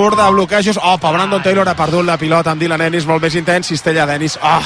Tour 0.00 0.16
de 0.16 0.30
bloquejos. 0.30 0.78
Opa, 0.82 1.10
Brandon 1.12 1.42
Taylor 1.42 1.68
ha 1.68 1.74
perdut 1.76 2.06
la 2.08 2.16
pilota 2.16 2.54
amb 2.54 2.62
Dylan 2.62 2.80
Ennis, 2.86 3.04
molt 3.04 3.20
més 3.20 3.34
intens, 3.36 3.68
cistella 3.68 4.06
d'Ennis. 4.08 4.38
Ah, 4.40 4.62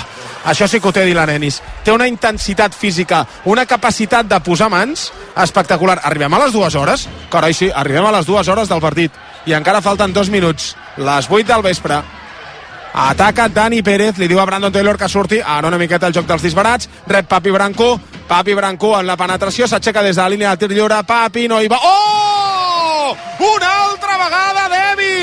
això 0.47 0.69
sí 0.71 0.79
que 0.79 0.87
ho 0.87 0.93
té 0.95 1.03
Dylan 1.03 1.33
Ennis. 1.33 1.57
Té 1.83 1.91
una 1.91 2.07
intensitat 2.07 2.71
física, 2.79 3.25
una 3.51 3.65
capacitat 3.67 4.29
de 4.31 4.39
posar 4.47 4.69
mans 4.71 5.09
espectacular. 5.43 5.97
Arribem 6.07 6.37
a 6.39 6.39
les 6.45 6.55
dues 6.55 6.77
hores? 6.79 7.09
Carai, 7.33 7.51
sí, 7.51 7.67
arribem 7.75 8.07
a 8.07 8.13
les 8.15 8.31
dues 8.31 8.47
hores 8.47 8.71
del 8.71 8.85
partit. 8.85 9.11
I 9.51 9.57
encara 9.59 9.83
falten 9.83 10.15
dos 10.15 10.31
minuts. 10.31 10.77
Les 11.03 11.27
8 11.29 11.51
del 11.51 11.67
vespre. 11.67 11.99
Ataca 12.95 13.49
Dani 13.49 13.83
Pérez, 13.83 14.23
li 14.23 14.31
diu 14.31 14.39
a 14.39 14.47
Brandon 14.47 14.71
Taylor 14.71 14.97
que 14.97 15.11
surti, 15.11 15.41
ara 15.43 15.67
una 15.67 15.83
miqueta 15.83 16.07
el 16.07 16.15
joc 16.15 16.31
dels 16.31 16.47
disbarats, 16.47 16.87
rep 17.11 17.27
Papi 17.27 17.51
Brancó, 17.51 17.97
Papi 18.29 18.55
Brancó 18.55 18.95
en 19.01 19.11
la 19.11 19.19
penetració, 19.19 19.67
s'aixeca 19.67 20.07
des 20.07 20.15
de 20.15 20.23
la 20.23 20.31
línia 20.31 20.55
de 20.55 20.63
tir 20.63 20.77
lliure, 20.77 21.03
Papi 21.03 21.49
no 21.51 21.59
hi 21.59 21.67
va... 21.67 21.83
Oh! 21.83 23.17
Una 23.43 23.75
altra 23.83 24.17
vegada 24.17 24.69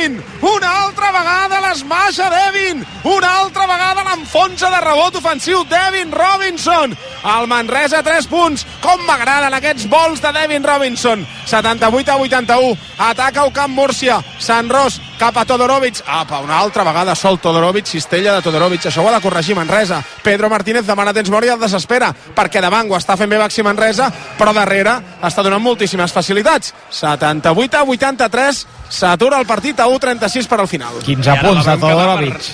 Devin! 0.02 0.31
Una 0.42 0.70
altra 0.88 1.12
vegada 1.14 1.60
l'esmaixa 1.62 2.30
Devin! 2.34 2.82
Una 3.06 3.30
altra 3.44 3.68
vegada 3.70 4.06
l'enfonsa 4.08 4.72
de 4.74 4.80
rebot 4.82 5.20
ofensiu 5.20 5.62
Devin 5.70 6.12
Robinson! 6.12 6.98
El 7.22 7.46
Manresa 7.48 8.02
3 8.02 8.26
punts. 8.26 8.66
Com 8.82 9.06
m'agraden 9.06 9.54
aquests 9.54 9.86
vols 9.90 10.22
de 10.24 10.32
Devin 10.34 10.66
Robinson. 10.66 11.22
78 11.46 12.12
a 12.12 12.18
81. 12.18 12.78
Ataca 12.98 13.46
el 13.46 13.54
Camp 13.54 13.74
Múrcia. 13.78 14.18
Sant 14.42 14.70
Ros 14.74 14.98
cap 15.22 15.38
a 15.38 15.46
Todorovic. 15.46 16.02
Apa, 16.08 16.40
una 16.42 16.58
altra 16.58 16.84
vegada 16.84 17.14
sol 17.16 17.38
Todorovic, 17.40 17.86
cistella 17.86 18.34
de 18.34 18.42
Todorovic. 18.42 18.88
Això 18.90 19.04
ho 19.04 19.10
ha 19.10 19.14
de 19.14 19.22
corregir 19.22 19.56
Manresa. 19.56 20.02
Pedro 20.24 20.50
Martínez 20.50 20.88
demana 20.88 21.14
temps 21.14 21.30
mort 21.30 21.46
i 21.46 21.54
el 21.54 21.62
desespera, 21.62 22.10
perquè 22.34 22.62
davant 22.62 22.90
ho 22.90 22.98
està 22.98 23.14
fent 23.20 23.30
bé 23.30 23.38
Baxi 23.38 23.62
Manresa, 23.62 24.10
però 24.40 24.54
darrere 24.58 24.98
està 25.22 25.46
donant 25.46 25.62
moltíssimes 25.62 26.14
facilitats. 26.14 26.74
78 26.90 27.78
a 27.78 27.84
83, 27.86 28.66
s'atura 28.90 29.38
el 29.38 29.46
partit 29.46 29.80
a 29.80 29.88
1.36 30.32 30.48
per 30.48 30.60
al 30.60 30.68
final. 30.68 31.00
15 31.04 31.40
punts 31.44 31.66
de 31.66 31.78
Todorovic. 31.78 32.52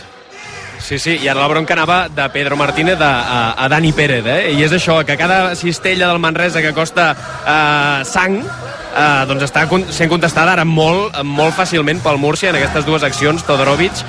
Sí, 0.88 1.00
sí, 1.00 1.18
i 1.20 1.28
ara 1.28 1.42
la 1.42 1.50
bronca 1.50 1.74
anava 1.74 2.06
de 2.08 2.28
Pedro 2.32 2.56
Martínez 2.56 3.02
a, 3.02 3.10
a, 3.20 3.40
a 3.66 3.68
Dani 3.68 3.92
Pérez, 3.98 4.24
eh? 4.24 4.54
I 4.56 4.62
és 4.64 4.72
això, 4.72 5.00
que 5.04 5.18
cada 5.20 5.56
cistella 5.58 6.08
del 6.08 6.22
Manresa 6.24 6.62
que 6.64 6.72
costa 6.72 7.10
eh, 7.12 8.06
sang, 8.08 8.38
eh, 8.40 9.26
doncs 9.28 9.48
està 9.50 9.66
sent 9.92 10.12
contestada 10.12 10.54
ara 10.54 10.64
molt, 10.70 11.18
molt 11.26 11.58
fàcilment 11.58 12.00
pel 12.06 12.22
Múrcia 12.22 12.54
en 12.54 12.60
aquestes 12.62 12.86
dues 12.88 13.04
accions, 13.04 13.44
Todorovic 13.44 14.00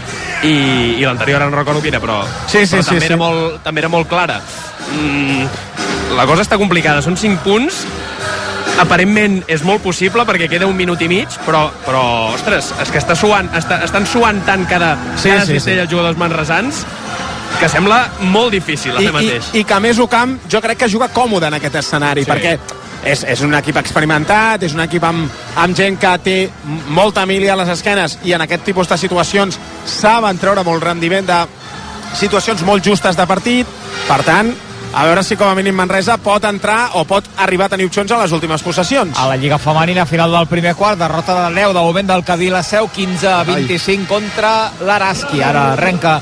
i, 0.45 0.55
i 1.01 1.03
l'anterior 1.03 1.41
ara 1.43 1.51
no 1.51 1.59
recordo 1.59 1.83
quina, 1.83 2.03
però, 2.05 2.21
sí, 2.47 2.67
sí, 2.67 2.77
però 2.77 2.85
sí, 2.85 2.93
també, 2.93 3.01
sí. 3.01 3.11
Era 3.11 3.21
molt, 3.25 3.59
també 3.65 3.83
era 3.83 3.93
molt 3.97 4.13
clara. 4.13 4.39
Mm, 4.93 5.49
la 6.21 6.29
cosa 6.31 6.45
està 6.45 6.61
complicada, 6.61 7.03
són 7.03 7.17
5 7.19 7.43
punts, 7.49 7.83
aparentment 8.79 9.41
és 9.51 9.63
molt 9.67 9.83
possible 9.83 10.25
perquè 10.29 10.49
queda 10.51 10.67
un 10.69 10.77
minut 10.77 11.01
i 11.03 11.09
mig, 11.11 11.29
però, 11.47 11.67
però 11.87 12.03
ostres, 12.35 12.73
és 12.83 12.91
que 12.95 13.01
està 13.01 13.17
suant, 13.19 13.49
està, 13.59 13.81
estan 13.87 14.07
suant 14.07 14.43
tant 14.47 14.67
cada, 14.71 14.95
Sí, 15.17 15.29
cada 15.31 15.47
sí, 15.47 15.57
cistella 15.57 15.83
sí. 15.83 15.87
els 15.87 15.91
jugadors 15.93 16.19
manresans 16.21 16.85
que 17.59 17.69
sembla 17.69 18.03
molt 18.31 18.53
difícil 18.55 18.93
I, 18.93 19.07
ara 19.09 19.13
mateix. 19.17 19.49
i, 19.55 19.61
i 19.63 19.65
que 19.65 19.75
a 19.75 19.81
més 19.81 19.99
Ocamp 19.99 20.37
jo 20.51 20.61
crec 20.63 20.79
que 20.85 20.89
juga 20.93 21.09
còmode 21.09 21.49
en 21.49 21.55
aquest 21.59 21.81
escenari 21.81 22.25
Sí. 22.25 22.31
perquè 22.31 22.59
és, 23.09 23.25
és 23.25 23.41
un 23.47 23.55
equip 23.55 23.77
experimentat 23.81 24.63
és 24.63 24.75
un 24.75 24.81
equip 24.85 25.05
amb, 25.07 25.31
amb 25.57 25.77
gent 25.77 25.99
que 25.99 26.13
té 26.23 26.37
molta 26.95 27.25
milia 27.27 27.55
a 27.55 27.61
les 27.63 27.69
esquenes 27.73 28.19
i 28.25 28.33
en 28.37 28.43
aquest 28.45 28.65
tipus 28.69 28.89
de 28.91 28.99
situacions 28.99 29.59
saben 29.87 30.39
treure 30.39 30.63
molt 30.67 30.83
rendiment 30.85 31.27
de 31.27 31.41
situacions 32.19 32.63
molt 32.67 32.85
justes 32.85 33.17
de 33.17 33.27
partit 33.27 33.67
per 34.09 34.23
tant 34.27 34.53
a 34.99 35.05
veure 35.07 35.23
si 35.23 35.37
com 35.39 35.47
a 35.47 35.55
mínim 35.55 35.77
Manresa 35.79 36.17
pot 36.19 36.43
entrar 36.49 36.97
o 36.99 37.05
pot 37.07 37.23
arribar 37.39 37.69
a 37.69 37.73
tenir 37.77 37.85
opcions 37.87 38.11
a 38.11 38.17
les 38.19 38.33
últimes 38.35 38.65
possessions 38.67 39.15
A 39.15 39.29
la 39.31 39.37
Lliga 39.39 39.55
Femenina, 39.63 40.07
final 40.11 40.33
del 40.35 40.49
primer 40.51 40.73
quart, 40.75 40.99
derrota 40.99 41.37
de 41.45 41.53
l'Eu, 41.55 41.71
de 41.71 41.85
moment 41.87 42.09
del 42.09 42.25
Cadí 42.27 42.49
la 42.51 42.65
Seu, 42.67 42.89
15 42.91 43.29
a 43.31 43.45
25 43.47 44.09
contra 44.11 44.73
l'Araski. 44.83 45.39
Ara 45.39 45.73
arrenca 45.77 46.17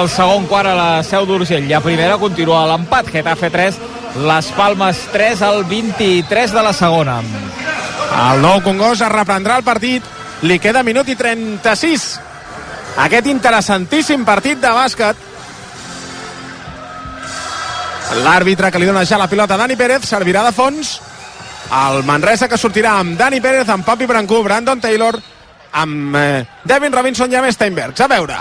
el 0.00 0.10
segon 0.10 0.48
quart 0.50 0.72
a 0.72 0.74
la 0.74 0.88
Seu 1.06 1.22
d'Urgell. 1.28 1.70
I 1.70 1.76
a 1.78 1.80
primera 1.84 2.18
continua 2.18 2.64
l'empat, 2.66 3.12
Getafe 3.14 3.52
3, 3.54 3.78
les 4.26 4.50
Palmes 4.58 5.04
3 5.12 5.46
al 5.46 5.62
23 5.70 6.56
de 6.56 6.66
la 6.66 6.74
segona. 6.74 7.20
El 8.16 8.42
nou 8.42 8.58
Congost 8.66 9.06
es 9.06 9.12
reprendrà 9.12 9.60
el 9.60 9.66
partit. 9.66 10.02
Li 10.42 10.58
queda 10.58 10.82
minut 10.82 11.06
i 11.06 11.14
36. 11.14 12.08
Aquest 13.06 13.30
interessantíssim 13.30 14.26
partit 14.26 14.58
de 14.58 14.74
bàsquet. 14.74 15.22
L'àrbitre 18.14 18.70
que 18.70 18.78
li 18.78 18.86
dona 18.86 19.04
ja 19.04 19.18
la 19.18 19.26
pilota 19.28 19.56
a 19.56 19.58
Dani 19.58 19.76
Pérez 19.76 20.06
servirà 20.06 20.44
de 20.46 20.52
fons. 20.54 20.96
El 21.74 22.04
Manresa 22.06 22.46
que 22.48 22.58
sortirà 22.58 22.94
amb 23.00 23.18
Dani 23.18 23.40
Pérez, 23.42 23.68
amb 23.68 23.84
Papi 23.84 24.06
Brancú, 24.06 24.42
Brandon 24.44 24.80
Taylor, 24.80 25.18
amb 25.72 26.14
eh, 26.16 26.44
Devin 26.64 26.94
Robinson 26.94 27.32
i 27.32 27.38
amb 27.38 27.50
Steinbergs. 27.50 28.00
A 28.00 28.08
veure, 28.10 28.36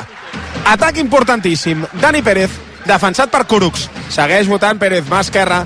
atac 0.69 0.99
importantíssim. 1.01 1.81
Dani 2.01 2.21
Pérez, 2.21 2.53
defensat 2.85 3.33
per 3.33 3.45
Kuruks. 3.49 3.89
Segueix 4.13 4.47
votant 4.47 4.77
Pérez, 4.79 5.09
mà 5.09 5.23
esquerra. 5.25 5.63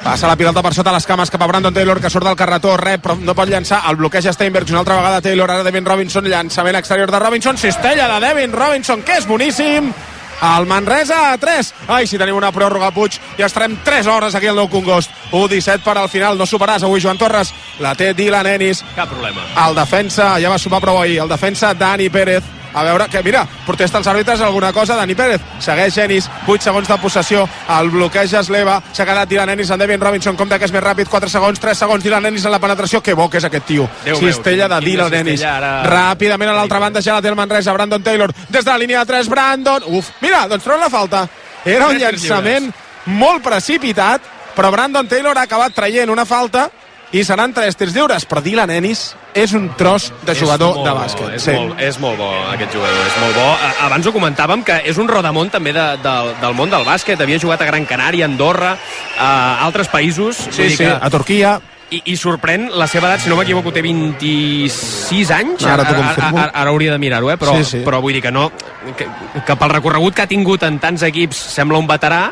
Passa 0.00 0.30
la 0.30 0.36
pilota 0.38 0.62
per 0.64 0.72
sota 0.72 0.94
les 0.94 1.04
cames 1.04 1.28
cap 1.28 1.42
a 1.44 1.48
Brandon 1.50 1.74
Taylor, 1.74 1.98
que 2.00 2.08
surt 2.08 2.24
del 2.24 2.38
carretó, 2.38 2.76
rep, 2.80 3.02
però 3.04 3.18
no 3.20 3.34
pot 3.36 3.50
llançar. 3.50 3.82
El 3.90 3.98
bloqueja 4.00 4.32
Steinbergs 4.32 4.70
una 4.72 4.80
altra 4.80 4.96
vegada 4.96 5.20
Taylor, 5.20 5.50
ara 5.50 5.66
Devin 5.66 5.84
Robinson, 5.84 6.30
llançament 6.30 6.78
exterior 6.78 7.10
de 7.10 7.18
Robinson, 7.20 7.58
cistella 7.58 8.08
de 8.14 8.22
Devin 8.28 8.54
Robinson, 8.54 9.02
que 9.02 9.18
és 9.18 9.28
boníssim. 9.28 9.92
El 10.40 10.66
Manresa 10.66 11.32
a 11.32 11.38
3. 11.38 11.74
Ai, 11.88 12.06
si 12.06 12.18
tenim 12.18 12.36
una 12.36 12.52
pròrroga, 12.52 12.90
Puig, 12.96 13.18
i 13.38 13.44
estarem 13.44 13.76
3 13.84 14.06
hores 14.08 14.34
aquí 14.34 14.48
al 14.48 14.56
Nou 14.56 14.70
Congost. 14.72 15.10
1-17 15.32 15.84
per 15.84 15.98
al 15.98 16.08
final, 16.08 16.38
no 16.38 16.46
superàs 16.48 16.84
avui, 16.86 17.00
Joan 17.00 17.18
Torres. 17.20 17.52
La 17.80 17.94
té 17.94 18.14
Dylan 18.14 18.46
Ennis. 18.46 18.84
Cap 18.96 19.10
problema. 19.12 19.44
El 19.66 19.76
defensa, 19.76 20.32
ja 20.40 20.52
va 20.52 20.58
sumar 20.58 20.80
prou 20.80 21.00
ahir, 21.00 21.20
el 21.20 21.28
defensa 21.28 21.74
Dani 21.74 22.08
Pérez. 22.10 22.59
A 22.72 22.84
veure, 22.84 23.08
que 23.10 23.22
mira, 23.22 23.46
protesta 23.66 23.98
els 23.98 24.06
àrbitres 24.06 24.40
alguna 24.40 24.72
cosa, 24.72 24.96
Dani 24.96 25.14
Pérez. 25.14 25.40
Segueix 25.58 25.96
Ennis, 25.98 26.28
8 26.46 26.68
segons 26.68 26.88
de 26.88 26.98
possessió, 27.02 27.48
el 27.78 27.90
bloqueja 27.90 28.40
Esleva, 28.40 28.80
s'ha 28.92 29.06
quedat 29.06 29.28
Dylan 29.28 29.50
Ennis 29.56 29.70
en 29.70 29.80
Devin 29.82 30.00
Robinson, 30.00 30.36
compta 30.36 30.58
que 30.58 30.68
és 30.68 30.72
més 30.72 30.84
ràpid, 30.84 31.08
4 31.10 31.28
segons, 31.28 31.60
3 31.60 31.78
segons, 31.84 32.04
Dylan 32.04 32.30
Ennis 32.30 32.46
en 32.46 32.54
la 32.54 32.60
penetració, 32.62 33.02
que 33.02 33.14
bo 33.14 33.28
que 33.30 33.38
és 33.38 33.44
aquest 33.48 33.66
tio. 33.66 33.88
Déu 34.04 34.20
meu, 34.20 34.28
cistella 34.30 34.68
de 34.68 34.80
quina 34.80 35.08
Dylan 35.08 35.14
Ennis. 35.20 35.42
ara. 35.42 35.72
Ràpidament 35.90 36.50
a 36.50 36.54
l'altra 36.54 36.78
banda 36.78 37.02
ja 37.02 37.14
la 37.18 37.22
té 37.22 37.28
el 37.28 37.38
Manresa, 37.38 37.72
Brandon 37.72 38.02
Taylor, 38.02 38.32
des 38.48 38.64
de 38.64 38.70
la 38.70 38.78
línia 38.78 39.00
de 39.00 39.06
3, 39.06 39.28
Brandon, 39.28 39.82
uf, 39.86 40.12
mira, 40.20 40.46
doncs 40.48 40.64
treu 40.64 40.78
la 40.78 40.90
falta. 40.90 41.28
Era 41.64 41.88
un 41.88 41.98
llançament 41.98 42.70
molt 43.06 43.42
precipitat, 43.42 44.22
però 44.54 44.70
Brandon 44.70 45.08
Taylor 45.08 45.38
ha 45.38 45.42
acabat 45.48 45.74
traient 45.74 46.10
una 46.10 46.24
falta 46.26 46.70
i 47.12 47.24
seran 47.26 47.52
tres 47.52 47.74
tirs 47.76 47.94
lliures, 47.94 48.22
però 48.28 48.38
Dylan 48.42 48.70
Ennis 48.70 49.16
és 49.34 49.52
un 49.58 49.70
tros 49.78 50.12
de 50.26 50.34
jugador 50.38 50.76
de 50.84 50.90
bo, 50.92 50.98
bàsquet. 51.00 51.32
És, 51.34 51.46
molt, 51.54 51.80
és 51.82 51.98
molt 51.98 52.18
bo 52.18 52.28
aquest 52.52 52.72
jugador, 52.76 53.00
és 53.06 53.16
molt 53.22 53.34
bo. 53.34 53.48
Abans 53.86 54.06
ho 54.06 54.12
comentàvem 54.14 54.62
que 54.66 54.76
és 54.86 54.98
un 54.98 55.08
rodamont 55.10 55.50
també 55.50 55.72
de, 55.74 55.86
de, 56.02 56.14
del 56.40 56.54
món 56.54 56.70
del 56.70 56.84
bàsquet. 56.86 57.18
Havia 57.20 57.38
jugat 57.42 57.62
a 57.62 57.66
Gran 57.66 57.86
Canària, 57.86 58.26
Andorra, 58.30 58.76
a 59.18 59.30
altres 59.66 59.88
països. 59.90 60.36
Sí, 60.50 60.70
sí, 60.70 60.76
que- 60.84 60.92
a 61.00 61.10
Turquia. 61.10 61.60
I, 61.90 61.98
I 62.12 62.14
sorprèn 62.14 62.68
la 62.78 62.86
seva 62.86 63.08
edat, 63.08 63.24
si 63.24 63.28
no 63.28 63.34
m'equivoco, 63.34 63.72
té 63.74 63.82
26 63.82 65.30
anys. 65.34 65.64
Ara 65.66 65.82
ara, 65.82 66.12
ara, 66.14 66.44
ara 66.54 66.70
hauria 66.70 66.92
de 66.92 66.98
mirar-ho, 67.02 67.32
eh? 67.32 67.36
però, 67.36 67.56
Sí, 67.58 67.64
sí. 67.64 67.80
però 67.84 67.98
vull 68.00 68.14
dir 68.14 68.22
que 68.22 68.30
no, 68.30 68.52
que, 68.96 69.08
que 69.46 69.56
pel 69.58 69.72
recorregut 69.74 70.14
que 70.14 70.22
ha 70.22 70.30
tingut 70.30 70.62
en 70.68 70.78
tants 70.78 71.02
equips 71.08 71.36
sembla 71.56 71.78
un 71.82 71.88
veterà, 71.90 72.28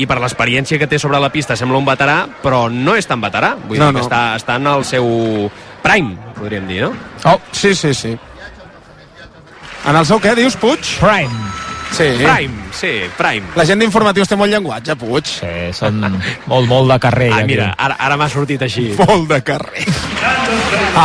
i 0.00 0.06
per 0.08 0.18
l'experiència 0.22 0.78
que 0.80 0.86
té 0.88 0.98
sobre 0.98 1.18
la 1.20 1.28
pista 1.32 1.56
sembla 1.56 1.78
un 1.78 1.84
veterà, 1.84 2.26
però 2.42 2.68
no 2.72 2.94
és 2.96 3.06
tan 3.06 3.20
veterà. 3.20 3.54
Vull 3.68 3.78
No, 3.78 3.90
dir 3.90 3.94
que 3.94 4.00
no. 4.00 4.06
està, 4.06 4.22
està 4.36 4.56
en 4.56 4.66
el 4.66 4.84
seu 4.88 5.50
prime, 5.82 6.16
podríem 6.38 6.66
dir, 6.68 6.82
no? 6.82 6.92
Oh, 7.24 7.38
sí, 7.52 7.74
sí, 7.74 7.92
sí. 7.94 8.16
En 9.86 9.96
el 9.98 10.06
seu 10.06 10.20
què, 10.22 10.34
dius, 10.38 10.54
Puig? 10.56 10.78
Prime. 11.00 11.50
Sí. 11.92 12.06
Prime, 12.22 12.54
sí, 12.72 12.90
prime. 13.18 13.50
La 13.58 13.66
gent 13.68 13.82
d'informatius 13.82 14.30
té 14.30 14.36
molt 14.38 14.48
llenguatge, 14.52 14.94
Puig. 14.96 15.26
Sí, 15.28 15.50
són 15.76 15.98
molt, 16.46 16.68
molt 16.70 16.88
de 16.94 16.98
carrer. 17.02 17.28
Ah, 17.32 17.42
aquí. 17.42 17.50
mira, 17.52 17.74
ara, 17.76 17.96
ara 18.00 18.16
m'ha 18.16 18.28
sortit 18.32 18.62
així. 18.64 18.94
Molt 18.96 19.28
de 19.28 19.42
carrer. 19.44 19.84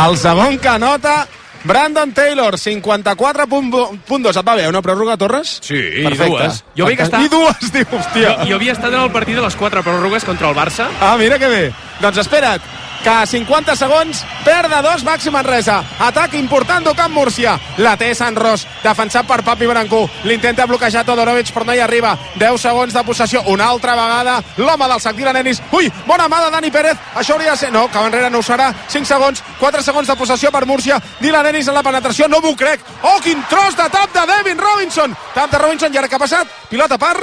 El 0.06 0.16
segon 0.16 0.56
que 0.62 0.68
anota 0.70 1.26
Brandon 1.68 2.14
Taylor, 2.16 2.56
54.2. 2.56 4.38
Et 4.38 4.46
va 4.46 4.54
bé 4.56 4.64
una 4.70 4.80
pròrroga, 4.80 5.18
Torres? 5.20 5.58
Sí, 5.60 5.76
i 5.76 6.08
dues. 6.16 6.62
Jo 6.78 6.88
veig 6.88 6.96
que 6.96 7.04
està... 7.04 7.20
I 7.20 7.28
dues, 7.28 7.68
diu, 7.74 7.84
hòstia. 7.92 8.30
Jo, 8.40 8.46
jo 8.48 8.56
havia 8.56 8.72
estat 8.72 8.88
en 8.88 9.02
el 9.02 9.12
partit 9.12 9.36
de 9.36 9.44
les 9.44 9.56
quatre 9.60 9.82
pròrrogues 9.84 10.24
contra 10.24 10.48
el 10.48 10.56
Barça. 10.56 10.88
Ah, 11.04 11.16
mira 11.20 11.36
que 11.36 11.50
bé. 11.52 11.66
Doncs 12.00 12.22
espera't, 12.24 12.64
que 13.02 13.10
a 13.10 13.26
50 13.26 13.76
segons 13.76 14.22
perd 14.44 14.70
de 14.72 14.80
dos 14.82 15.04
Màxim 15.06 15.32
Manresa. 15.34 15.78
Atac 16.00 16.34
important 16.38 16.84
d'Ocamp 16.84 17.14
Múrcia. 17.14 17.56
La 17.78 17.96
té 17.96 18.10
Sant 18.14 18.36
Ros, 18.36 18.66
defensat 18.82 19.26
per 19.28 19.42
Papi 19.46 19.66
Brancú. 19.66 20.02
L'intenta 20.24 20.66
bloquejar 20.66 21.04
Todorovic, 21.06 21.52
però 21.54 21.66
no 21.66 21.74
hi 21.76 21.82
arriba. 21.84 22.16
10 22.36 22.60
segons 22.62 22.94
de 22.94 23.04
possessió. 23.04 23.42
Una 23.46 23.68
altra 23.68 23.96
vegada 23.98 24.38
l'home 24.56 24.88
del 24.88 25.00
sac 25.00 25.16
Dylan 25.16 25.40
Ennis. 25.42 25.62
Ui, 25.72 25.90
bona 26.06 26.28
mà 26.28 26.42
de 26.44 26.50
Dani 26.54 26.70
Pérez. 26.70 26.98
Això 27.14 27.36
hauria 27.36 27.52
de 27.52 27.64
ser... 27.64 27.72
No, 27.72 27.88
que 27.90 27.98
enrere 27.98 28.30
no 28.30 28.42
ho 28.42 28.46
serà. 28.46 28.72
5 28.88 29.06
segons, 29.06 29.42
4 29.60 29.82
segons 29.82 30.08
de 30.08 30.16
possessió 30.16 30.52
per 30.54 30.66
Múrcia. 30.66 31.00
Dylan 31.20 31.46
Ennis 31.52 31.68
en 31.68 31.78
la 31.78 31.84
penetració. 31.86 32.28
No 32.28 32.40
m'ho 32.44 32.54
crec. 32.56 32.82
Oh, 33.02 33.18
quin 33.24 33.42
tros 33.50 33.76
de 33.76 33.88
tap 33.90 34.14
de 34.14 34.26
Devin 34.32 34.58
Robinson. 34.58 35.16
Tap 35.34 35.50
de 35.50 35.58
Robinson. 35.58 35.94
I 35.94 36.02
ara 36.02 36.08
què 36.08 36.18
ha 36.18 36.26
passat? 36.26 36.58
Pilota 36.70 36.98
per... 36.98 37.16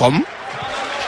Com? 0.00 0.22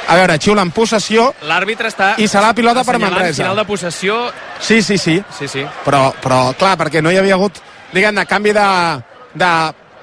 A 0.08 0.16
veure, 0.19 0.38
xiula 0.43 0.62
en 0.66 0.70
possessió 0.75 1.28
L'àrbitre 1.49 1.88
està... 1.88 2.14
I 2.19 2.26
serà 2.28 2.52
pilota 2.54 2.82
per 2.84 2.99
Manresa. 2.99 3.44
final 3.44 3.56
de 3.56 3.64
possessió... 3.64 4.16
Sí, 4.60 4.82
sí, 4.82 4.99
sí. 4.99 5.22
Sí, 5.38 5.49
sí. 5.49 5.62
Però, 5.84 6.10
però 6.22 6.40
clar, 6.58 6.75
perquè 6.81 7.02
no 7.02 7.12
hi 7.12 7.20
havia 7.20 7.38
hagut 7.38 7.60
diguem-ne, 7.93 8.26
canvi 8.26 8.52
de, 8.56 8.66
de... 9.34 9.52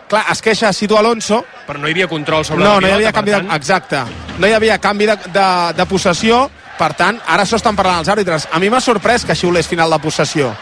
Clar, 0.10 0.24
es 0.34 0.42
queixa 0.42 0.72
Situ 0.74 0.98
Alonso, 0.98 1.44
Però 1.68 1.78
no 1.78 1.86
hi 1.88 1.94
havia 1.94 2.07
control 2.10 2.46
sobre 2.46 2.63
no, 2.63 2.80
la 2.80 2.81
no 2.81 2.88
hi 2.88 2.96
havia 2.96 3.12
pilota, 3.12 3.19
canvi 3.19 3.31
per 3.31 3.42
de... 3.42 3.48
tant, 3.48 3.60
Exacte. 3.60 4.40
No 4.40 4.48
hi 4.48 4.56
havia 4.57 4.80
canvi 4.81 5.06
de, 5.06 5.18
de, 5.36 5.48
de 5.78 5.86
possessió, 5.86 6.40
per 6.80 6.94
tant, 6.98 7.19
ara 7.28 7.45
s'ho 7.45 7.60
estan 7.60 7.75
parlant 7.78 8.00
els 8.02 8.10
àrbitres. 8.10 8.48
A 8.52 8.57
mi 8.63 8.72
m'ha 8.74 8.80
sorprès 8.81 9.28
que 9.28 9.36
xiulés 9.38 9.68
final 9.69 9.92
de 9.94 10.00
possessió. 10.02 10.54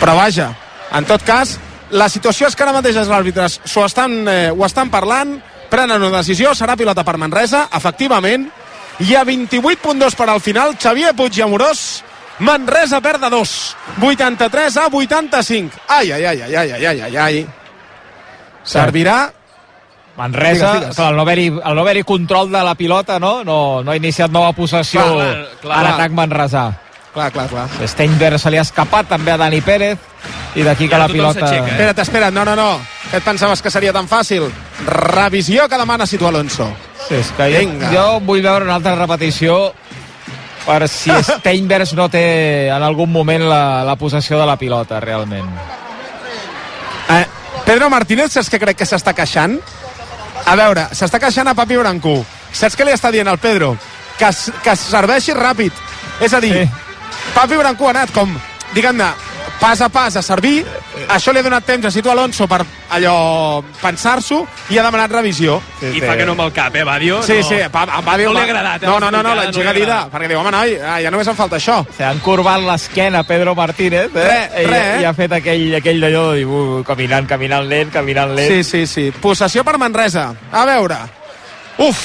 Però 0.00 0.16
vaja, 0.18 0.48
en 0.98 1.06
tot 1.06 1.22
cas, 1.22 1.58
la 1.92 2.08
situació 2.08 2.48
és 2.48 2.56
que 2.56 2.64
ara 2.64 2.74
mateix 2.74 2.96
els 2.98 3.12
àrbitres 3.12 3.60
s'ho 3.68 3.84
estan, 3.86 4.16
eh, 4.26 4.50
ho 4.50 4.66
estan 4.66 4.90
parlant, 4.90 5.36
prenen 5.70 6.02
una 6.02 6.18
decisió, 6.24 6.50
serà 6.56 6.74
pilota 6.76 7.04
per 7.04 7.18
Manresa, 7.20 7.68
efectivament, 7.78 8.48
hi 9.02 9.14
ha 9.16 9.24
28.2 9.26 10.16
per 10.16 10.28
al 10.30 10.40
final, 10.40 10.76
Xavier 10.78 11.12
Puig 11.18 11.38
i 11.38 11.42
Amorós, 11.44 12.02
Manresa 12.42 13.00
perd 13.02 13.20
de 13.22 13.30
2, 13.30 13.52
83 14.02 14.76
a 14.80 14.88
85. 14.90 15.82
Ai, 15.88 16.12
ai, 16.12 16.24
ai, 16.24 16.42
ai, 16.42 16.56
ai, 16.56 16.72
ai, 16.86 17.00
ai, 17.00 17.16
ai. 17.16 17.46
Servirà 18.64 19.32
Manresa, 20.16 20.74
Digues, 20.74 20.80
digues. 20.80 20.96
clar, 20.96 21.10
el 21.10 21.16
no 21.16 21.22
haver-hi 21.22 21.48
haver 21.64 22.04
control 22.04 22.50
de 22.52 22.62
la 22.62 22.74
pilota, 22.74 23.18
no? 23.18 23.42
No, 23.44 23.82
no 23.82 23.90
ha 23.90 23.96
iniciat 23.96 24.30
nova 24.30 24.52
possessió 24.52 25.00
Clar, 25.00 25.36
clar, 25.62 25.78
a 25.78 25.82
l'atac 25.86 26.12
manresà. 26.12 26.64
Clar, 27.14 27.30
clar, 27.32 27.48
clar. 27.48 27.66
Steinberg 27.88 28.38
se 28.40 28.50
li 28.50 28.58
ha 28.60 28.64
escapat 28.64 29.08
també 29.08 29.32
a 29.32 29.38
Dani 29.40 29.60
Pérez 29.64 29.98
i 30.56 30.64
d'aquí 30.64 30.88
que 30.88 30.98
la 31.00 31.08
pilota... 31.08 31.48
eh? 31.48 31.60
Espera't, 31.64 31.98
espera't, 32.04 32.34
no, 32.34 32.44
no, 32.44 32.56
no. 32.56 32.80
Que 33.10 33.18
et 33.20 33.24
pensaves 33.24 33.60
que 33.62 33.70
seria 33.70 33.92
tan 33.92 34.08
fàcil? 34.08 34.48
Revisió 34.86 35.68
que 35.68 35.80
demana 35.80 36.06
Situ 36.06 36.26
Alonso. 36.28 36.70
És 37.12 37.30
que 37.36 37.48
jo, 37.52 37.60
Vinga. 37.60 37.90
jo 37.92 38.06
vull 38.24 38.42
veure 38.44 38.64
una 38.64 38.78
altra 38.80 38.94
repetició 38.96 39.72
per 40.64 40.88
si 40.88 41.12
Steinberg 41.28 41.92
no 41.98 42.08
té 42.12 42.24
en 42.72 42.82
algun 42.82 43.10
moment 43.12 43.44
la, 43.48 43.82
la 43.84 43.96
possessió 44.00 44.38
de 44.40 44.46
la 44.48 44.56
pilota, 44.56 45.00
realment. 45.00 45.48
Eh, 47.12 47.24
Pedro 47.66 47.90
Martínez, 47.90 48.32
saps 48.32 48.50
què 48.50 48.60
crec 48.62 48.80
que 48.80 48.88
s'està 48.88 49.14
queixant? 49.16 49.58
A 50.46 50.54
veure, 50.58 50.88
s'està 50.96 51.20
queixant 51.22 51.50
a 51.50 51.56
Papi 51.58 51.78
Brancú. 51.78 52.16
Saps 52.52 52.76
què 52.78 52.86
li 52.86 52.94
està 52.94 53.12
dient 53.14 53.28
al 53.30 53.38
Pedro? 53.42 53.74
Que, 54.18 54.30
que 54.64 54.74
serveixi 54.78 55.34
ràpid. 55.36 55.76
És 56.22 56.34
a 56.34 56.40
dir, 56.42 56.54
sí. 56.56 56.90
Papi 57.36 57.58
Brancú 57.60 57.86
ha 57.88 57.94
anat 57.94 58.12
com, 58.14 58.32
diguem-ne, 58.74 59.08
pas 59.62 59.80
a 59.80 59.88
pas 59.88 60.16
a 60.16 60.22
servir. 60.22 60.64
Això 61.08 61.30
li 61.30 61.38
ha 61.38 61.44
donat 61.46 61.62
temps 61.64 61.86
a 61.86 61.90
Situ 61.94 62.10
Alonso 62.10 62.48
per 62.50 62.64
allò 62.96 63.62
pensar-s'ho 63.78 64.40
i 64.74 64.78
ha 64.78 64.82
demanat 64.82 65.14
revisió. 65.14 65.60
I 65.86 66.02
fa 66.02 66.16
que 66.18 66.26
no 66.26 66.34
amb 66.34 66.42
el 66.48 66.50
cap, 66.56 66.74
eh, 66.74 66.82
Badio? 66.84 67.20
Sí, 67.22 67.38
no. 67.38 67.46
sí, 67.46 67.60
pa, 67.70 67.84
va 67.86 68.16
dir... 68.18 68.26
No 68.26 68.34
li 68.34 68.42
ha 68.42 68.48
agradat, 68.48 68.82
eh, 68.82 68.90
No, 68.90 68.98
no, 68.98 69.12
no, 69.14 69.22
no 69.22 69.36
l'engega 69.38 69.72
no 69.72 70.00
perquè 70.10 70.32
diu, 70.32 70.40
home, 70.40 70.50
noi, 70.50 70.74
ah, 70.82 70.98
ja 71.04 71.14
només 71.14 71.30
em 71.30 71.38
falta 71.38 71.60
això. 71.60 71.78
Se 71.94 72.04
han 72.04 72.18
corbat 72.24 72.60
l'esquena 72.66 73.22
Pedro 73.28 73.54
Martínez 73.54 74.10
eh? 74.10 74.26
Re, 74.26 74.42
I, 74.64 74.66
re, 74.66 74.82
eh? 74.96 75.00
i 75.04 75.06
ha 75.06 75.14
fet 75.14 75.38
aquell, 75.38 75.68
aquell 75.78 76.02
d'allò 76.02 76.26
de 76.32 76.42
dir, 76.42 76.50
uh, 76.50 76.82
caminant, 76.86 77.30
caminant 77.30 77.70
lent, 77.70 77.94
caminant 77.94 78.34
lent. 78.34 78.50
Sí, 78.50 78.66
sí, 78.66 78.84
sí. 78.90 79.08
Possessió 79.22 79.62
per 79.62 79.78
Manresa. 79.78 80.32
A 80.50 80.66
veure. 80.66 80.98
Uf. 81.86 82.04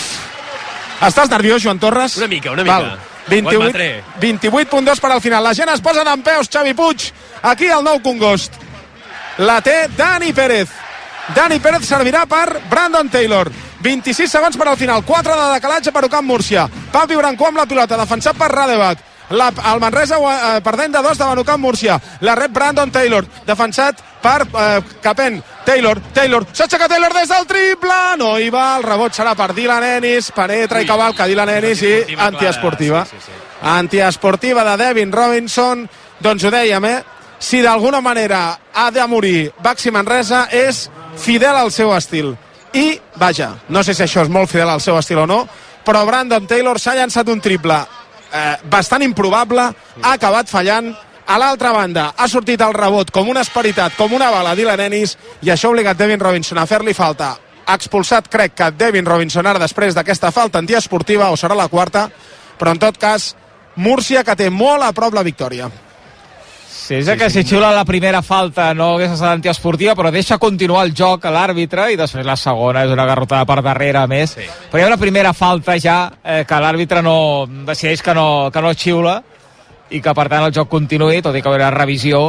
Estàs 1.09 1.29
nerviós, 1.33 1.63
Joan 1.65 1.81
Torres? 1.81 2.21
Una 2.21 2.29
mica, 2.29 2.53
una 2.53 2.63
mica. 2.65 2.79
Val. 2.79 3.16
Ho 3.27 3.29
28, 3.29 3.61
admetré. 3.61 4.03
28.2 4.21 4.99
per 5.03 5.11
al 5.11 5.21
final. 5.21 5.43
La 5.43 5.53
gent 5.53 5.69
es 5.73 5.83
posa 5.83 6.03
d'en 6.07 6.23
peus, 6.23 6.49
Xavi 6.49 6.73
Puig, 6.73 7.09
aquí 7.43 7.69
al 7.69 7.83
nou 7.83 8.01
Congost. 8.01 8.55
La 9.37 9.59
té 9.61 9.87
Dani 9.95 10.33
Pérez. 10.33 10.71
Dani 11.35 11.59
Pérez 11.59 11.85
servirà 11.85 12.25
per 12.25 12.61
Brandon 12.71 13.09
Taylor. 13.11 13.51
26 13.83 14.31
segons 14.31 14.57
per 14.57 14.67
al 14.71 14.79
final. 14.79 15.03
4 15.05 15.35
de 15.35 15.51
decalatge 15.53 15.91
per 15.91 16.07
Ocamp 16.07 16.27
Múrcia. 16.27 16.65
Papi 16.91 17.19
Brancó 17.19 17.51
amb 17.51 17.61
la 17.61 17.67
pilota, 17.69 17.99
defensat 17.99 18.39
per 18.39 18.49
Radebat. 18.51 19.06
La, 19.29 19.49
el 19.73 19.79
Manresa 19.83 20.17
eh, 20.17 20.61
perdent 20.63 20.93
de 20.95 21.01
dos 21.03 21.17
davant 21.17 21.39
Ocamp 21.41 21.61
Múrcia. 21.61 21.99
La 22.21 22.35
rep 22.35 22.53
Brandon 22.53 22.91
Taylor, 22.91 23.25
defensat 23.45 23.99
per 24.23 24.41
eh, 24.47 24.81
Capen. 25.03 25.41
Taylor, 25.67 25.99
Taylor, 26.15 26.45
s'aixeca 26.53 26.87
Taylor 26.87 27.11
des 27.11 27.27
del 27.27 27.45
triple, 27.47 27.97
no 28.17 28.37
hi 28.39 28.47
va, 28.53 28.77
el 28.77 28.85
rebot 28.87 29.11
serà 29.11 29.33
per 29.35 29.49
Dylan 29.51 29.83
Ennis, 29.83 30.31
penetra 30.31 30.79
i 30.79 30.87
cavalca 30.87 31.27
Dylan 31.27 31.51
Ennis 31.57 31.81
i 31.83 31.91
Antiesportiva 31.91 32.23
antiesportiva. 32.27 33.03
clara, 33.03 33.19
sí, 33.19 33.25
sí, 33.25 33.31
sí. 33.35 33.67
Antiesportiva 33.67 34.63
de 34.63 34.77
Devin 34.85 35.11
Robinson, 35.11 35.83
doncs 36.23 36.47
ho 36.47 36.51
dèiem, 36.53 36.85
eh? 36.87 37.03
Si 37.39 37.59
d'alguna 37.61 37.99
manera 38.01 38.57
ha 38.73 38.89
de 38.91 39.05
morir 39.07 39.51
Baxi 39.61 39.91
Manresa 39.91 40.47
és 40.51 40.87
fidel 41.19 41.55
al 41.55 41.71
seu 41.71 41.91
estil. 41.93 42.31
I, 42.73 42.99
vaja, 43.15 43.51
no 43.69 43.83
sé 43.83 43.93
si 43.93 44.03
això 44.05 44.23
és 44.23 44.31
molt 44.31 44.49
fidel 44.49 44.71
al 44.71 44.81
seu 44.81 44.97
estil 44.97 45.19
o 45.19 45.27
no, 45.27 45.43
però 45.85 46.05
Brandon 46.07 46.47
Taylor 46.47 46.79
s'ha 46.79 46.95
llançat 46.95 47.27
un 47.29 47.41
triple 47.43 47.77
eh, 48.31 48.55
bastant 48.69 49.03
improbable, 49.03 49.69
ha 50.01 50.13
acabat 50.13 50.49
fallant, 50.49 50.93
a 51.27 51.35
l'altra 51.37 51.73
banda 51.75 52.13
ha 52.15 52.27
sortit 52.31 52.61
el 52.63 52.73
rebot 52.73 53.11
com 53.11 53.27
una 53.27 53.43
esperitat, 53.43 53.97
com 53.97 54.13
una 54.15 54.29
bala 54.31 54.55
Dylan 54.55 54.85
Ennis, 54.85 55.17
i 55.43 55.51
això 55.51 55.67
ha 55.67 55.75
obligat 55.75 55.97
Devin 55.99 56.21
Robinson 56.23 56.57
a 56.57 56.65
fer-li 56.65 56.93
falta. 56.95 57.33
Expulsat, 57.67 58.29
crec 58.31 58.55
que 58.55 58.71
Devin 58.71 59.05
Robinson 59.05 59.45
ara 59.45 59.59
després 59.59 59.95
d'aquesta 59.95 60.31
falta 60.31 60.61
antiesportiva, 60.63 61.27
o 61.31 61.35
serà 61.35 61.55
la 61.55 61.67
quarta, 61.67 62.07
però 62.57 62.71
en 62.71 62.79
tot 62.79 62.97
cas, 62.97 63.33
Múrcia 63.77 64.23
que 64.25 64.33
té 64.33 64.47
molt 64.49 64.81
a 64.81 64.89
prop 64.89 65.13
la 65.13 65.21
victòria. 65.21 65.67
Sí, 66.87 66.95
és 66.95 67.05
sí, 67.05 67.17
que 67.19 67.27
si 67.27 67.41
xiula 67.43 67.73
la 67.75 67.83
primera 67.83 68.21
falta 68.23 68.69
no 68.71 68.93
hagués 68.93 69.11
estat 69.11 69.33
antiesportiva, 69.33 69.91
però 69.91 70.07
deixa 70.07 70.37
continuar 70.39 70.85
el 70.87 70.93
joc 70.95 71.25
a 71.27 71.33
l'àrbitre 71.35 71.89
i 71.91 71.97
després 71.99 72.23
la 72.23 72.37
segona 72.39 72.85
és 72.87 72.93
una 72.93 73.03
garrotada 73.09 73.43
per 73.49 73.57
darrere 73.65 73.99
a 73.99 74.07
més. 74.07 74.37
Sí. 74.37 74.45
Però 74.71 74.79
hi 74.79 74.85
ha 74.85 74.87
una 74.93 74.99
primera 75.01 75.33
falta 75.35 75.75
ja 75.83 75.97
eh, 76.23 76.45
que 76.47 76.61
l'àrbitre 76.63 77.03
no 77.03 77.17
decideix 77.67 78.05
que 78.05 78.15
no, 78.15 78.27
que 78.55 78.63
no 78.63 78.71
xiula 78.71 79.17
i 79.91 79.99
que 79.99 80.13
per 80.15 80.27
tant 80.31 80.47
el 80.47 80.55
joc 80.55 80.71
continuï, 80.71 81.19
tot 81.25 81.35
i 81.35 81.43
que 81.43 81.51
hi 81.51 81.57
haurà 81.57 81.73
revisió 81.75 82.23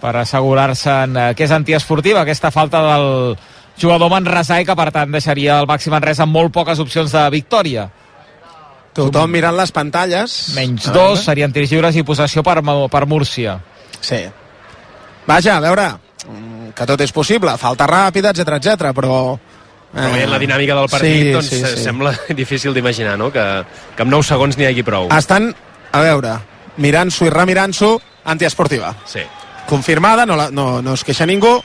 per 0.00 0.16
assegurar-se 0.22 0.96
eh, 1.04 1.30
que 1.36 1.44
és 1.44 1.52
antiesportiva 1.52 2.24
aquesta 2.24 2.48
falta 2.54 2.80
del 2.86 3.36
jugador 3.76 4.08
manresà 4.08 4.62
i 4.62 4.64
que 4.64 4.78
per 4.78 4.88
tant 4.94 5.12
deixaria 5.12 5.60
el 5.60 5.68
màxim 5.68 5.92
Manresa 5.92 6.24
amb 6.24 6.32
molt 6.32 6.56
poques 6.56 6.80
opcions 6.80 7.12
de 7.12 7.28
victòria. 7.36 7.90
Tothom 8.98 9.30
mirant 9.32 9.56
les 9.56 9.72
pantalles. 9.74 10.36
Menys 10.56 10.88
A 10.90 10.94
dos, 10.96 11.22
serien 11.28 11.54
tirs 11.54 11.70
lliures 11.72 11.96
i 11.96 12.04
possessió 12.06 12.42
per, 12.46 12.58
per 12.62 13.04
Múrcia. 13.06 13.58
Sí. 14.00 14.20
Vaja, 15.28 15.56
a 15.58 15.62
veure, 15.62 15.88
mm, 16.26 16.72
que 16.74 16.88
tot 16.88 17.00
és 17.04 17.12
possible, 17.14 17.54
falta 17.60 17.86
ràpida, 17.90 18.34
etc 18.34 18.58
etc, 18.58 18.92
però... 18.96 19.38
Però 19.88 20.10
veient 20.12 20.28
la 20.28 20.38
dinàmica 20.40 20.74
del 20.76 20.90
partit, 20.92 21.22
sí, 21.22 21.32
doncs 21.32 21.48
sí, 21.48 21.62
sí. 21.64 21.80
sembla 21.80 22.12
difícil 22.42 22.74
d'imaginar, 22.76 23.16
no?, 23.20 23.30
que, 23.32 23.44
que 23.96 24.04
amb 24.04 24.12
9 24.12 24.26
segons 24.28 24.58
n'hi 24.58 24.68
hagi 24.68 24.84
prou. 24.84 25.08
Estan, 25.16 25.48
a 25.92 26.02
veure, 26.04 26.34
mirant-s'ho 26.76 27.30
i 27.30 27.32
remirant-s'ho, 27.32 27.94
antiesportiva. 28.28 28.92
Sí. 29.08 29.24
confirmada, 29.68 30.24
no, 30.26 30.34
la, 30.36 30.50
no, 30.50 30.80
no 30.82 30.94
es 30.96 31.04
queixa 31.04 31.26
ningú. 31.28 31.58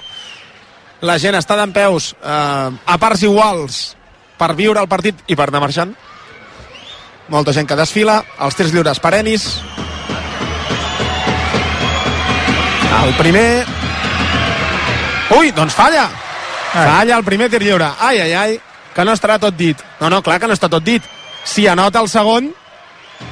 La 1.07 1.15
gent 1.19 1.35
està 1.39 1.55
d'en 1.55 1.71
peus 1.75 2.11
eh, 2.19 2.69
a 2.69 2.97
parts 2.99 3.23
iguals 3.23 3.77
per 4.39 4.51
viure 4.59 4.81
el 4.83 4.89
partit 4.91 5.23
i 5.31 5.37
per 5.39 5.47
anar 5.47 5.63
marxant. 5.63 5.93
Molta 7.31 7.53
gent 7.55 7.67
que 7.69 7.77
desfila, 7.79 8.19
els 8.43 8.57
tirs 8.57 8.73
lliures 8.73 8.99
per 8.99 9.13
Ennis. 9.19 9.47
El 13.03 13.13
primer... 13.19 13.47
Ui, 15.37 15.51
doncs 15.55 15.75
falla! 15.75 16.07
Falla 16.73 17.17
el 17.17 17.23
primer 17.23 17.49
tir 17.53 17.61
lliure. 17.63 17.87
Ai, 17.99 18.19
ai, 18.23 18.33
ai, 18.33 18.57
que 18.95 19.05
no 19.05 19.13
estarà 19.15 19.37
tot 19.41 19.55
dit. 19.57 19.79
No, 20.01 20.09
no, 20.09 20.21
clar 20.25 20.39
que 20.41 20.49
no 20.49 20.57
està 20.57 20.69
tot 20.71 20.83
dit. 20.83 21.03
Si 21.45 21.67
anota 21.67 22.01
el 22.01 22.09
segon, 22.09 22.49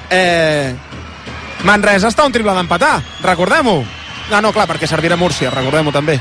eh, 0.10 0.76
Manresa 1.68 2.10
està 2.10 2.26
un 2.26 2.34
triple 2.34 2.54
d'empatar, 2.58 3.00
recordem-ho. 3.24 3.82
No, 4.32 4.42
no, 4.42 4.52
clar, 4.56 4.68
perquè 4.70 4.88
servirà 4.88 5.18
Múrcia, 5.20 5.52
recordem-ho 5.54 5.92
també. 5.94 6.20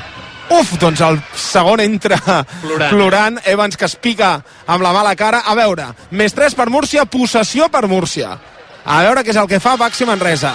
Uf, 0.50 0.72
doncs 0.82 1.00
el 1.06 1.20
segon 1.38 1.78
entra 1.80 2.18
Plorant. 2.60 2.90
plorant, 2.90 3.38
Evans 3.46 3.76
que 3.78 3.84
es 3.86 3.94
pica 3.96 4.32
amb 4.66 4.82
la 4.82 4.92
mala 4.92 5.14
cara. 5.16 5.44
A 5.46 5.54
veure, 5.54 5.86
més 6.10 6.34
3 6.34 6.56
per 6.58 6.68
Múrcia, 6.70 7.04
possessió 7.06 7.68
per 7.70 7.86
Múrcia. 7.86 8.32
A 8.84 9.02
veure 9.04 9.22
què 9.22 9.30
és 9.30 9.36
el 9.36 9.46
que 9.46 9.60
fa 9.60 9.76
Baxi 9.76 10.04
Manresa. 10.08 10.52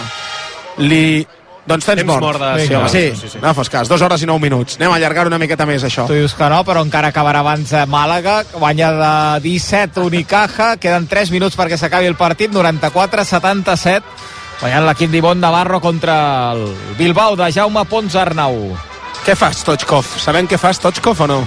Li... 0.78 1.26
Doncs 1.66 1.82
temps, 1.88 1.98
Temps 2.04 2.20
mort 2.22 2.38
de- 2.38 2.62
Sí, 2.62 2.68
Vinga. 2.70 2.90
sí, 2.90 3.00
Sí, 3.16 3.22
sí, 3.22 3.30
sí. 3.34 3.40
no 3.42 3.52
fos 3.58 3.70
cas, 3.74 3.88
2 3.90 4.00
hores 4.06 4.22
i 4.22 4.28
9 4.30 4.40
minuts. 4.40 4.76
Anem 4.78 4.92
a 4.92 4.96
allargar 5.00 5.26
una 5.26 5.40
miqueta 5.42 5.66
més, 5.66 5.82
això. 5.84 6.06
Tu 6.06 6.14
dius 6.14 6.36
que 6.38 6.46
no, 6.52 6.60
però 6.64 6.84
encara 6.86 7.08
acabarà 7.10 7.40
abans 7.42 7.72
a 7.74 7.88
Màlaga, 7.90 8.44
guanya 8.54 8.92
de 8.94 9.40
17 9.42 10.00
Unicaja, 10.06 10.76
queden 10.78 11.08
3 11.08 11.32
minuts 11.34 11.58
perquè 11.58 11.76
s'acabi 11.82 12.06
el 12.06 12.14
partit, 12.20 12.52
94-77, 12.54 14.04
guanyant 14.62 14.86
l'equip 14.86 15.10
d'Ivon 15.10 15.40
Navarro 15.42 15.82
contra 15.82 16.52
el 16.54 16.68
Bilbao 17.00 17.36
de 17.36 17.50
Jaume 17.52 17.84
Pons 17.90 18.14
Arnau. 18.16 18.76
Què 19.26 19.36
fas, 19.38 19.62
Stoichkov? 19.64 20.06
Sabem 20.22 20.48
què 20.48 20.58
fas, 20.62 20.78
Stoichkov, 20.82 21.22
o 21.26 21.28
no? 21.28 21.40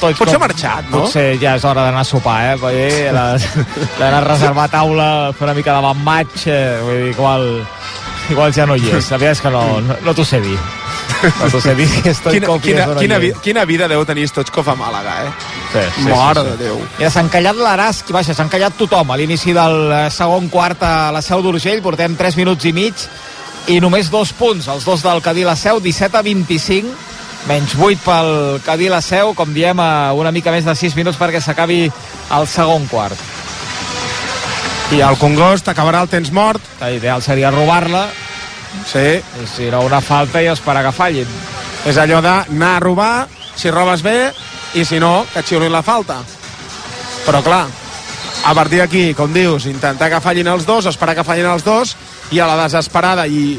Tots 0.00 0.16
Potser 0.16 0.34
com- 0.38 0.42
ha 0.42 0.46
marxat, 0.48 0.86
no? 0.90 1.02
Potser 1.02 1.36
ja 1.42 1.54
és 1.58 1.64
hora 1.68 1.84
d'anar 1.84 2.00
a 2.00 2.08
sopar, 2.08 2.38
eh? 2.52 2.56
Vull 2.56 2.72
dir, 2.72 3.12
d'anar 4.00 4.22
a 4.22 4.26
reservar 4.26 4.68
taula, 4.72 5.08
fer 5.36 5.44
una 5.50 5.54
mica 5.58 5.74
de 5.76 5.82
bon 5.84 6.00
match, 6.06 6.46
eh? 6.48 6.78
vull 6.82 7.02
dir, 7.04 7.10
igual, 7.12 7.44
igual 8.32 8.54
ja 8.56 8.64
no 8.66 8.76
hi 8.80 8.88
és. 8.88 9.10
La 9.12 9.18
veritat 9.20 9.36
és 9.36 9.42
que 9.44 9.50
no, 9.52 9.64
no, 9.84 9.98
no 10.06 10.14
t'ho 10.16 10.24
sé 10.24 10.40
dir. 10.40 10.56
No 11.20 11.50
t'ho 11.52 11.60
sé 11.60 11.74
dir 11.76 11.86
que 12.02 12.14
estoy 12.14 12.38
Quina, 12.38 12.48
quina, 12.64 12.86
quina, 12.96 13.18
vi- 13.20 13.34
quina 13.44 13.64
vida 13.68 13.86
deu 13.92 14.02
tenir 14.08 14.24
Stoichkov 14.30 14.70
a 14.72 14.74
Màlaga, 14.78 15.16
eh? 15.26 15.32
Sí, 15.70 15.82
sí, 16.00 16.08
Mare 16.08 16.40
sí, 16.40 16.46
sí. 16.46 16.50
de 16.56 16.64
Déu. 16.64 16.78
Ja 16.98 17.10
s'ha 17.12 17.20
encallat 17.26 17.60
l'Arask, 17.60 18.08
vaja, 18.16 18.32
s'ha 18.34 18.46
encallat 18.48 18.78
tothom 18.80 19.12
a 19.12 19.18
l'inici 19.20 19.52
del 19.54 19.76
eh, 19.92 20.06
segon 20.10 20.48
quart 20.50 20.82
a 20.82 20.94
la 21.12 21.20
Seu 21.22 21.42
d'Urgell, 21.44 21.82
portem 21.84 22.16
3 22.18 22.40
minuts 22.40 22.64
i 22.64 22.72
mig 22.72 23.04
i 23.68 23.80
només 23.80 24.10
dos 24.10 24.32
punts, 24.32 24.68
els 24.68 24.84
dos 24.84 25.02
del 25.02 25.20
Cadí 25.22 25.44
la 25.44 25.56
Seu, 25.56 25.80
17 25.80 26.16
a 26.16 26.22
25, 26.22 26.94
menys 27.48 27.76
8 27.76 28.00
pel 28.04 28.32
Cadí 28.64 28.88
la 28.88 29.02
Seu, 29.04 29.34
com 29.34 29.52
diem, 29.54 29.80
a 29.80 30.12
una 30.16 30.32
mica 30.32 30.50
més 30.54 30.64
de 30.64 30.74
6 30.74 30.96
minuts 30.96 31.20
perquè 31.20 31.40
s'acabi 31.40 31.84
el 31.86 32.48
segon 32.48 32.88
quart. 32.90 33.28
I 34.90 35.04
el 35.06 35.20
Congost 35.20 35.68
acabarà 35.70 36.00
el 36.02 36.10
temps 36.10 36.32
mort. 36.34 36.64
L'ideal 36.82 37.22
seria 37.22 37.52
robar-la, 37.54 38.08
Sí, 38.86 39.18
i 39.18 39.46
si 39.50 39.68
no 39.70 39.82
una 39.86 40.00
falta 40.00 40.42
i 40.42 40.48
esperar 40.50 40.84
que 40.86 40.92
fallin. 40.94 41.26
és 41.86 41.96
allò 41.96 42.20
d'anar 42.20 42.76
a 42.76 42.80
robar, 42.80 43.26
si 43.56 43.70
robes 43.70 44.02
bé, 44.02 44.32
i 44.74 44.84
si 44.84 44.98
no, 45.00 45.24
que 45.32 45.42
xiulin 45.42 45.72
la 45.72 45.82
falta. 45.82 46.18
Però 47.24 47.42
clar, 47.42 47.66
a 48.44 48.54
partir 48.54 48.78
d'aquí, 48.78 49.14
com 49.14 49.32
dius, 49.32 49.66
intentar 49.66 50.10
que 50.10 50.20
fallin 50.20 50.48
els 50.48 50.66
dos, 50.66 50.86
esperar 50.86 51.14
que 51.14 51.24
fallin 51.24 51.46
els 51.46 51.64
dos, 51.64 51.96
i 52.30 52.40
a 52.40 52.46
la 52.46 52.56
desesperada 52.64 53.26
i 53.26 53.58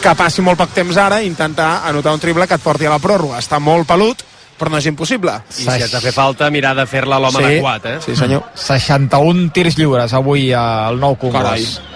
que 0.00 0.16
passi 0.16 0.42
molt 0.44 0.58
poc 0.60 0.72
temps 0.74 0.96
ara, 0.96 1.20
intentar 1.22 1.82
anotar 1.88 2.14
un 2.16 2.20
triple 2.20 2.46
que 2.48 2.56
et 2.56 2.64
porti 2.64 2.88
a 2.88 2.94
la 2.94 3.00
pròrroga. 3.02 3.38
Està 3.40 3.60
molt 3.60 3.88
pelut, 3.88 4.24
però 4.58 4.72
no 4.72 4.80
és 4.80 4.88
impossible. 4.88 5.34
I 5.58 5.64
si 5.64 5.68
has 5.68 5.92
de 5.92 6.00
fer 6.00 6.12
falta, 6.16 6.50
mirar 6.52 6.74
de 6.76 6.86
fer-la 6.88 7.16
a 7.16 7.24
l'home 7.24 7.40
sí, 7.40 7.46
adequat, 7.48 7.86
eh? 7.86 7.96
Sí, 8.04 8.16
senyor. 8.16 8.44
61 8.56 9.50
tirs 9.56 9.76
lliures 9.80 10.16
avui 10.16 10.50
al 10.56 11.00
nou 11.00 11.16
Carai. 11.20 11.64
Congost. 11.64 11.90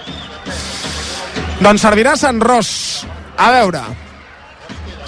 Doncs 1.65 1.85
servirà 1.85 2.17
Sant 2.21 2.41
Ros. 2.43 2.71
A 3.41 3.51
veure. 3.55 3.83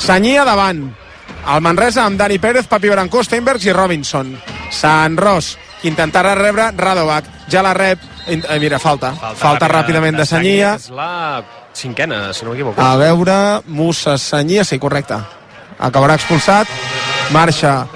Senyia 0.00 0.44
davant. 0.44 0.86
El 1.46 1.62
Manresa 1.62 2.04
amb 2.04 2.18
Dani 2.18 2.38
Pérez, 2.42 2.66
Papi 2.66 2.90
Brancó, 2.90 3.22
Steinbergs 3.22 3.66
i 3.68 3.72
Robinson. 3.72 4.32
Sant 4.74 5.16
Ros, 5.20 5.54
que 5.80 5.88
intentarà 5.90 6.34
rebre 6.34 6.70
Radovac. 6.76 7.28
Ja 7.52 7.62
la 7.62 7.74
rep. 7.76 8.15
Eh, 8.26 8.58
mira, 8.60 8.78
falta. 8.82 9.12
Falta, 9.14 9.38
falta 9.38 9.68
ràpidament 9.70 10.18
de 10.18 10.26
Senyia. 10.26 10.74
És 10.76 10.90
la 10.90 11.42
cinquena, 11.76 12.32
si 12.34 12.44
no 12.44 12.52
m'equivoco. 12.52 12.82
A 12.82 12.96
veure, 12.98 13.36
Musa 13.66 14.16
Senyia, 14.18 14.64
sí, 14.64 14.78
correcte. 14.82 15.18
Acabarà 15.78 16.16
expulsat. 16.18 16.70
Marxa 17.34 17.86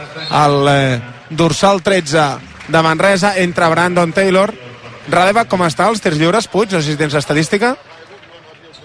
el 0.44 0.68
eh, 0.68 1.00
dorsal 1.30 1.82
13 1.82 2.26
de 2.68 2.82
Manresa 2.82 3.36
entre 3.38 3.68
Brandon 3.68 4.12
Taylor. 4.12 4.52
Radovac, 5.10 5.48
com 5.50 5.64
està 5.66 5.88
els 5.90 6.02
tirs 6.02 6.18
lliures? 6.20 6.46
Puig, 6.50 6.70
no 6.70 6.82
sé 6.82 6.92
si 6.92 7.00
tens 7.00 7.16
estadística. 7.18 7.74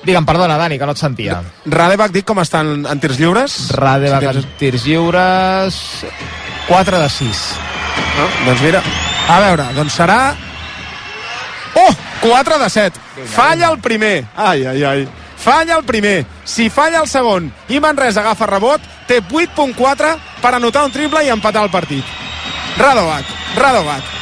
Digue'm, 0.06 0.26
perdona, 0.26 0.58
Dani, 0.58 0.78
que 0.78 0.86
no 0.86 0.94
et 0.94 1.02
sentia. 1.02 1.40
Radevac, 1.66 2.14
dic 2.14 2.26
com 2.30 2.40
estan 2.42 2.86
en 2.86 3.02
tirs 3.02 3.20
lliures? 3.22 3.56
Radevac 3.74 4.26
Si 4.26 4.42
en 4.44 4.52
tirs 4.62 4.86
lliures 4.86 5.80
4 6.68 7.00
de 7.02 7.10
6 7.10 7.46
No? 8.16 8.28
Doncs 8.46 8.62
mira, 8.64 8.82
a 9.28 9.40
veure, 9.44 9.70
doncs 9.76 9.98
serà... 10.00 10.20
Oh! 11.76 11.96
4 12.22 12.60
de 12.60 12.70
7. 12.70 13.00
Falla 13.36 13.70
el 13.70 13.80
primer. 13.80 14.26
Ai, 14.36 14.66
ai, 14.66 14.84
ai. 14.84 15.08
Falla 15.38 15.78
el 15.78 15.84
primer. 15.84 16.26
Si 16.44 16.70
falla 16.70 17.02
el 17.04 17.08
segon 17.08 17.52
i 17.70 17.80
Manresa 17.80 18.24
agafa 18.24 18.48
rebot, 18.50 18.82
té 19.08 19.22
8.4 19.22 20.16
per 20.42 20.56
anotar 20.56 20.86
un 20.88 20.96
triple 20.96 21.26
i 21.26 21.30
empatar 21.30 21.68
el 21.68 21.74
partit. 21.74 22.04
Radovac, 22.78 23.26
Radovac. 23.56 24.15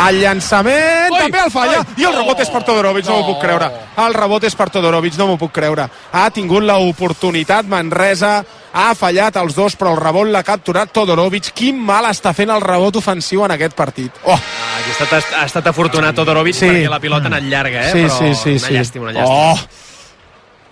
El 0.00 0.20
llançament 0.22 1.12
Ui, 1.12 1.18
també 1.18 1.40
el 1.42 1.50
falla 1.52 1.80
ai, 1.82 1.96
i 2.00 2.06
el 2.08 2.14
rebot 2.16 2.38
és 2.40 2.48
per 2.52 2.62
Todorovic, 2.64 3.04
no, 3.06 3.12
no. 3.12 3.18
m'ho 3.20 3.34
puc 3.34 3.42
creure. 3.42 3.66
El 4.00 4.14
rebot 4.16 4.44
és 4.48 4.54
per 4.56 4.68
Todorovic, 4.72 5.18
no 5.20 5.26
m'ho 5.28 5.36
puc 5.40 5.52
creure. 5.52 5.88
Ha 6.12 6.30
tingut 6.32 6.64
l'oportunitat 6.64 7.68
Manresa, 7.68 8.38
ha 8.72 8.94
fallat 8.94 9.36
els 9.42 9.54
dos, 9.58 9.76
però 9.76 9.92
el 9.92 10.00
rebot 10.00 10.30
l'ha 10.30 10.42
capturat 10.46 10.92
Todorovic. 10.94 11.50
Quin 11.54 11.76
mal 11.76 12.08
està 12.08 12.32
fent 12.36 12.50
el 12.54 12.62
rebot 12.64 12.96
ofensiu 13.02 13.44
en 13.44 13.56
aquest 13.58 13.76
partit. 13.76 14.12
Oh, 14.24 14.38
Ah, 14.70 14.80
ha 14.80 15.04
estat, 15.04 15.34
ha 15.36 15.44
estat 15.44 15.66
afortunat 15.66 16.14
Todorovic 16.16 16.54
Sí. 16.54 16.66
perquè 16.66 16.88
la 16.88 17.00
pilota 17.00 17.24
ha 17.24 17.34
anat 17.34 17.42
llarga, 17.42 17.88
eh? 17.88 17.92
sí, 17.92 18.04
però 18.06 18.18
sí, 18.18 18.34
sí, 18.34 18.50
una 18.56 18.66
sí. 18.66 18.74
llàstima, 18.74 19.02
una 19.10 19.12
llàstima. 19.12 19.28
Oh! 19.28 19.58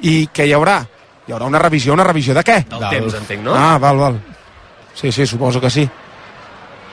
I 0.01 0.29
què 0.33 0.47
hi 0.47 0.53
haurà? 0.57 0.79
Hi 1.27 1.33
haurà 1.33 1.45
una 1.45 1.59
revisió, 1.59 1.93
una 1.93 2.05
revisió 2.05 2.33
de 2.35 2.41
què? 2.47 2.65
Del 2.71 2.89
temps, 2.89 3.15
entenc, 3.21 3.43
no? 3.45 3.55
Ah, 3.55 3.77
val, 3.79 3.99
val. 3.99 4.21
Sí, 4.95 5.13
sí, 5.13 5.27
suposo 5.27 5.61
que 5.61 5.69
sí. 5.71 5.89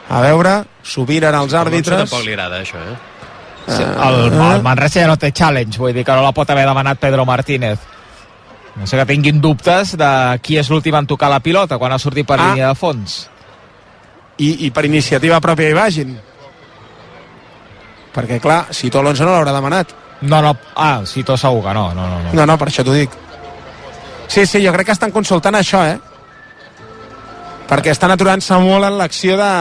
A 0.09 0.21
veure, 0.21 0.63
s'ho 0.83 1.05
miren 1.07 1.33
els 1.33 1.53
Alonso 1.53 1.57
àrbitres. 1.63 1.97
tampoc 2.05 2.25
li 2.25 2.33
agrada, 2.33 2.59
això, 2.61 2.77
eh? 2.77 2.95
Sí, 3.67 3.81
el, 3.81 4.17
el 4.53 4.61
Manresa 4.61 5.01
ja 5.01 5.07
no 5.09 5.17
té 5.17 5.31
challenge, 5.33 5.79
vull 5.81 5.93
dir 5.93 6.03
que 6.05 6.13
no 6.13 6.21
la 6.21 6.31
pot 6.31 6.49
haver 6.53 6.67
demanat 6.67 6.99
Pedro 7.01 7.25
Martínez. 7.25 7.79
No 8.75 8.85
sé 8.85 8.97
que 8.99 9.05
tinguin 9.09 9.39
dubtes 9.41 9.95
de 9.97 10.09
qui 10.43 10.57
és 10.59 10.69
l'últim 10.69 10.93
en 10.99 11.07
tocar 11.07 11.29
la 11.31 11.39
pilota 11.39 11.77
quan 11.81 11.91
ha 11.95 11.97
sortit 11.99 12.27
per 12.27 12.37
Ah. 12.39 12.49
línia 12.51 12.67
de 12.67 12.75
fons. 12.75 13.29
I, 14.37 14.67
I 14.67 14.71
per 14.71 14.85
iniciativa 14.85 15.39
pròpia 15.41 15.69
hi 15.69 15.73
vagin. 15.73 16.15
Perquè, 18.15 18.39
clar, 18.39 18.67
si 18.71 18.89
tu 18.91 18.99
Alonso 18.99 19.25
no 19.25 19.31
l'haurà 19.33 19.51
demanat. 19.55 19.91
No, 20.21 20.41
no, 20.41 20.53
ah, 20.75 21.01
sí, 21.05 21.23
tot 21.23 21.39
segur 21.39 21.63
que 21.63 21.73
no, 21.73 21.93
no, 21.93 22.05
no. 22.07 22.19
no. 22.23 22.33
No, 22.33 22.45
no, 22.45 22.57
per 22.57 22.67
això 22.69 22.83
t'ho 22.85 22.93
dic. 22.95 23.09
Sí, 24.27 24.45
sí, 24.45 24.61
jo 24.65 24.71
crec 24.73 24.87
que 24.87 24.95
estan 24.95 25.11
consultant 25.11 25.55
això, 25.55 25.81
eh? 25.87 25.97
Perquè 27.69 27.91
estan 27.93 28.11
aturant-se 28.13 28.57
molt 28.61 28.85
en 28.85 28.97
l'acció 28.99 29.37
de 29.39 29.51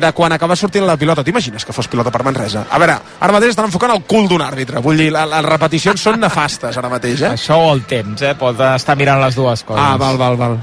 de 0.00 0.12
quan 0.14 0.30
acaba 0.32 0.54
sortint 0.54 0.84
la 0.86 0.94
pilota. 0.96 1.24
T'imagines 1.26 1.64
que 1.66 1.72
fos 1.74 1.88
pilota 1.90 2.12
per 2.14 2.22
Manresa? 2.22 2.62
A 2.70 2.78
veure, 2.78 2.94
ara 3.20 3.32
mateix 3.34 3.50
estan 3.50 3.66
enfocant 3.66 3.90
el 3.90 4.04
cul 4.06 4.28
d'un 4.30 4.40
àrbitre. 4.44 4.78
Vull 4.84 4.96
dir, 5.02 5.08
la- 5.10 5.24
les 5.26 5.42
repeticions 5.44 6.00
són 6.00 6.20
nefastes 6.20 6.76
ara 6.78 6.88
mateix, 6.88 7.22
eh? 7.26 7.32
Això 7.34 7.56
o 7.58 7.72
el 7.74 7.82
temps, 7.90 8.22
eh? 8.22 8.34
Pot 8.38 8.60
estar 8.60 8.94
mirant 8.96 9.18
les 9.20 9.34
dues 9.34 9.64
coses. 9.66 9.82
Ah, 9.82 9.96
val, 9.98 10.16
val, 10.16 10.36
val. 10.38 10.58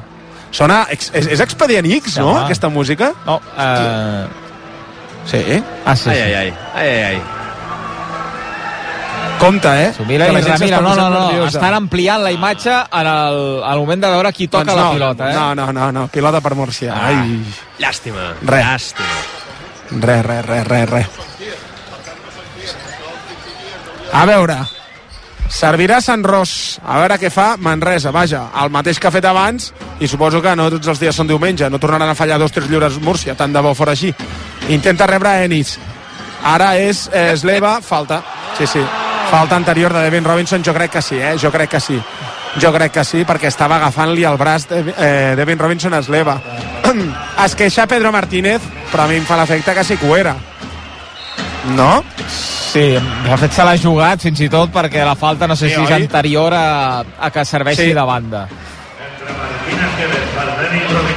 Sona... 0.49 0.85
És, 0.89 1.11
és 1.13 1.41
Expedient 1.43 1.85
X, 1.97 2.17
no?, 2.21 2.33
va. 2.37 2.45
aquesta 2.45 2.69
música? 2.69 3.11
No, 3.25 3.41
eh... 3.57 4.27
Sí. 5.27 5.41
Ah, 5.85 5.93
sí, 5.95 6.09
Ai, 6.09 6.15
sí. 6.15 6.21
ai, 6.21 6.33
ai. 6.33 6.53
ai, 6.73 6.87
ai, 6.87 7.03
ai. 7.03 7.21
Compte, 9.39 9.69
eh? 9.69 9.89
S'ho 9.93 10.05
mira 10.05 10.27
i 10.27 10.33
la 10.33 10.41
remira. 10.41 10.79
No, 10.81 10.95
no, 10.95 11.09
no. 11.09 11.25
nerviosa. 11.27 11.57
Estan 11.59 11.75
ampliant 11.77 12.23
la 12.23 12.31
imatge 12.33 12.73
en 12.73 13.07
el, 13.11 13.41
al 13.63 13.79
moment 13.83 14.01
de 14.01 14.09
veure 14.15 14.31
qui 14.33 14.47
toca 14.47 14.65
Doncs 14.71 14.77
la 14.79 14.85
no, 14.87 14.93
pilota, 14.95 15.29
eh? 15.31 15.35
No, 15.35 15.55
no, 15.55 15.71
no, 15.73 15.91
no. 15.91 16.07
pilota 16.13 16.41
per 16.41 16.55
Múrcia. 16.57 16.93
Ah. 16.95 17.11
Ai, 17.11 17.43
Llàstima, 17.79 18.31
Res. 18.41 18.65
llàstima. 18.65 19.19
res, 20.01 20.25
res, 20.25 20.45
res, 20.45 20.67
res, 20.67 20.89
res. 20.89 21.07
A 24.13 24.25
veure, 24.25 24.57
servirà 25.51 25.99
Sant 26.01 26.23
Ros, 26.25 26.79
a 26.83 26.97
veure 27.01 27.17
què 27.21 27.29
fa 27.31 27.55
Manresa, 27.59 28.11
vaja, 28.15 28.47
el 28.63 28.71
mateix 28.73 28.99
que 28.99 29.07
ha 29.09 29.13
fet 29.13 29.25
abans, 29.27 29.71
i 29.99 30.07
suposo 30.07 30.41
que 30.41 30.55
no 30.55 30.69
tots 30.73 30.87
els 30.87 30.99
dies 30.99 31.15
són 31.15 31.27
diumenge, 31.27 31.69
no 31.69 31.79
tornaran 31.79 32.09
a 32.09 32.15
fallar 32.15 32.39
dos 32.39 32.51
tirs 32.55 32.69
lliures 32.71 32.99
Múrcia, 33.03 33.35
tant 33.35 33.53
de 33.53 33.61
bo 33.61 33.73
fora 33.75 33.91
així. 33.93 34.13
Intenta 34.73 35.07
rebre 35.07 35.35
Ennis, 35.45 35.77
ara 36.43 36.73
és 36.79 37.09
eh, 37.13 37.33
Sleva, 37.37 37.77
falta, 37.81 38.21
sí, 38.57 38.65
sí, 38.67 38.81
falta 39.31 39.55
anterior 39.55 39.93
de 39.93 40.01
Devin 40.03 40.23
Robinson, 40.23 40.63
jo 40.63 40.73
crec 40.73 40.91
que 40.91 41.01
sí, 41.01 41.15
eh? 41.19 41.35
jo 41.41 41.51
crec 41.51 41.69
que 41.69 41.79
sí. 41.79 41.99
Jo 42.61 42.71
crec 42.73 42.91
que 42.91 43.03
sí, 43.05 43.23
perquè 43.27 43.51
estava 43.51 43.75
agafant-li 43.77 44.23
el 44.25 44.37
braç 44.39 44.67
de, 44.69 44.79
eh, 44.97 45.33
Devin 45.37 45.59
Robinson 45.59 45.93
a 45.93 46.01
Sleva. 46.01 46.39
es 47.45 47.55
queixa 47.55 47.85
Pedro 47.87 48.11
Martínez, 48.11 48.61
però 48.91 49.03
a 49.03 49.07
mi 49.11 49.17
em 49.19 49.25
fa 49.27 49.37
l'efecte 49.37 49.75
que 49.75 49.83
sí 49.83 49.97
que 49.97 50.07
ho 50.09 50.15
era. 50.17 50.35
No? 51.75 52.03
Sí, 52.71 52.95
de 53.27 53.37
fet 53.41 53.51
se 53.53 53.63
l'ha 53.67 53.77
jugat 53.77 54.21
fins 54.23 54.39
i 54.41 54.47
tot 54.49 54.71
perquè 54.73 55.03
la 55.05 55.15
falta 55.19 55.47
no 55.47 55.55
sé 55.55 55.67
Sí, 55.69 55.75
si 55.75 55.81
és 55.83 55.91
oi? 55.91 56.01
anterior 56.05 56.53
a, 56.55 57.03
a 57.19 57.29
que 57.31 57.43
serveixi 57.45 57.89
Sí. 57.89 57.93
de 57.93 58.01
banda. 58.07 58.47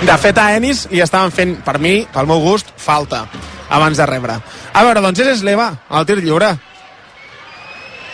De 0.02 0.16
fet, 0.18 0.38
a 0.38 0.56
Ennis 0.56 0.86
li 0.90 1.00
estaven 1.04 1.30
fent, 1.32 1.56
per 1.64 1.78
mi, 1.78 2.00
pel 2.12 2.26
meu 2.26 2.40
gust, 2.40 2.72
falta 2.76 3.24
abans 3.70 3.96
de 4.00 4.06
rebre. 4.08 4.38
A 4.72 4.82
veure, 4.82 5.00
doncs 5.04 5.20
és 5.22 5.38
Sleva, 5.40 5.70
el 5.94 6.06
tir 6.08 6.16
lliure. 6.24 6.54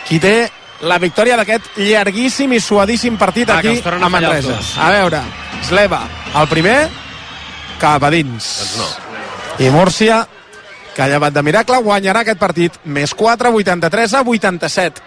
Qui 0.07 0.19
té 0.23 0.47
la 0.87 0.99
victòria 1.01 1.35
d'aquest 1.39 1.77
llarguíssim 1.81 2.53
i 2.53 2.61
suadíssim 2.61 3.17
partit 3.17 3.49
Ah, 3.49 3.57
aquí 3.59 3.81
a 3.83 4.09
Manresa. 4.09 4.59
A 4.79 4.91
veure, 4.93 5.21
Sleva, 5.67 6.01
el 6.37 6.47
primer, 6.47 6.77
cap 7.81 8.03
a 8.03 8.11
dins. 8.13 8.47
Doncs 8.61 8.77
no. 8.77 9.65
I 9.65 9.71
Múrcia, 9.73 10.21
que 10.93 11.01
ha 11.01 11.07
llevat 11.09 11.33
de 11.33 11.43
miracle, 11.43 11.79
guanyarà 11.81 12.21
aquest 12.21 12.39
partit. 12.39 12.77
Més 12.85 13.13
4, 13.17 13.51
83 13.51 14.13
a 14.13 14.21
87. 14.21 15.01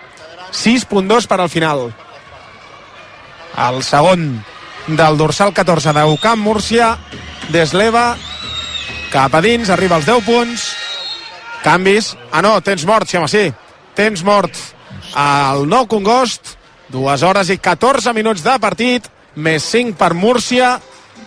6.2 0.50 1.28
per 1.30 1.38
al 1.40 1.48
final. 1.48 1.92
El 3.56 3.82
segon 3.86 4.42
del 4.88 5.16
dorsal 5.18 5.54
14 5.54 5.94
d'Eucamp, 5.94 6.42
Múrcia, 6.42 6.96
Desleva, 7.48 8.16
cap 9.12 9.34
a 9.34 9.40
dins, 9.40 9.70
arriba 9.70 9.96
als 9.96 10.06
10 10.06 10.26
punts. 10.26 10.66
Canvis. 11.62 12.16
Ah, 12.32 12.42
no, 12.42 12.60
temps 12.60 12.84
mort, 12.88 13.06
sí, 13.08 13.16
home, 13.16 13.28
sí. 13.28 13.46
Temps 13.94 14.22
mort 14.24 14.56
al 15.14 15.66
nou 15.68 15.86
Congost. 15.90 16.56
2 16.90 17.22
hores 17.22 17.50
i 17.54 17.58
14 17.62 18.12
minuts 18.16 18.42
de 18.42 18.56
partit, 18.58 19.04
més 19.36 19.62
5 19.62 19.94
per 19.94 20.10
Múrcia, 20.18 20.72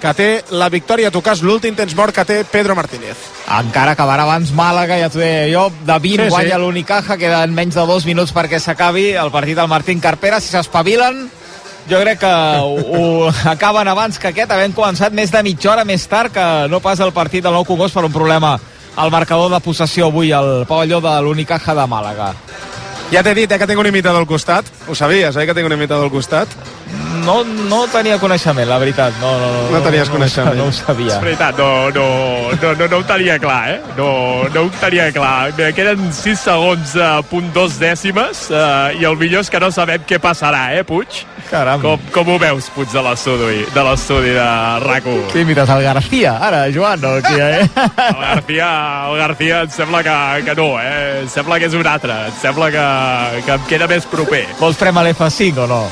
que 0.02 0.12
té 0.18 0.28
la 0.52 0.68
victòria 0.68 1.08
a 1.08 1.14
tocar 1.16 1.38
l'últim 1.40 1.78
temps 1.78 1.94
mort 1.96 2.12
que 2.12 2.26
té 2.28 2.42
Pedro 2.44 2.76
Martínez. 2.76 3.16
Encara 3.48 3.94
acabarà 3.96 4.26
abans 4.28 4.52
Màlaga, 4.52 4.98
ja 5.00 5.08
t'ho 5.08 5.22
deia 5.22 5.46
jo, 5.48 5.70
de 5.88 5.96
20 5.96 6.26
Sí, 6.26 6.26
sí. 6.26 6.34
guanya 6.34 6.60
l'Unicaja, 6.60 7.16
queden 7.18 7.56
menys 7.56 7.80
de 7.80 7.86
dos 7.88 8.04
minuts 8.06 8.36
perquè 8.36 8.60
s'acabi 8.60 9.14
el 9.16 9.32
partit 9.32 9.56
del 9.56 9.72
Martín 9.72 10.04
Carpera, 10.04 10.42
si 10.44 10.52
s'espavilen 10.52 11.24
jo 11.88 12.00
crec 12.00 12.20
que 12.20 12.28
ho, 12.28 12.76
ho 13.00 13.32
acaben 13.56 13.88
abans 13.88 14.20
que 14.20 14.32
aquest, 14.32 14.52
havent 14.52 14.76
començat 14.76 15.16
més 15.16 15.32
de 15.32 15.44
mitja 15.44 15.72
hora 15.72 15.88
més 15.88 16.06
tard 16.12 16.32
que 16.36 16.46
no 16.72 16.84
pas 16.84 17.00
el 17.00 17.16
partit 17.16 17.44
del 17.44 17.56
nou 17.56 17.64
Congost 17.68 17.96
per 17.96 18.04
un 18.04 18.12
problema 18.12 18.58
al 18.96 19.12
marcador 19.12 19.52
de 19.52 19.60
possessió 19.64 20.12
avui 20.12 20.32
al 20.32 20.66
pavelló 20.70 21.00
de 21.02 21.16
l'Unicaja 21.26 21.74
de 21.74 21.88
Màlaga. 21.90 22.34
Ja 23.12 23.24
t'he 23.24 23.36
dit 23.36 23.52
eh, 23.52 23.60
que 23.60 23.68
tinc 23.68 23.80
un 23.80 23.90
imitador 23.92 24.24
al 24.24 24.30
costat. 24.30 24.70
Ho 24.88 24.96
sabies, 24.96 25.36
eh, 25.36 25.46
que 25.46 25.54
tinc 25.54 25.68
un 25.70 25.78
imitador 25.78 26.06
al 26.10 26.14
costat? 26.14 26.48
no, 27.26 27.44
no 27.44 27.84
tenia 27.92 28.18
coneixement, 28.20 28.68
la 28.70 28.78
veritat. 28.82 29.16
No, 29.22 29.34
no, 29.40 29.50
no, 29.54 29.64
No 29.72 29.82
tenies 29.86 30.10
no, 30.10 30.18
coneixement. 30.18 30.58
No 30.58 30.68
ho 30.70 30.76
sabia. 30.76 31.16
És 31.16 31.22
veritat, 31.24 31.58
no, 31.58 31.90
no, 31.96 32.08
no, 32.62 32.74
no, 32.80 32.88
no 32.92 33.00
ho 33.00 33.06
tenia 33.08 33.38
clar, 33.42 33.62
eh? 33.76 33.80
No, 33.98 34.10
no 34.54 34.66
ho 34.66 34.72
tenia 34.82 35.10
clar. 35.16 35.52
Bé, 35.58 35.72
queden 35.76 36.12
6 36.14 36.44
segons, 36.48 36.96
uh, 37.00 37.22
punt 37.30 37.52
dos 37.56 37.78
dècimes, 37.82 38.48
uh, 38.52 38.92
i 39.00 39.08
el 39.08 39.18
millor 39.20 39.46
és 39.46 39.52
que 39.52 39.62
no 39.64 39.72
sabem 39.74 40.04
què 40.08 40.20
passarà, 40.24 40.66
eh, 40.78 40.84
Puig? 40.88 41.24
Caram. 41.50 41.82
Com, 41.84 42.02
com 42.14 42.34
ho 42.34 42.38
veus, 42.42 42.70
Puig, 42.74 42.90
de 42.94 43.04
l'estudi 43.06 43.64
de, 43.74 43.84
l'estudi 43.86 44.34
de 44.36 44.50
RAC1? 44.84 45.30
Què 45.34 45.44
imites, 45.46 45.74
el 45.76 45.84
García, 45.86 46.36
ara, 46.50 46.64
Joan, 46.74 47.04
o 47.08 47.16
qui, 47.24 47.40
eh? 47.40 47.68
El 48.14 48.22
García, 48.22 48.70
el 49.10 49.18
García 49.18 49.62
em 49.64 49.70
sembla 49.72 50.04
que, 50.04 50.16
que 50.48 50.56
no, 50.58 50.68
eh? 50.82 51.22
Em 51.22 51.30
sembla 51.32 51.60
que 51.60 51.70
és 51.70 51.76
un 51.78 51.88
altre. 51.88 52.16
Em 52.30 52.38
sembla 52.42 52.70
que, 52.74 52.86
que 53.46 53.56
em 53.58 53.70
queda 53.70 53.88
més 53.92 54.08
proper. 54.10 54.46
Vols 54.60 54.80
prema 54.80 55.04
l'F5 55.06 55.64
o 55.66 55.70
no? 55.70 55.84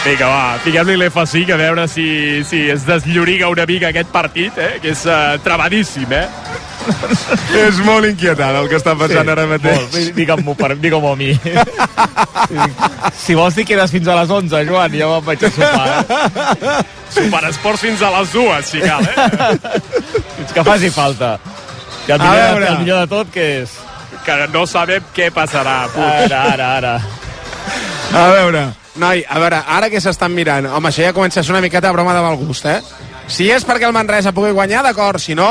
Vinga, 0.00 0.30
va, 0.32 0.44
fiquem-li 0.64 0.96
l'F5 0.96 1.52
a 1.52 1.60
veure 1.60 1.84
si, 1.90 2.06
si 2.48 2.62
es 2.72 2.86
deslloriga 2.88 3.50
una 3.52 3.66
mica 3.68 3.90
aquest 3.90 4.08
partit, 4.14 4.56
eh? 4.56 4.78
Que 4.80 4.94
és 4.94 5.02
uh, 5.04 5.36
trebadíssim, 5.44 6.08
eh? 6.16 6.26
És 7.66 7.80
molt 7.84 8.08
inquietant 8.08 8.56
el 8.56 8.68
que 8.70 8.78
està 8.78 8.94
passant 8.98 9.28
ara 9.28 9.44
mateix. 9.50 9.98
Digue-m'ho 10.16 10.54
per, 10.56 10.72
digue 10.80 10.96
a 10.96 11.12
mi. 11.18 11.34
si 13.24 13.36
vols 13.36 13.58
dir 13.58 13.66
quedes 13.68 13.92
fins 13.92 14.08
a 14.08 14.16
les 14.22 14.32
11, 14.38 14.64
Joan, 14.70 14.96
ja 14.96 15.10
me'n 15.10 15.26
vaig 15.28 15.44
a 15.44 15.52
sopar. 15.58 15.90
Eh? 16.60 16.80
Super 17.10 17.40
esports 17.48 17.82
fins 17.82 18.02
a 18.06 18.10
les 18.14 18.32
dues, 18.32 18.68
si 18.70 18.80
cal, 18.80 19.02
eh? 19.02 19.56
Fins 20.36 20.52
que 20.54 20.62
faci 20.64 20.90
falta. 20.94 21.32
I 22.06 22.12
el 22.14 22.20
A 22.20 22.24
millor, 22.24 22.44
veure. 22.44 22.68
el 22.68 22.78
millor 22.84 23.00
de 23.02 23.10
tot, 23.10 23.32
que 23.34 23.46
és... 23.64 23.74
Que 24.24 24.36
no 24.52 24.66
sabem 24.68 25.02
què 25.16 25.30
passarà, 25.34 25.86
Puig. 25.94 26.04
Ara, 26.04 26.42
ara, 26.52 26.68
ara. 26.76 26.94
A 28.14 28.24
veure, 28.34 28.64
noi, 29.00 29.22
a 29.28 29.38
veure, 29.40 29.62
ara 29.66 29.88
que 29.90 30.00
s'estan 30.02 30.32
mirant, 30.34 30.66
home, 30.66 30.90
això 30.90 31.04
ja 31.06 31.12
comença 31.16 31.40
a 31.40 31.44
ser 31.46 31.52
una 31.54 31.62
miqueta 31.64 31.92
broma 31.94 32.14
de 32.16 32.20
mal 32.24 32.36
gust, 32.40 32.66
eh? 32.66 32.80
Si 33.30 33.46
és 33.50 33.64
perquè 33.64 33.86
el 33.86 33.94
Manresa 33.94 34.32
pugui 34.34 34.50
guanyar, 34.52 34.82
d'acord, 34.82 35.20
si 35.22 35.34
no, 35.38 35.48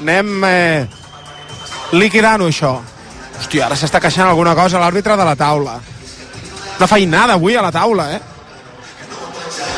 anem 0.00 0.44
eh, 0.46 0.86
liquidant-ho, 1.98 2.46
això. 2.48 2.76
Hòstia, 3.38 3.66
ara 3.66 3.76
s'està 3.78 4.00
queixant 4.02 4.28
alguna 4.30 4.54
cosa 4.58 4.80
l'àrbitre 4.82 5.16
de 5.18 5.26
la 5.26 5.34
taula. 5.38 5.76
Una 6.78 6.86
feinada 6.90 7.34
avui 7.34 7.56
a 7.58 7.62
la 7.62 7.72
taula, 7.74 8.08
eh? 8.14 8.20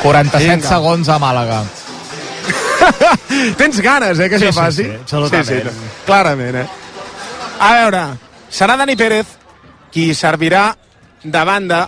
47 0.03 0.45
Vinga. 0.55 0.69
segons 0.69 1.09
a 1.13 1.19
Màlaga. 1.21 1.63
Tens 3.61 3.81
ganes, 3.85 4.19
eh, 4.21 4.29
que 4.29 4.39
Sí, 4.39 4.47
això 4.47 4.53
sí, 4.53 4.61
faci? 4.61 4.85
sí, 4.85 4.91
absolutament. 5.03 5.49
Sí, 5.49 5.61
sí, 5.81 6.05
clarament, 6.07 6.57
eh? 6.63 6.67
A 7.61 7.75
veure, 7.77 8.03
serà 8.49 8.73
Dani 8.81 8.97
Pérez 8.97 9.37
qui 9.93 10.15
servirà 10.17 10.71
de 11.23 11.43
banda. 11.45 11.83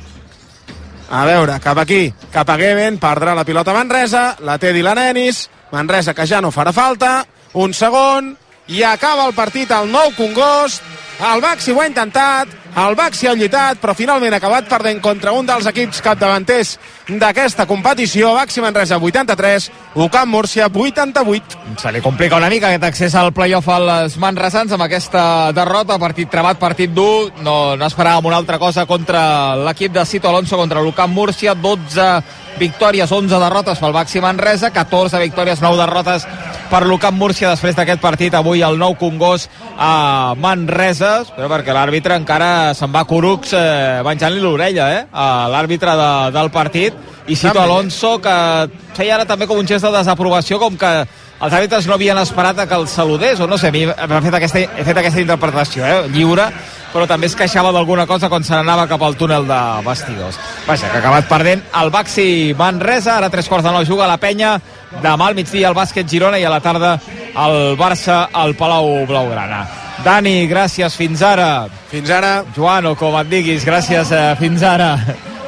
A 1.09 1.25
veure, 1.25 1.57
cap 1.65 1.79
aquí, 1.81 2.13
cap 2.33 2.51
a 2.53 2.59
Geven, 2.61 2.99
perdrà 3.01 3.33
la 3.35 3.45
pilota 3.49 3.73
Manresa, 3.73 4.37
la 4.45 4.59
té 4.61 4.75
Dylan 4.77 5.01
Ennis, 5.01 5.47
Manresa 5.73 6.13
que 6.13 6.27
ja 6.29 6.43
no 6.45 6.53
farà 6.53 6.75
falta, 6.77 7.23
un 7.57 7.73
segon, 7.73 8.35
i 8.69 8.85
acaba 8.85 9.25
el 9.29 9.33
partit 9.37 9.73
al 9.73 9.89
nou 9.93 10.13
Congost, 10.17 10.85
el 11.33 11.41
Baxi 11.45 11.73
ho 11.73 11.81
ha 11.81 11.89
intentat, 11.89 12.53
el 12.73 12.95
Baxi 12.97 13.29
ha 13.29 13.35
lluitat, 13.37 13.77
però 13.83 13.93
finalment 13.93 14.33
ha 14.33 14.39
acabat 14.41 14.69
perdent 14.71 15.01
contra 15.05 15.35
un 15.37 15.45
dels 15.45 15.67
equips 15.69 16.01
capdavanters 16.05 16.79
d'aquesta 17.21 17.67
competició, 17.69 18.31
Baxi 18.39 18.63
Manresa 18.65 18.97
83, 18.97 19.69
Ucamp 20.01 20.33
Múrcia 20.33 20.71
88. 20.73 21.59
Se 21.83 21.93
li 21.93 22.01
complica 22.01 22.39
una 22.41 22.49
mica 22.49 22.71
aquest 22.71 22.87
accés 22.89 23.17
al 23.19 23.33
playoff 23.37 23.69
als 23.69 24.17
manresans 24.17 24.73
amb 24.73 24.87
aquesta 24.87 25.53
derrota, 25.53 25.99
partit 26.01 26.31
trebat, 26.33 26.59
partit 26.59 26.95
dur, 26.97 27.33
no, 27.45 27.77
no 27.77 27.91
esperàvem 27.91 28.31
una 28.31 28.41
altra 28.41 28.59
cosa 28.63 28.87
contra 28.87 29.55
l'equip 29.67 29.93
de 29.93 30.07
Cito 30.07 30.33
Alonso 30.33 30.57
contra 30.57 30.81
l'Ucamp 30.81 31.13
Múrcia, 31.13 31.55
12 31.55 32.09
victòries, 32.59 33.13
11 33.13 33.37
derrotes 33.37 33.85
pel 33.85 33.93
Baxi 33.93 34.25
Manresa, 34.25 34.73
14 34.73 35.21
victòries, 35.21 35.61
9 35.61 35.77
derrotes 35.85 36.27
per 36.73 36.87
l'Ucamp 36.89 37.19
Múrcia 37.21 37.51
després 37.53 37.77
d'aquest 37.77 38.01
partit, 38.01 38.33
avui 38.33 38.63
el 38.65 38.79
nou 38.81 38.95
Congost 38.97 39.51
a 39.77 40.33
Manresa, 40.41 41.19
però 41.37 41.51
perquè 41.53 41.75
l'àrbitre 41.77 42.17
encara 42.17 42.73
se'n 42.79 42.93
va 42.95 43.03
a 43.05 43.09
Curucs 43.09 43.53
eh, 43.59 44.01
venjant-li 44.07 44.41
l'orella, 44.41 44.87
eh, 44.97 45.03
a 45.13 45.51
l'àrbitre 45.53 45.93
de, 46.01 46.13
del 46.33 46.49
partit, 46.55 46.97
i 47.29 47.37
Cito. 47.37 47.61
Alonso, 47.61 48.15
que 48.25 48.37
feia 48.97 49.19
ara 49.19 49.29
també 49.29 49.47
com 49.51 49.61
un 49.61 49.69
gest 49.69 49.85
de 49.85 49.93
desaprovació, 49.99 50.59
com 50.63 50.79
que 50.81 50.93
els 51.43 51.55
àrbitres 51.57 51.89
no 51.91 51.97
havien 51.97 52.19
esperat 52.23 52.61
que 52.69 52.77
el 52.79 52.87
saludés, 52.89 53.41
o 53.41 53.49
no 53.51 53.59
sé, 53.59 53.73
a 53.73 53.75
mi 53.75 53.83
m'ha 53.87 54.21
fet 54.23 54.37
aquesta, 54.39 54.63
he 54.63 54.85
fet 54.87 55.01
aquesta 55.01 55.23
interpretació, 55.23 55.87
eh, 55.87 56.09
lliure, 56.15 56.47
però 56.93 57.07
també 57.09 57.27
es 57.27 57.35
queixava 57.35 57.73
d'alguna 57.75 58.07
cosa 58.07 58.29
quan 58.31 58.45
se 58.45 58.55
n'anava 58.55 58.87
cap 58.87 59.03
al 59.03 59.17
túnel 59.17 59.49
de 59.49 59.61
vestidors. 59.87 60.39
Vaja, 60.67 60.91
que 60.91 61.01
ha 61.01 61.01
acabat 61.01 61.29
perdent 61.29 61.65
el 61.81 61.91
Baxi 61.91 62.55
Manresa, 62.59 63.17
ara 63.17 63.31
tres 63.33 63.49
quarts 63.49 63.67
de 63.67 63.73
nou 63.75 63.85
juga 63.89 64.05
a 64.07 64.13
la 64.13 64.21
penya, 64.23 64.55
demà 65.03 65.31
al 65.31 65.39
migdia 65.39 65.73
el 65.73 65.79
bàsquet 65.79 66.09
Girona 66.09 66.39
i 66.39 66.45
a 66.45 66.53
la 66.53 66.61
tarda 66.61 66.99
el 67.47 67.77
Barça 67.81 68.29
al 68.33 68.55
Palau 68.55 69.07
Blaugrana. 69.09 69.65
Dani, 70.03 70.47
gràcies, 70.51 70.95
fins 70.99 71.23
ara. 71.23 71.67
Fins 71.91 72.11
ara. 72.11 72.43
Joan, 72.57 72.87
o 72.91 72.97
com 72.99 73.19
et 73.21 73.29
diguis, 73.31 73.67
gràcies, 73.67 74.11
eh, 74.11 74.35
fins 74.39 74.63
ara. 74.63 74.97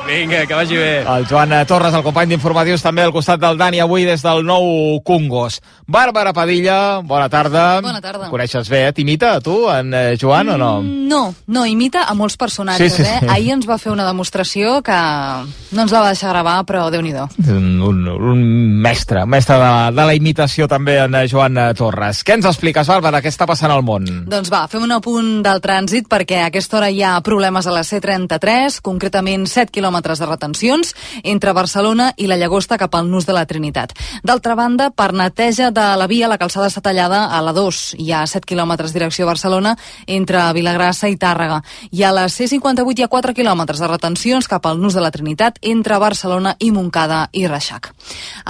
Vinga, 0.07 0.45
que 0.47 0.53
vagi 0.55 0.77
bé. 0.77 1.01
El 1.01 1.25
Joan 1.27 1.53
eh, 1.57 1.65
Torres, 1.65 1.95
el 1.97 2.03
company 2.05 2.29
d'informatius, 2.35 2.83
també 2.85 3.03
al 3.07 3.13
costat 3.13 3.41
del 3.41 3.57
Dani, 3.57 3.79
avui 3.81 4.05
des 4.05 4.21
del 4.23 4.43
nou 4.45 5.01
Cungos. 5.03 5.63
Bàrbara 5.89 6.35
Padilla, 6.37 7.01
bona 7.01 7.31
tarda. 7.33 7.81
Bona 7.81 8.03
tarda. 8.05 8.29
Coneixes 8.29 8.69
bé, 8.69 8.83
eh? 8.89 8.93
T'imita, 8.93 9.39
tu, 9.41 9.63
en 9.73 9.95
eh, 9.97 10.17
Joan, 10.21 10.51
o 10.55 10.59
no? 10.61 10.73
Mm, 10.83 11.01
No, 11.15 11.35
no, 11.47 11.63
imita 11.69 12.03
a 12.09 12.15
molts 12.17 12.37
personatges, 12.37 12.93
Sí, 12.93 13.03
sí, 13.03 13.09
sí. 13.09 13.25
eh? 13.25 13.29
Ahir 13.31 13.53
ens 13.55 13.67
va 13.69 13.77
fer 13.79 13.93
una 13.93 14.05
demostració 14.07 14.81
que 14.83 14.93
no 14.97 15.83
ens 15.85 15.93
la 15.93 16.01
va 16.03 16.09
deixar 16.13 16.33
gravar, 16.33 16.59
però 16.67 16.89
déu 16.91 17.01
nhi 17.05 17.15
Un, 17.15 17.81
un, 17.81 18.09
un 18.09 18.41
mestre, 18.83 19.23
un 19.23 19.31
mestre 19.31 19.55
de, 19.57 19.61
la- 19.63 19.91
de 19.93 20.05
la 20.09 20.15
imitació 20.15 20.67
també, 20.69 20.99
en 21.05 21.15
eh, 21.15 21.29
Joan 21.29 21.57
Torres. 21.77 22.25
Què 22.25 22.35
ens 22.35 22.47
expliques, 22.51 22.89
Bàrbara? 22.89 23.23
Què 23.23 23.29
està 23.33 23.47
passant 23.47 23.71
al 23.73 23.83
món? 23.83 24.05
Doncs 24.29 24.51
va, 24.53 24.67
fem 24.69 24.83
un 24.83 24.93
apunt 24.93 25.43
del 25.45 25.61
trànsit 25.65 26.09
perquè 26.11 26.43
a 26.43 26.47
aquesta 26.53 26.77
hora 26.81 26.91
hi 26.91 27.03
ha 27.03 27.15
problemes 27.25 27.67
a 27.67 27.73
la 27.73 27.85
C33, 27.87 28.81
concretament 28.83 29.47
7 29.47 29.71
quilòmetres 29.95 30.19
de 30.19 30.27
retencions 30.27 30.95
entre 31.23 31.53
Barcelona 31.55 32.13
i 32.19 32.27
la 32.27 32.37
Llagosta 32.37 32.79
cap 32.79 32.95
al 32.95 33.07
nus 33.11 33.27
de 33.27 33.33
la 33.33 33.47
Trinitat. 33.47 33.93
D'altra 34.25 34.55
banda, 34.55 34.91
per 34.91 35.13
neteja 35.15 35.71
de 35.71 35.85
la 35.97 36.09
via, 36.11 36.27
la 36.29 36.39
calçada 36.39 36.67
està 36.67 36.83
tallada 36.83 37.29
a 37.31 37.41
la 37.43 37.53
2. 37.55 37.95
Hi 38.03 38.11
ha 38.11 38.27
7 38.27 38.45
quilòmetres 38.45 38.93
direcció 38.93 39.25
a 39.25 39.31
Barcelona 39.31 39.77
entre 40.07 40.41
Vilagrassa 40.53 41.09
i 41.09 41.17
Tàrrega. 41.17 41.63
I 41.93 42.03
a 42.03 42.11
la 42.11 42.27
C58 42.27 42.99
hi 42.99 43.05
ha 43.05 43.09
4 43.09 43.35
quilòmetres 43.35 43.79
de 43.79 43.89
retencions 43.89 44.49
cap 44.49 44.67
al 44.67 44.81
nus 44.81 44.95
de 44.95 45.05
la 45.05 45.13
Trinitat 45.15 45.61
entre 45.63 45.99
Barcelona 45.99 46.57
i 46.59 46.73
Montcada 46.73 47.29
i 47.33 47.47
Reixac. 47.47 47.93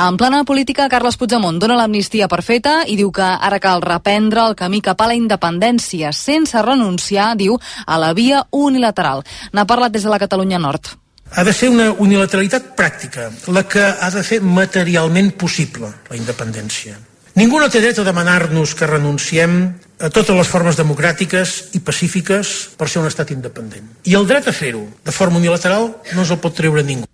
En 0.00 0.16
plana 0.16 0.44
política, 0.44 0.88
Carles 0.88 1.18
Puigdemont 1.20 1.60
dona 1.60 1.76
l'amnistia 1.76 2.28
per 2.28 2.40
feta 2.42 2.84
i 2.88 2.96
diu 2.96 3.12
que 3.12 3.24
ara 3.24 3.60
cal 3.60 3.84
reprendre 3.84 4.46
el 4.48 4.56
camí 4.56 4.80
cap 4.80 5.00
a 5.00 5.12
la 5.12 5.18
independència 5.18 6.12
sense 6.16 6.62
renunciar, 6.62 7.34
diu, 7.36 7.58
a 7.86 8.00
la 8.00 8.14
via 8.14 8.46
unilateral. 8.50 9.24
N'ha 9.52 9.68
parlat 9.68 9.92
des 9.92 10.04
de 10.04 10.12
la 10.12 10.22
Catalunya 10.22 10.58
Nord. 10.58 11.03
Ha 11.32 11.44
de 11.44 11.52
ser 11.56 11.70
una 11.72 11.90
unilateralitat 11.92 12.74
pràctica, 12.76 13.30
la 13.48 13.64
que 13.66 13.82
ha 13.82 14.10
de 14.12 14.22
fer 14.22 14.40
materialment 14.44 15.32
possible 15.40 15.90
la 16.10 16.18
independència. 16.20 16.98
Ningú 17.34 17.58
no 17.58 17.66
té 17.66 17.80
dret 17.82 17.98
a 17.98 18.04
demanar-nos 18.06 18.76
que 18.78 18.86
renunciem 18.86 19.56
a 19.98 20.10
totes 20.10 20.36
les 20.36 20.50
formes 20.50 20.76
democràtiques 20.78 21.54
i 21.74 21.80
pacífiques 21.82 22.52
per 22.78 22.86
ser 22.90 23.00
un 23.02 23.08
estat 23.10 23.32
independent. 23.34 23.88
I 24.06 24.14
el 24.14 24.28
dret 24.30 24.46
a 24.46 24.54
fer-ho 24.54 24.84
de 25.02 25.14
forma 25.14 25.40
unilateral 25.42 25.90
no 26.12 26.22
ens 26.22 26.30
el 26.30 26.38
pot 26.42 26.54
treure 26.54 26.84
ningú. 26.86 27.08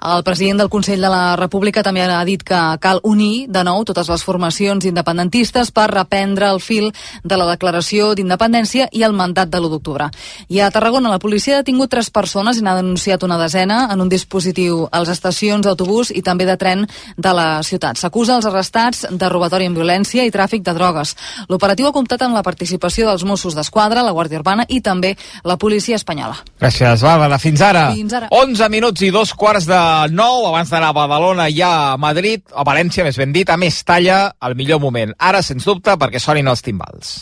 El 0.00 0.24
president 0.24 0.60
del 0.62 0.70
Consell 0.70 1.00
de 1.00 1.10
la 1.12 1.36
República 1.36 1.82
també 1.82 2.02
ha 2.02 2.24
dit 2.24 2.42
que 2.42 2.60
cal 2.80 3.00
unir 3.02 3.46
de 3.48 3.62
nou 3.64 3.84
totes 3.84 4.08
les 4.08 4.24
formacions 4.24 4.84
independentistes 4.84 5.70
per 5.70 5.88
reprendre 5.90 6.50
el 6.50 6.60
fil 6.60 6.92
de 7.24 7.36
la 7.36 7.48
declaració 7.50 8.14
d'independència 8.14 8.88
i 8.92 9.02
el 9.02 9.16
mandat 9.16 9.50
de 9.50 9.60
l'1 9.60 9.70
d'octubre. 9.70 10.10
I 10.48 10.60
a 10.60 10.70
Tarragona 10.70 11.10
la 11.12 11.20
policia 11.22 11.56
ha 11.56 11.62
detingut 11.62 11.90
tres 11.90 12.10
persones 12.10 12.58
i 12.58 12.64
n'ha 12.64 12.76
denunciat 12.78 13.22
una 13.22 13.38
desena 13.38 13.88
en 13.92 14.00
un 14.00 14.08
dispositiu 14.08 14.86
a 14.90 15.00
les 15.02 15.12
estacions 15.12 15.66
d'autobús 15.66 16.12
i 16.14 16.22
també 16.22 16.46
de 16.46 16.56
tren 16.56 16.86
de 17.16 17.32
la 17.32 17.62
ciutat. 17.62 17.98
S'acusa 17.98 18.36
els 18.36 18.46
arrestats 18.48 19.06
de 19.10 19.28
robatori 19.32 19.66
amb 19.66 19.78
violència 19.78 20.24
i 20.26 20.32
tràfic 20.34 20.64
de 20.66 20.74
drogues. 20.76 21.14
L'operatiu 21.48 21.88
ha 21.88 21.94
comptat 21.94 22.22
amb 22.26 22.36
la 22.36 22.44
participació 22.46 23.08
dels 23.10 23.24
Mossos 23.24 23.56
d'Esquadra, 23.56 24.04
la 24.06 24.14
Guàrdia 24.16 24.40
Urbana 24.40 24.66
i 24.68 24.80
també 24.80 25.14
la 25.44 25.56
policia 25.56 25.96
espanyola. 25.96 26.38
Gràcies, 26.60 27.02
Bàrbara. 27.02 27.38
Fins 27.42 27.62
ara. 27.62 27.90
Fins 27.94 28.16
ara. 28.16 28.30
11 28.30 28.70
minuts 28.72 29.02
i 29.02 29.10
dos 29.14 29.32
quarts 29.34 29.65
de 29.68 29.80
nou, 30.14 30.46
abans 30.48 30.70
d'anar 30.72 30.92
a 30.92 30.96
Badalona 30.96 31.48
i 31.50 31.60
a 31.64 31.96
Madrid, 32.00 32.44
a 32.54 32.64
València, 32.66 33.04
més 33.06 33.18
ben 33.20 33.34
dit, 33.34 33.50
a 33.50 33.58
Mestalla, 33.60 34.20
al 34.40 34.56
millor 34.58 34.82
moment. 34.82 35.14
Ara, 35.18 35.42
sens 35.42 35.66
dubte, 35.66 35.98
perquè 36.00 36.22
sonin 36.22 36.48
els 36.52 36.64
timbals. 36.64 37.16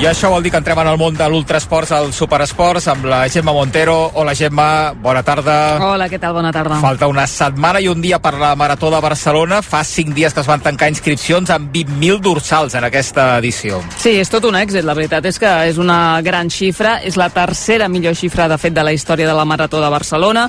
I 0.00 0.06
això 0.08 0.30
vol 0.32 0.40
dir 0.40 0.48
que 0.48 0.56
entrem 0.56 0.78
en 0.80 0.88
el 0.88 0.96
món 0.96 1.12
de 1.12 1.26
l'ultrasports, 1.28 1.90
al 1.92 2.06
superesports, 2.16 2.86
amb 2.88 3.04
la 3.04 3.18
Gemma 3.28 3.52
Montero. 3.52 4.10
Hola, 4.16 4.32
Gemma, 4.34 4.94
bona 4.96 5.20
tarda. 5.20 5.56
Hola, 5.84 6.06
què 6.08 6.16
tal? 6.16 6.32
Bona 6.32 6.48
tarda. 6.56 6.78
Falta 6.80 7.04
una 7.10 7.26
setmana 7.28 7.82
i 7.84 7.88
un 7.92 8.00
dia 8.00 8.16
per 8.16 8.32
la 8.40 8.54
Marató 8.56 8.88
de 8.88 8.96
Barcelona. 9.04 9.60
Fa 9.60 9.82
cinc 9.84 10.14
dies 10.16 10.32
que 10.32 10.40
es 10.40 10.48
van 10.48 10.64
tancar 10.64 10.88
inscripcions 10.88 11.52
amb 11.52 11.68
20.000 11.74 12.16
dorsals 12.24 12.78
en 12.80 12.88
aquesta 12.88 13.34
edició. 13.42 13.82
Sí, 14.00 14.14
és 14.22 14.32
tot 14.32 14.48
un 14.48 14.56
èxit. 14.56 14.88
La 14.88 14.96
veritat 14.96 15.28
és 15.28 15.36
que 15.36 15.52
és 15.68 15.76
una 15.76 16.22
gran 16.24 16.48
xifra. 16.48 17.02
És 17.04 17.20
la 17.20 17.28
tercera 17.28 17.92
millor 17.92 18.16
xifra, 18.16 18.48
de 18.48 18.56
fet, 18.56 18.72
de 18.72 18.86
la 18.88 18.96
història 18.96 19.28
de 19.28 19.36
la 19.36 19.44
Marató 19.44 19.84
de 19.84 19.92
Barcelona. 19.92 20.48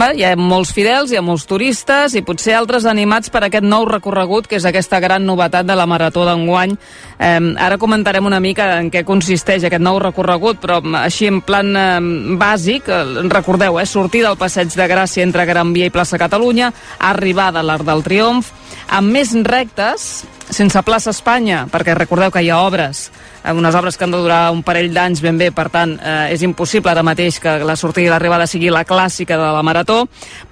Bé, 0.00 0.14
hi 0.16 0.22
ha 0.24 0.30
molts 0.38 0.70
fidels, 0.72 1.10
hi 1.12 1.18
ha 1.18 1.20
molts 1.20 1.42
turistes 1.44 2.14
i 2.16 2.22
potser 2.24 2.54
altres 2.56 2.86
animats 2.88 3.28
per 3.28 3.42
aquest 3.44 3.66
nou 3.68 3.84
recorregut, 3.84 4.46
que 4.48 4.56
és 4.56 4.64
aquesta 4.64 4.96
gran 5.02 5.26
novetat 5.28 5.66
de 5.68 5.76
la 5.76 5.84
Marató 5.90 6.24
d'enguany. 6.24 6.72
Eh, 7.18 7.34
ara 7.60 7.76
comentarem 7.76 8.24
una 8.24 8.38
mica 8.40 8.70
en 8.78 8.88
què 8.88 9.02
consisteix 9.04 9.66
aquest 9.68 9.84
nou 9.84 9.98
recorregut, 10.00 10.56
però 10.62 10.78
així 11.02 11.28
en 11.28 11.42
plan 11.44 11.76
eh, 11.76 12.00
bàsic, 12.40 12.88
eh, 12.88 13.28
recordeu, 13.28 13.76
eh, 13.76 13.84
sortir 13.84 14.24
del 14.24 14.40
Passeig 14.40 14.72
de 14.72 14.88
Gràcia 14.88 15.26
entre 15.26 15.44
Gran 15.44 15.74
Via 15.76 15.90
i 15.90 15.92
plaça 15.92 16.22
Catalunya, 16.22 16.72
arribada 17.12 17.60
a 17.60 17.66
l'Arc 17.66 17.84
del 17.84 18.06
Triomf, 18.06 18.54
amb 18.96 19.12
més 19.12 19.36
rectes, 19.44 20.22
sense 20.48 20.80
plaça 20.82 21.12
Espanya, 21.12 21.66
perquè 21.68 21.92
recordeu 21.98 22.32
que 22.32 22.40
hi 22.40 22.48
ha 22.48 22.62
obres 22.64 23.10
unes 23.44 23.74
obres 23.74 23.96
que 23.96 24.04
han 24.04 24.10
de 24.12 24.18
durar 24.20 24.50
un 24.52 24.62
parell 24.62 24.92
d'anys 24.92 25.22
ben 25.24 25.38
bé, 25.38 25.50
per 25.52 25.68
tant, 25.72 25.94
eh, 25.96 26.32
és 26.34 26.42
impossible 26.44 26.90
ara 26.90 27.02
mateix 27.06 27.38
que 27.40 27.58
la 27.64 27.76
sortida 27.76 28.08
i 28.08 28.12
l'arribada 28.12 28.46
sigui 28.46 28.70
la 28.70 28.84
clàssica 28.84 29.38
de 29.38 29.48
la 29.56 29.62
Marató, 29.64 29.89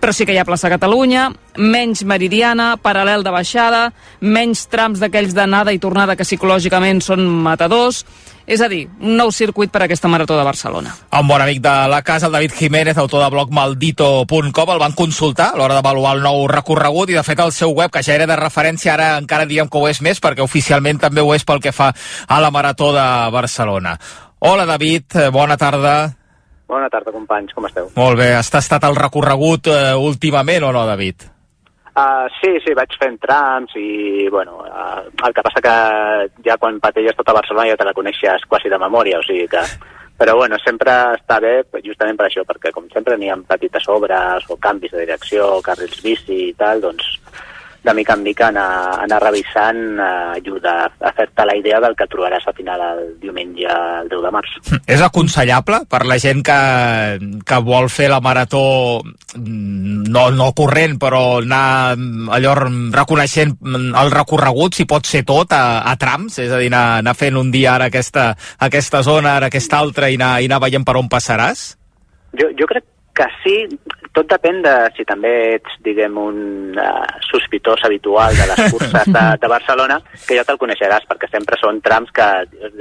però 0.00 0.14
sí 0.14 0.26
que 0.26 0.34
hi 0.34 0.40
ha 0.40 0.46
plaça 0.48 0.70
Catalunya, 0.72 1.28
menys 1.58 2.04
meridiana, 2.06 2.72
paral·lel 2.82 3.24
de 3.26 3.34
baixada, 3.34 3.88
menys 4.20 4.66
trams 4.70 5.02
d'aquells 5.02 5.34
d'anada 5.36 5.74
i 5.74 5.82
tornada 5.82 6.16
que 6.16 6.26
psicològicament 6.26 7.02
són 7.04 7.24
matadors, 7.26 8.04
és 8.48 8.62
a 8.64 8.68
dir, 8.72 8.86
un 9.04 9.18
nou 9.18 9.28
circuit 9.34 9.68
per 9.70 9.82
a 9.82 9.84
aquesta 9.84 10.08
Marató 10.08 10.38
de 10.38 10.44
Barcelona. 10.46 10.94
Un 11.18 11.28
bon 11.28 11.42
amic 11.44 11.60
de 11.60 11.74
la 11.92 12.00
casa, 12.02 12.26
el 12.26 12.32
David 12.32 12.54
Jiménez, 12.56 12.96
autor 12.96 13.22
de 13.22 13.30
blog 13.34 13.52
maldito.com, 13.52 14.72
el 14.72 14.80
van 14.80 14.96
consultar 14.96 15.50
a 15.52 15.58
l'hora 15.60 15.76
d'avaluar 15.76 16.14
el 16.16 16.24
nou 16.24 16.46
recorregut 16.48 17.12
i 17.12 17.18
de 17.18 17.26
fet 17.26 17.44
el 17.44 17.52
seu 17.52 17.76
web, 17.76 17.92
que 17.92 18.02
ja 18.02 18.16
era 18.16 18.26
de 18.26 18.38
referència, 18.40 18.94
ara 18.94 19.10
encara 19.20 19.46
diem 19.46 19.68
que 19.68 19.78
ho 19.78 19.88
és 19.90 20.00
més 20.00 20.22
perquè 20.24 20.40
oficialment 20.40 21.02
també 21.04 21.20
ho 21.20 21.34
és 21.36 21.44
pel 21.44 21.60
que 21.60 21.76
fa 21.76 21.92
a 21.92 22.40
la 22.40 22.50
Marató 22.50 22.94
de 22.96 23.04
Barcelona. 23.34 23.98
Hola 24.40 24.64
David, 24.64 25.12
eh, 25.18 25.28
bona 25.34 25.58
tarda. 25.60 26.17
Bona 26.68 26.90
tarda, 26.92 27.14
companys, 27.14 27.54
com 27.56 27.64
esteu? 27.64 27.88
Molt 27.96 28.20
bé, 28.20 28.32
has 28.36 28.50
tastat 28.52 28.84
el 28.84 28.96
recorregut 28.98 29.70
eh, 29.72 29.94
últimament 29.96 30.68
o 30.68 30.72
no, 30.76 30.84
David? 30.88 31.24
Uh, 31.98 32.28
sí, 32.38 32.50
sí, 32.62 32.74
vaig 32.78 32.92
fent 33.00 33.16
trams 33.18 33.72
i, 33.80 34.28
bueno, 34.30 34.60
uh, 34.62 35.00
el 35.26 35.32
que 35.34 35.42
passa 35.42 35.62
que 35.64 35.76
ja 36.46 36.58
quan 36.60 36.76
patelles 36.78 37.16
tota 37.18 37.34
Barcelona 37.34 37.72
ja 37.72 37.78
te 37.80 37.86
la 37.88 37.94
coneixes 37.96 38.44
quasi 38.46 38.70
de 38.70 38.78
memòria, 38.78 39.18
o 39.18 39.26
sigui 39.26 39.48
que... 39.50 39.64
Però, 40.18 40.32
bueno, 40.34 40.56
sempre 40.58 40.90
està 41.14 41.36
bé 41.38 41.52
justament 41.84 42.16
per 42.18 42.24
això, 42.26 42.42
perquè 42.42 42.72
com 42.74 42.88
sempre 42.90 43.14
n'hi 43.14 43.28
ha 43.30 43.36
petites 43.46 43.84
obres 43.86 44.48
o 44.50 44.56
canvis 44.58 44.90
de 44.90 45.04
direcció, 45.04 45.60
carrils 45.62 46.00
bici 46.02 46.38
i 46.48 46.54
tal, 46.58 46.82
doncs 46.82 47.06
de 47.84 47.94
mica 47.94 48.14
en 48.14 48.22
mica 48.22 48.48
anar, 48.48 48.68
anar 49.04 49.20
revisant 49.22 49.78
eh, 49.98 50.08
ajuda 50.38 50.74
a 50.88 51.12
fer-te 51.14 51.46
la 51.46 51.54
idea 51.56 51.80
del 51.80 51.94
que 51.96 52.08
trobaràs 52.10 52.48
a 52.48 52.54
final 52.56 52.82
el 52.88 53.02
diumenge 53.22 53.68
el 53.68 54.10
10 54.10 54.24
de 54.24 54.32
març. 54.34 54.56
És 54.86 55.02
aconsellable 55.04 55.82
per 55.90 56.02
la 56.08 56.18
gent 56.18 56.42
que, 56.46 56.58
que 57.46 57.60
vol 57.64 57.88
fer 57.92 58.10
la 58.10 58.20
marató 58.24 59.00
mm, 59.02 60.08
no, 60.10 60.28
no 60.34 60.50
corrent, 60.58 60.98
però 61.00 61.22
anar 61.42 61.94
allò 62.34 62.56
reconeixent 62.58 63.56
el 63.68 64.12
recorregut, 64.14 64.74
si 64.78 64.88
pot 64.88 65.06
ser 65.06 65.24
tot, 65.28 65.54
a, 65.54 65.80
a 65.86 65.96
trams, 66.00 66.40
és 66.42 66.52
a 66.52 66.60
dir, 66.60 66.72
anar, 66.72 67.00
anar 67.04 67.16
fent 67.18 67.38
un 67.38 67.52
dia 67.54 67.76
ara 67.76 67.88
aquesta, 67.92 68.32
aquesta 68.68 69.02
zona, 69.06 69.38
ara 69.38 69.52
aquesta 69.52 69.78
altra, 69.78 70.10
i 70.10 70.18
anar, 70.20 70.38
i 70.42 70.50
anar 70.50 70.62
veient 70.66 70.86
per 70.86 70.98
on 71.00 71.10
passaràs? 71.12 71.68
Jo, 72.38 72.50
jo 72.58 72.66
crec 72.68 72.84
que 73.18 73.26
sí, 73.42 73.56
tot 74.14 74.28
depèn 74.30 74.60
de 74.62 74.74
si 74.96 75.04
també 75.08 75.32
ets, 75.56 75.78
diguem, 75.84 76.16
un 76.22 76.78
uh, 76.78 77.02
sospitós 77.26 77.82
habitual 77.86 78.36
de 78.38 78.46
les 78.50 78.72
curses 78.72 79.10
de, 79.10 79.24
de 79.42 79.50
Barcelona, 79.50 79.98
que 80.26 80.38
ja 80.38 80.46
te'l 80.46 80.60
coneixeràs, 80.60 81.06
perquè 81.10 81.30
sempre 81.32 81.58
són 81.60 81.82
trams 81.84 82.12
que, 82.14 82.28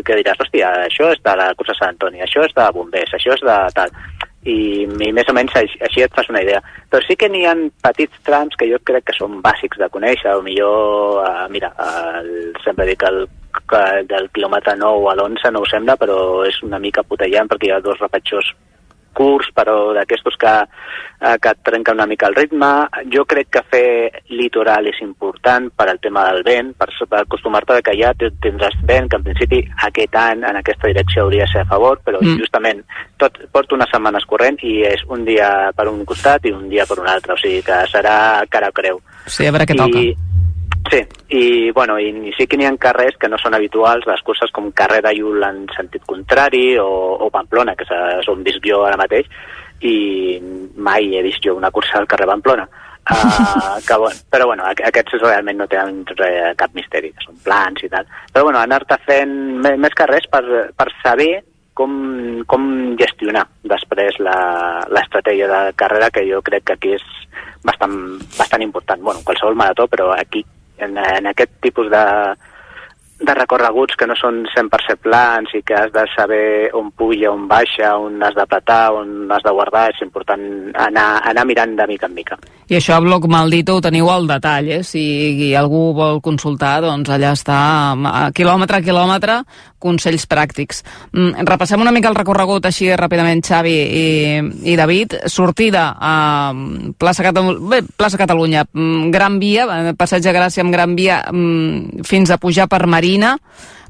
que 0.06 0.20
diràs, 0.22 0.40
hòstia, 0.46 0.72
això 0.86 1.12
és 1.16 1.24
de 1.26 1.36
la 1.42 1.52
cursa 1.58 1.78
Sant 1.80 1.96
Antoni, 1.96 2.22
això 2.26 2.46
és 2.46 2.54
de 2.58 2.70
bombers, 2.76 3.18
això 3.18 3.34
és 3.34 3.46
de 3.46 3.58
tal 3.78 3.94
i, 4.48 4.86
i 4.86 5.10
més 5.12 5.28
o 5.28 5.36
menys 5.36 5.56
així, 5.60 5.80
així 5.84 6.06
et 6.06 6.14
fas 6.16 6.30
una 6.32 6.44
idea. 6.46 6.62
Però 6.92 7.02
sí 7.04 7.18
que 7.20 7.30
n'hi 7.32 7.44
ha 7.50 7.56
petits 7.84 8.22
trams 8.28 8.56
que 8.60 8.70
jo 8.70 8.80
crec 8.88 9.10
que 9.10 9.18
són 9.18 9.42
bàsics 9.44 9.82
de 9.82 9.90
conèixer, 9.94 10.38
o 10.38 10.46
millor, 10.46 11.24
uh, 11.26 11.48
mira, 11.52 11.74
el, 12.22 12.54
sempre 12.64 12.88
dic 12.88 13.04
el 13.10 13.26
que 13.68 13.84
del 14.08 14.30
quilòmetre 14.36 14.78
9 14.78 15.12
a 15.12 15.18
l'11 15.18 15.52
no 15.52 15.66
ho 15.66 15.68
sembla, 15.68 15.98
però 16.00 16.18
és 16.48 16.62
una 16.64 16.80
mica 16.80 17.04
putellant 17.04 17.50
perquè 17.50 17.72
hi 17.72 17.76
ha 17.76 17.84
dos 17.84 18.00
repatxors 18.00 18.54
curts, 19.18 19.50
però 19.56 19.94
d'aquestos 19.98 20.38
que, 20.40 20.54
eh, 20.62 21.36
que 21.42 21.54
et 21.54 21.64
trenquen 21.66 21.98
una 21.98 22.08
mica 22.10 22.30
el 22.30 22.38
ritme. 22.38 22.70
Jo 23.14 23.26
crec 23.26 23.50
que 23.58 23.64
fer 23.72 24.22
litoral 24.30 24.88
és 24.92 25.02
important 25.02 25.72
per 25.76 25.90
al 25.90 26.02
tema 26.04 26.28
del 26.30 26.44
vent, 26.46 26.74
per, 26.78 26.90
per 27.10 27.24
acostumar-te 27.24 27.82
que 27.86 27.98
ja 27.98 28.14
tindràs 28.18 28.78
vent, 28.86 29.10
que 29.10 29.20
en 29.20 29.26
principi 29.26 29.64
aquest 29.90 30.16
any 30.22 30.46
en 30.48 30.62
aquesta 30.62 30.92
direcció 30.92 31.26
hauria 31.26 31.48
de 31.48 31.54
ser 31.54 31.66
a 31.66 31.70
favor, 31.72 32.02
però 32.06 32.22
mm. 32.22 32.38
justament 32.44 32.84
tot 33.18 33.40
porto 33.52 33.76
unes 33.76 33.90
setmanes 33.94 34.26
corrent 34.30 34.62
i 34.64 34.80
és 34.88 35.04
un 35.10 35.26
dia 35.26 35.72
per 35.76 35.88
un 35.90 36.04
costat 36.06 36.46
i 36.46 36.54
un 36.54 36.70
dia 36.70 36.86
per 36.86 37.00
un 37.02 37.10
altre, 37.10 37.34
o 37.34 37.42
sigui 37.42 37.64
que 37.66 37.84
serà 37.92 38.46
cara 38.50 38.72
creu. 38.76 39.02
Sí, 39.26 39.48
a 39.48 39.52
veure 39.52 39.66
què 39.68 39.76
I, 39.76 39.82
toca 39.82 40.04
Sí, 40.90 41.02
i, 41.30 41.72
bueno, 41.72 41.98
i, 42.00 42.10
i 42.30 42.34
sí 42.38 42.48
que 42.48 42.56
n'hi 42.56 42.68
ha 42.68 42.74
carrers 42.80 43.18
que 43.20 43.28
no 43.28 43.40
són 43.42 43.58
habituals, 43.58 44.06
les 44.08 44.22
curses 44.24 44.54
com 44.56 44.72
carrer 44.72 45.02
de 45.04 45.12
Iul 45.18 45.44
en 45.44 45.66
sentit 45.76 46.06
contrari 46.08 46.78
o, 46.80 46.88
o 47.20 47.30
Pamplona, 47.34 47.76
que 47.76 47.88
és 47.88 48.30
on 48.32 48.44
visc 48.46 48.64
jo 48.64 48.84
ara 48.88 49.00
mateix, 49.00 49.28
i 49.84 50.40
mai 50.78 51.12
he 51.18 51.24
vist 51.26 51.44
jo 51.44 51.58
una 51.58 51.72
cursa 51.76 52.00
al 52.00 52.08
carrer 52.08 52.30
Pamplona. 52.32 52.68
Uh, 53.08 53.78
que, 53.88 53.96
bueno, 53.96 54.24
però 54.32 54.48
bueno, 54.48 54.64
aquests 54.68 55.20
realment 55.22 55.60
no 55.60 55.68
tenen 55.72 56.02
res, 56.16 56.56
cap 56.60 56.74
misteri, 56.76 57.12
són 57.24 57.38
plans 57.44 57.84
i 57.84 57.92
tal. 57.92 58.08
Però 58.32 58.48
bueno, 58.48 58.64
anar-te 58.64 59.00
fent 59.06 59.38
més 59.68 59.96
carrers 59.96 60.28
per, 60.32 60.44
per 60.76 60.90
saber 61.04 61.32
com, 61.78 61.94
com 62.50 62.68
gestionar 63.00 63.46
després 63.70 64.18
l'estratègia 64.24 65.48
de 65.52 65.62
carrera, 65.80 66.12
que 66.12 66.26
jo 66.32 66.42
crec 66.44 66.68
que 66.68 66.78
aquí 66.80 66.96
és 66.98 67.08
bastant, 67.68 67.98
bastant 68.38 68.64
important. 68.64 69.04
Bueno, 69.04 69.24
qualsevol 69.28 69.60
marató, 69.60 69.88
però 69.92 70.14
aquí 70.16 70.44
en, 70.78 70.98
en 70.98 71.28
aquest 71.34 71.52
tipus 71.62 71.90
de, 71.92 72.04
de 73.20 73.34
recorreguts 73.34 73.98
que 73.98 74.06
no 74.06 74.16
són 74.18 74.44
100% 74.54 75.02
plans 75.02 75.54
i 75.58 75.64
que 75.66 75.76
has 75.78 75.92
de 75.94 76.04
saber 76.14 76.70
on 76.78 76.92
puja, 76.92 77.32
on 77.32 77.48
baixa, 77.50 77.96
on 77.98 78.22
has 78.24 78.36
d'apretar, 78.38 78.92
on 78.94 79.32
has 79.34 79.44
de 79.46 79.54
guardar, 79.54 79.88
és 79.94 80.04
important 80.06 80.44
anar, 80.88 81.08
anar 81.26 81.46
mirant 81.50 81.74
de 81.78 81.88
mica 81.90 82.06
en 82.10 82.14
mica. 82.18 82.38
I 82.68 82.78
això 82.78 82.98
a 82.98 83.02
Bloc 83.02 83.26
Maldito 83.32 83.78
ho 83.78 83.82
teniu 83.82 84.10
al 84.12 84.28
detall, 84.28 84.70
eh? 84.76 84.82
Si 84.84 85.02
algú 85.56 85.94
vol 85.96 86.22
consultar, 86.22 86.82
doncs 86.84 87.10
allà 87.10 87.32
està, 87.38 87.58
a 87.96 88.28
quilòmetre 88.36 88.82
a 88.82 88.86
quilòmetre, 88.86 89.38
consells 89.80 90.26
pràctics. 90.30 90.84
Mm, 91.14 91.46
repassem 91.48 91.82
una 91.82 91.94
mica 91.96 92.10
el 92.10 92.18
recorregut 92.18 92.66
així 92.66 92.90
ràpidament, 92.98 93.44
Xavi 93.46 93.74
i, 93.74 94.08
i 94.74 94.76
David. 94.78 95.16
Sortida 95.32 95.88
a 95.96 96.52
plaça, 96.98 97.24
Catalu 97.24 97.56
Bé, 97.70 97.82
plaça 97.96 98.18
Catalunya, 98.20 98.66
mm, 98.74 99.12
Gran 99.14 99.40
Via, 99.40 99.68
eh, 99.78 99.94
passeig 99.98 100.26
de 100.26 100.34
Gràcia 100.34 100.66
amb 100.66 100.74
Gran 100.74 100.96
Via 100.98 101.22
mm, 101.32 102.04
fins 102.08 102.34
a 102.34 102.40
pujar 102.42 102.68
per 102.68 102.86
Marina, 103.08 103.38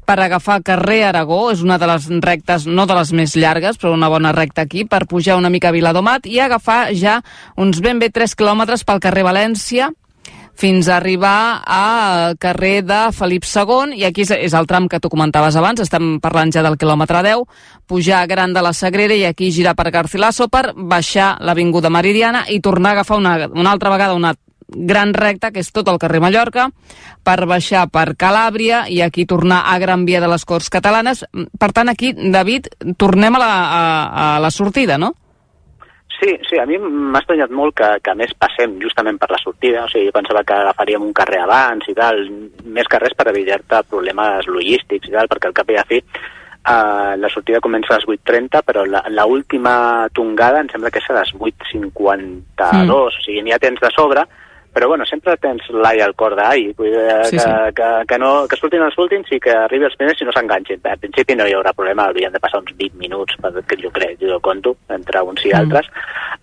per 0.06 0.20
agafar 0.22 0.62
carrer 0.62 1.02
Aragó, 1.04 1.50
és 1.50 1.60
una 1.60 1.76
de 1.76 1.88
les 1.90 2.06
rectes, 2.22 2.68
no 2.70 2.86
de 2.86 2.94
les 2.94 3.10
més 3.12 3.34
llargues, 3.34 3.76
però 3.76 3.90
una 3.92 4.08
bona 4.08 4.30
recta 4.32 4.62
aquí, 4.62 4.84
per 4.86 5.08
pujar 5.10 5.36
una 5.36 5.50
mica 5.50 5.68
a 5.68 5.74
Viladomat 5.74 6.28
i 6.30 6.38
agafar 6.40 6.94
ja 6.94 7.18
uns 7.56 7.82
ben 7.82 7.98
bé 7.98 8.12
3 8.14 8.36
quilòmetres 8.38 8.86
pel 8.86 9.02
carrer 9.02 9.26
València, 9.26 9.90
fins 10.58 10.88
a 10.88 10.96
arribar 10.96 11.62
a 11.66 12.34
carrer 12.38 12.82
de 12.86 13.02
Felip 13.14 13.44
II, 13.44 13.98
i 13.98 14.06
aquí 14.06 14.22
és 14.22 14.54
el 14.54 14.70
tram 14.70 14.88
que 14.88 15.02
tu 15.02 15.10
comentaves 15.10 15.58
abans, 15.58 15.82
estem 15.82 16.20
parlant 16.22 16.54
ja 16.54 16.62
del 16.62 16.78
quilòmetre 16.78 17.26
10, 17.26 17.44
pujar 17.90 18.22
a 18.22 18.26
Gran 18.30 18.54
de 18.54 18.62
la 18.62 18.72
Sagrera 18.72 19.18
i 19.18 19.26
aquí 19.26 19.50
girar 19.50 19.74
per 19.74 19.90
Garcilaso 19.90 20.48
per 20.48 20.72
baixar 20.74 21.36
l'Avinguda 21.42 21.90
Meridiana 21.90 22.46
i 22.48 22.62
tornar 22.62 22.94
a 22.94 23.00
agafar 23.00 23.18
una, 23.18 23.38
una 23.50 23.74
altra 23.74 23.90
vegada 23.90 24.14
una 24.14 24.36
gran 24.68 25.14
recta, 25.14 25.50
que 25.50 25.62
és 25.64 25.70
tot 25.72 25.88
el 25.88 25.98
carrer 25.98 26.20
Mallorca, 26.20 26.68
per 27.24 27.38
baixar 27.48 27.86
per 27.92 28.12
Calàbria 28.20 28.84
i 28.88 29.00
aquí 29.02 29.26
tornar 29.26 29.64
a 29.72 29.78
Gran 29.78 30.04
Via 30.04 30.20
de 30.20 30.28
les 30.28 30.44
Corts 30.44 30.70
Catalanes. 30.70 31.24
Per 31.32 31.70
tant, 31.72 31.88
aquí, 31.88 32.12
David, 32.12 32.68
tornem 33.00 33.36
a 33.36 33.42
la, 33.42 33.54
a, 33.54 33.82
a 34.24 34.28
la 34.44 34.52
sortida, 34.52 34.98
no? 34.98 35.14
Sí, 36.18 36.32
sí, 36.48 36.58
a 36.58 36.64
mi 36.66 36.80
m'ha 36.82 37.20
estranyat 37.20 37.52
molt 37.54 37.76
que, 37.78 37.88
que 38.02 38.14
més 38.18 38.32
passem 38.34 38.74
justament 38.82 39.20
per 39.22 39.28
la 39.30 39.38
sortida, 39.38 39.84
o 39.84 39.90
sigui, 39.92 40.08
jo 40.08 40.14
pensava 40.16 40.42
que 40.42 40.56
agafaríem 40.56 41.04
un 41.04 41.12
carrer 41.14 41.44
abans 41.44 41.86
i 41.86 41.94
tal, 41.94 42.24
més 42.66 42.90
carrers 42.90 43.14
per 43.14 43.28
evitar-te 43.30 43.84
problemes 43.86 44.48
logístics 44.50 45.06
i 45.06 45.14
tal, 45.14 45.30
perquè 45.30 45.50
al 45.50 45.54
cap 45.54 45.70
i 45.70 45.78
a 45.78 45.86
fi 45.86 46.00
uh, 46.02 47.14
la 47.22 47.30
sortida 47.30 47.62
comença 47.62 47.94
a 47.94 48.00
les 48.00 48.08
8.30, 48.18 48.64
però 48.66 48.82
la 48.88 49.26
última 49.30 50.08
tongada 50.12 50.64
em 50.64 50.72
sembla 50.72 50.90
que 50.90 50.98
és 50.98 51.08
a 51.12 51.20
les 51.20 51.30
8.52, 51.38 51.86
mm. 51.86 52.90
o 52.90 53.00
sigui, 53.20 53.44
n'hi 53.46 53.54
ha 53.54 53.62
temps 53.62 53.86
de 53.86 53.92
sobre, 53.94 54.26
però 54.78 54.86
bueno, 54.86 55.02
sempre 55.10 55.34
tens 55.42 55.64
l'ai 55.74 55.98
al 56.00 56.14
cor 56.14 56.36
d'ai, 56.38 56.68
vull 56.78 56.92
dir, 56.94 57.00
Sí, 57.26 57.34
que, 57.34 57.42
sí. 57.42 57.50
Que, 57.74 57.88
que, 58.06 58.18
no, 58.22 58.46
que 58.46 58.54
surtin 58.60 58.84
els 58.86 58.94
últims 59.02 59.26
i 59.34 59.40
que 59.42 59.50
arribi 59.50 59.88
els 59.88 59.96
primers 59.98 60.20
i 60.22 60.28
no 60.28 60.30
s'enganxin. 60.36 60.78
Al 60.86 61.00
principi 61.02 61.34
no 61.34 61.48
hi 61.48 61.56
haurà 61.56 61.72
problema, 61.74 62.04
haurien 62.06 62.30
de 62.32 62.38
passar 62.38 62.60
uns 62.62 62.70
20 62.78 62.94
minuts, 63.02 63.34
perquè 63.42 63.74
jo 63.82 63.90
crec, 63.90 64.20
jo 64.22 64.38
conto, 64.38 64.76
entre 64.94 65.20
uns 65.26 65.42
i 65.44 65.50
Mm. 65.50 65.58
altres. 65.64 65.90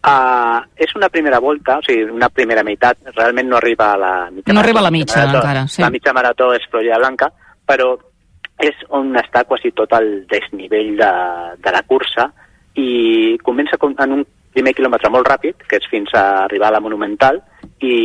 Uh, 0.04 0.60
és 0.76 0.92
una 1.00 1.08
primera 1.10 1.40
volta, 1.40 1.78
o 1.80 1.82
sigui, 1.88 2.04
una 2.12 2.28
primera 2.30 2.62
meitat, 2.64 2.98
realment 3.16 3.48
no 3.50 3.56
arriba 3.58 3.94
a 3.94 3.98
la 3.98 4.14
mitja 4.30 4.52
No 4.52 4.60
marató. 4.60 4.66
arriba 4.68 4.80
a 4.80 4.84
la 4.84 4.92
mitja, 4.92 5.20
marató. 5.22 5.38
encara, 5.38 5.68
sí. 5.68 5.82
La 5.82 5.90
mitja 5.90 6.14
marató 6.14 6.54
és 6.54 6.68
Florida 6.70 6.98
Blanca, 7.00 7.32
però 7.66 7.96
és 8.60 8.76
on 8.90 9.16
està 9.16 9.46
quasi 9.46 9.72
tot 9.72 9.92
el 9.94 10.26
desnivell 10.28 10.98
de, 10.98 11.12
de 11.64 11.72
la 11.72 11.82
cursa 11.84 12.32
i 12.76 13.38
comença 13.44 13.78
com- 13.78 13.96
en 13.98 14.12
un 14.20 14.26
primer 14.54 14.74
quilòmetre 14.76 15.10
molt 15.10 15.28
ràpid, 15.28 15.56
que 15.68 15.78
és 15.78 15.88
fins 15.90 16.14
a 16.14 16.44
arribar 16.46 16.68
a 16.70 16.78
la 16.78 16.80
Monumental, 16.80 17.42
i, 17.86 17.98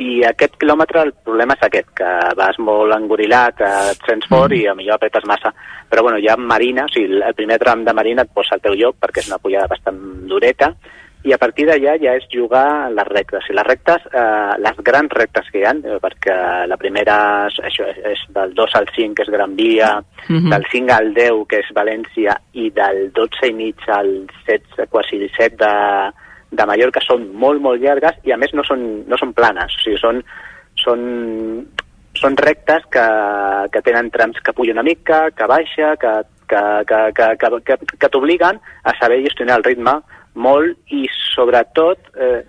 i 0.00 0.22
aquest 0.28 0.56
quilòmetre 0.60 1.02
el 1.06 1.12
problema 1.26 1.56
és 1.58 1.66
aquest, 1.66 1.90
que 1.98 2.12
vas 2.38 2.58
molt 2.62 2.94
engorilat, 2.96 3.58
que 3.58 3.70
et 3.92 4.08
sents 4.08 4.30
fort 4.30 4.54
i 4.56 4.64
a 4.70 4.76
millor 4.78 4.96
apretes 4.96 5.26
massa. 5.28 5.52
Però 5.90 6.06
bueno, 6.06 6.20
ja 6.24 6.38
Marina, 6.38 6.86
o 6.86 6.92
sigui, 6.92 7.20
el 7.20 7.36
primer 7.36 7.58
tram 7.62 7.84
de 7.84 7.94
Marina 7.96 8.24
et 8.26 8.32
posa 8.32 8.56
al 8.56 8.64
teu 8.64 8.78
lloc 8.78 8.96
perquè 9.02 9.24
és 9.24 9.30
una 9.32 9.40
pujada 9.42 9.68
bastant 9.70 10.00
dureta, 10.30 10.72
i 11.22 11.34
a 11.34 11.36
partir 11.36 11.66
d'allà 11.68 11.98
ja 12.00 12.14
és 12.16 12.24
jugar 12.32 12.88
les 12.96 13.08
rectes. 13.10 13.44
I 13.50 13.56
les 13.56 13.66
rectes, 13.66 14.06
eh, 14.08 14.52
les 14.64 14.78
grans 14.86 15.12
rectes 15.12 15.50
que 15.52 15.60
hi 15.60 15.66
ha, 15.68 15.74
eh, 15.76 15.98
perquè 16.00 16.36
la 16.66 16.78
primera 16.80 17.16
és, 17.50 17.58
això, 17.68 17.88
és, 18.12 18.22
del 18.32 18.54
2 18.54 18.76
al 18.78 18.88
5, 18.94 19.14
que 19.14 19.26
és 19.26 19.28
Gran 19.28 19.54
Via, 19.56 19.90
Mhm. 20.28 20.48
del 20.48 20.64
5 20.72 20.92
al 20.96 21.12
10, 21.12 21.44
que 21.46 21.58
és 21.58 21.74
València, 21.74 22.40
i 22.54 22.70
del 22.70 23.12
12 23.12 23.48
i 23.48 23.52
mig 23.52 23.76
al 23.88 24.26
16, 24.46 24.88
quasi 24.88 25.18
17 25.18 25.56
de, 25.56 26.10
de 26.50 26.66
Mallorca, 26.66 27.02
són 27.04 27.28
molt, 27.38 27.62
molt 27.62 27.82
llargues 27.82 28.18
i 28.26 28.34
a 28.34 28.38
més 28.40 28.52
no 28.56 28.64
són, 28.66 28.82
no 29.08 29.18
són 29.20 29.34
planes, 29.36 29.74
o 29.76 29.84
sigui, 29.84 29.98
són, 30.02 30.22
són, 30.82 31.02
són 32.18 32.38
rectes 32.42 32.86
que, 32.92 33.06
que 33.72 33.82
tenen 33.86 34.10
trams 34.14 34.40
que 34.44 34.54
puja 34.56 34.74
una 34.74 34.86
mica, 34.86 35.28
que 35.36 35.50
baixa, 35.50 35.94
que, 36.00 36.14
que, 36.50 36.62
que, 36.86 37.02
que, 37.16 37.28
que, 37.38 37.60
que, 37.66 37.98
que 37.98 38.10
t'obliguen 38.10 38.58
a 38.82 38.96
saber 38.98 39.22
gestionar 39.26 39.60
el 39.60 39.66
ritme 39.68 40.00
molt 40.34 40.94
i 40.94 41.04
sobretot 41.34 42.10
eh, 42.18 42.42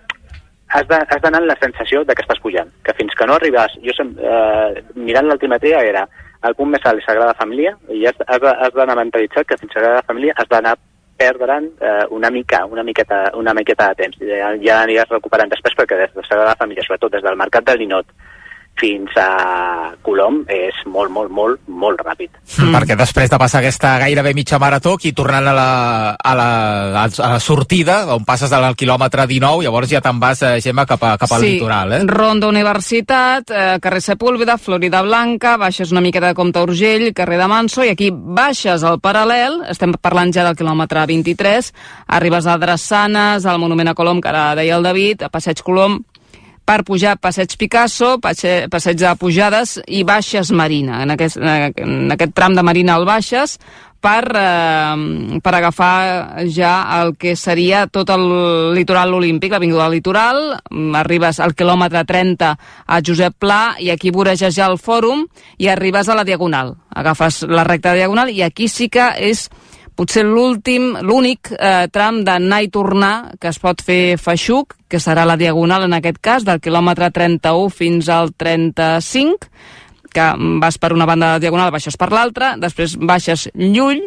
has 0.72 0.88
d'anar 0.88 1.42
amb 1.42 1.50
la 1.50 1.58
sensació 1.60 2.02
de 2.08 2.14
que 2.16 2.24
estàs 2.24 2.40
pujant, 2.42 2.70
que 2.86 2.94
fins 2.98 3.14
que 3.18 3.26
no 3.28 3.36
arribes, 3.36 3.74
jo 3.84 3.94
sem, 3.96 4.14
eh, 4.18 4.82
mirant 4.96 5.28
l'altimetria 5.28 5.82
era 5.84 6.06
el 6.48 6.56
punt 6.58 6.72
més 6.72 6.86
alt 6.88 7.02
és 7.02 7.06
Sagrada 7.06 7.36
Família 7.38 7.74
i 7.92 8.06
has, 8.08 8.18
has, 8.26 8.42
has 8.42 8.74
d'anar 8.74 8.98
mentalitzat 8.98 9.46
que 9.46 9.58
fins 9.60 9.74
a 9.74 9.78
Sagrada 9.78 10.06
Família 10.08 10.34
has 10.36 10.48
d'anar 10.50 10.74
perdre'n 11.22 11.70
eh, 11.78 12.04
una 12.10 12.30
mica, 12.34 12.64
una 12.66 12.84
miqueta, 12.86 13.24
una 13.38 13.54
miqueta 13.54 13.90
de 13.92 14.02
temps. 14.02 14.20
Ja, 14.26 14.52
ja 14.62 14.82
aniràs 14.82 15.10
recuperant 15.14 15.52
després 15.52 15.78
perquè 15.78 15.98
des 16.00 16.14
de 16.16 16.26
Sagrada 16.26 16.58
Família, 16.58 16.84
sobretot 16.86 17.14
des 17.14 17.24
del 17.24 17.38
Mercat 17.38 17.68
del 17.70 17.82
Ninot 17.84 18.10
fins 18.80 19.14
a 19.20 19.92
Colom, 20.02 20.40
és 20.50 20.74
molt, 20.90 21.12
molt, 21.14 21.30
molt, 21.30 21.60
molt 21.68 22.00
ràpid. 22.02 22.32
Mm. 22.58 22.72
Perquè 22.74 22.96
després 22.98 23.30
de 23.30 23.38
passar 23.38 23.60
aquesta 23.60 23.92
gairebé 24.02 24.32
mitja 24.34 24.58
marató, 24.58 24.96
aquí 24.98 25.12
tornant 25.14 25.46
a 25.46 25.54
la, 25.54 25.68
a 26.16 26.32
la, 26.34 26.48
a 27.04 27.28
la 27.34 27.38
sortida, 27.40 28.00
on 28.16 28.26
passes 28.26 28.50
del 28.50 28.66
quilòmetre 28.78 29.28
19, 29.30 29.62
llavors 29.66 29.92
ja 29.92 30.02
te'n 30.02 30.18
vas, 30.22 30.42
eh, 30.42 30.56
Gemma, 30.64 30.86
cap, 30.88 31.04
a, 31.06 31.14
cap 31.20 31.36
al 31.36 31.44
sí, 31.44 31.52
litoral, 31.54 31.94
eh? 31.94 32.00
Ronda 32.10 32.50
Universitat, 32.50 33.52
eh, 33.52 33.76
carrer 33.82 34.02
Sepúlveda, 34.02 34.58
Florida 34.58 35.04
Blanca, 35.06 35.54
baixes 35.60 35.92
una 35.94 36.02
miqueta 36.02 36.32
de 36.32 36.38
Comte 36.38 36.64
Urgell, 36.64 37.12
carrer 37.14 37.38
de 37.38 37.48
Manso, 37.52 37.86
i 37.86 37.92
aquí 37.92 38.10
baixes 38.12 38.82
al 38.82 38.98
paral·lel, 39.04 39.60
estem 39.70 39.94
parlant 40.02 40.34
ja 40.34 40.48
del 40.48 40.58
quilòmetre 40.58 41.06
23, 41.12 41.70
arribes 42.18 42.50
a 42.50 42.58
Drassanes, 42.58 43.46
al 43.46 43.62
Monument 43.62 43.92
a 43.92 43.94
Colom, 43.94 44.18
que 44.20 44.32
ara 44.32 44.56
deia 44.58 44.80
el 44.80 44.90
David, 44.90 45.28
a 45.28 45.30
Passeig 45.30 45.62
Colom, 45.62 46.00
per 46.64 46.82
pujar 46.84 47.16
Passeig 47.18 47.56
Picasso, 47.58 48.18
passe- 48.22 48.68
Passeig 48.70 48.96
de 48.98 49.14
Pujades 49.16 49.80
i 49.86 50.02
Baixes 50.04 50.50
Marina. 50.52 51.02
En 51.02 51.10
aquest, 51.10 51.36
en 51.36 52.10
aquest 52.12 52.34
tram 52.34 52.54
de 52.54 52.62
Marina 52.62 52.94
al 52.94 53.04
Baixes 53.04 53.58
per, 54.02 54.24
eh, 54.34 55.38
per 55.42 55.54
agafar 55.54 56.44
ja 56.50 57.02
el 57.02 57.14
que 57.16 57.36
seria 57.36 57.86
tot 57.86 58.10
el 58.10 58.74
litoral 58.74 59.14
olímpic, 59.14 59.52
l'avinguda 59.52 59.84
del 59.84 59.92
litoral, 60.00 60.40
mm, 60.70 60.94
arribes 60.98 61.38
al 61.40 61.54
quilòmetre 61.54 62.04
30 62.04 62.58
a 62.86 63.00
Josep 63.00 63.34
Pla 63.38 63.76
i 63.78 63.90
aquí 63.90 64.10
voreges 64.10 64.54
ja 64.54 64.66
el 64.66 64.78
fòrum 64.78 65.26
i 65.58 65.68
arribes 65.68 66.08
a 66.08 66.14
la 66.16 66.24
Diagonal. 66.24 66.74
Agafes 66.94 67.42
la 67.48 67.64
recta 67.64 67.94
Diagonal 67.94 68.30
i 68.30 68.42
aquí 68.42 68.66
sí 68.68 68.88
que 68.88 69.12
és 69.18 69.48
potser 69.96 70.24
l'últim, 70.26 70.92
l'únic 71.04 71.52
eh, 71.52 71.88
tram 71.92 72.22
d'anar 72.24 72.62
i 72.64 72.70
tornar 72.72 73.14
que 73.40 73.50
es 73.52 73.60
pot 73.62 73.82
fer 73.84 74.16
feixuc, 74.20 74.76
que 74.88 75.00
serà 75.00 75.26
la 75.28 75.38
diagonal 75.40 75.86
en 75.86 75.96
aquest 75.98 76.18
cas, 76.22 76.46
del 76.48 76.60
quilòmetre 76.62 77.10
31 77.12 77.70
fins 77.72 78.08
al 78.12 78.32
35, 78.32 79.50
que 80.12 80.26
vas 80.60 80.78
per 80.78 80.92
una 80.92 81.06
banda 81.08 81.34
de 81.34 81.46
diagonal, 81.46 81.72
baixes 81.72 81.96
per 81.96 82.10
l'altra, 82.12 82.54
després 82.60 82.98
baixes 83.00 83.48
Llull, 83.54 84.02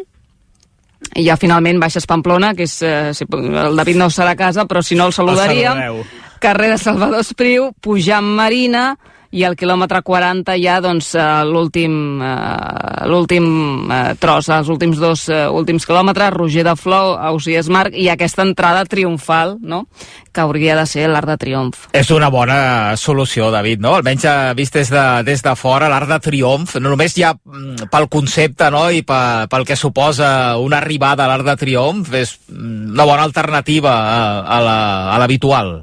i 1.14 1.26
ja 1.26 1.36
finalment 1.38 1.80
baixes 1.82 2.06
Pamplona, 2.08 2.54
que 2.56 2.66
és, 2.66 2.78
eh, 2.82 3.12
si, 3.14 3.26
el 3.26 3.76
David 3.76 3.98
no 4.00 4.08
serà 4.10 4.34
a 4.34 4.38
casa, 4.38 4.66
però 4.66 4.82
si 4.82 4.96
no 4.96 5.06
el 5.06 5.12
saludaríem, 5.12 5.82
saludeu. 5.82 6.04
carrer 6.40 6.70
de 6.74 6.78
Salvador 6.78 7.20
Espriu, 7.20 7.72
pujant 7.80 8.24
Marina, 8.24 8.96
i 9.36 9.44
al 9.44 9.56
quilòmetre 9.58 10.00
40 10.06 10.56
ja 10.62 10.78
doncs, 10.80 11.12
eh, 11.14 11.24
l'últim 11.44 12.22
eh, 12.24 13.06
l'últim 13.10 13.46
eh, 13.92 14.14
tros, 14.20 14.48
els 14.48 14.70
últims 14.72 15.00
dos 15.00 15.26
eh, 15.28 15.44
últims 15.52 15.84
quilòmetres, 15.86 16.32
Roger 16.32 16.64
de 16.66 16.76
Flor, 16.80 17.18
Ausias 17.32 17.68
Marc, 17.68 17.96
i 17.96 18.08
aquesta 18.08 18.46
entrada 18.46 18.86
triomfal, 18.88 19.56
no?, 19.60 19.84
que 20.32 20.42
hauria 20.44 20.74
de 20.76 20.84
ser 20.84 21.06
l'Arc 21.08 21.30
de 21.30 21.36
Triomf. 21.40 21.86
És 21.96 22.10
una 22.12 22.28
bona 22.28 22.96
solució, 23.00 23.48
David, 23.52 23.80
no? 23.80 23.94
Almenys 23.96 24.26
vist 24.56 24.76
des 24.76 24.92
de, 24.92 25.04
des 25.24 25.40
de 25.44 25.54
fora, 25.56 25.88
l'art 25.88 26.10
de 26.10 26.18
triomf, 26.20 26.76
no 26.76 26.92
només 26.92 27.16
ja 27.16 27.32
mm, 27.32 27.88
pel 27.92 28.08
concepte 28.12 28.68
no? 28.72 28.86
i 28.92 29.00
pe, 29.06 29.20
pel 29.48 29.64
que 29.68 29.78
suposa 29.80 30.28
una 30.60 30.82
arribada 30.82 31.24
a 31.24 31.30
l'art 31.32 31.48
de 31.48 31.56
triomf, 31.64 32.12
és 32.12 32.36
mm, 32.52 32.92
una 32.96 33.08
bona 33.08 33.24
alternativa 33.24 33.96
a, 33.96 34.60
a 34.60 35.20
l'habitual. 35.22 35.78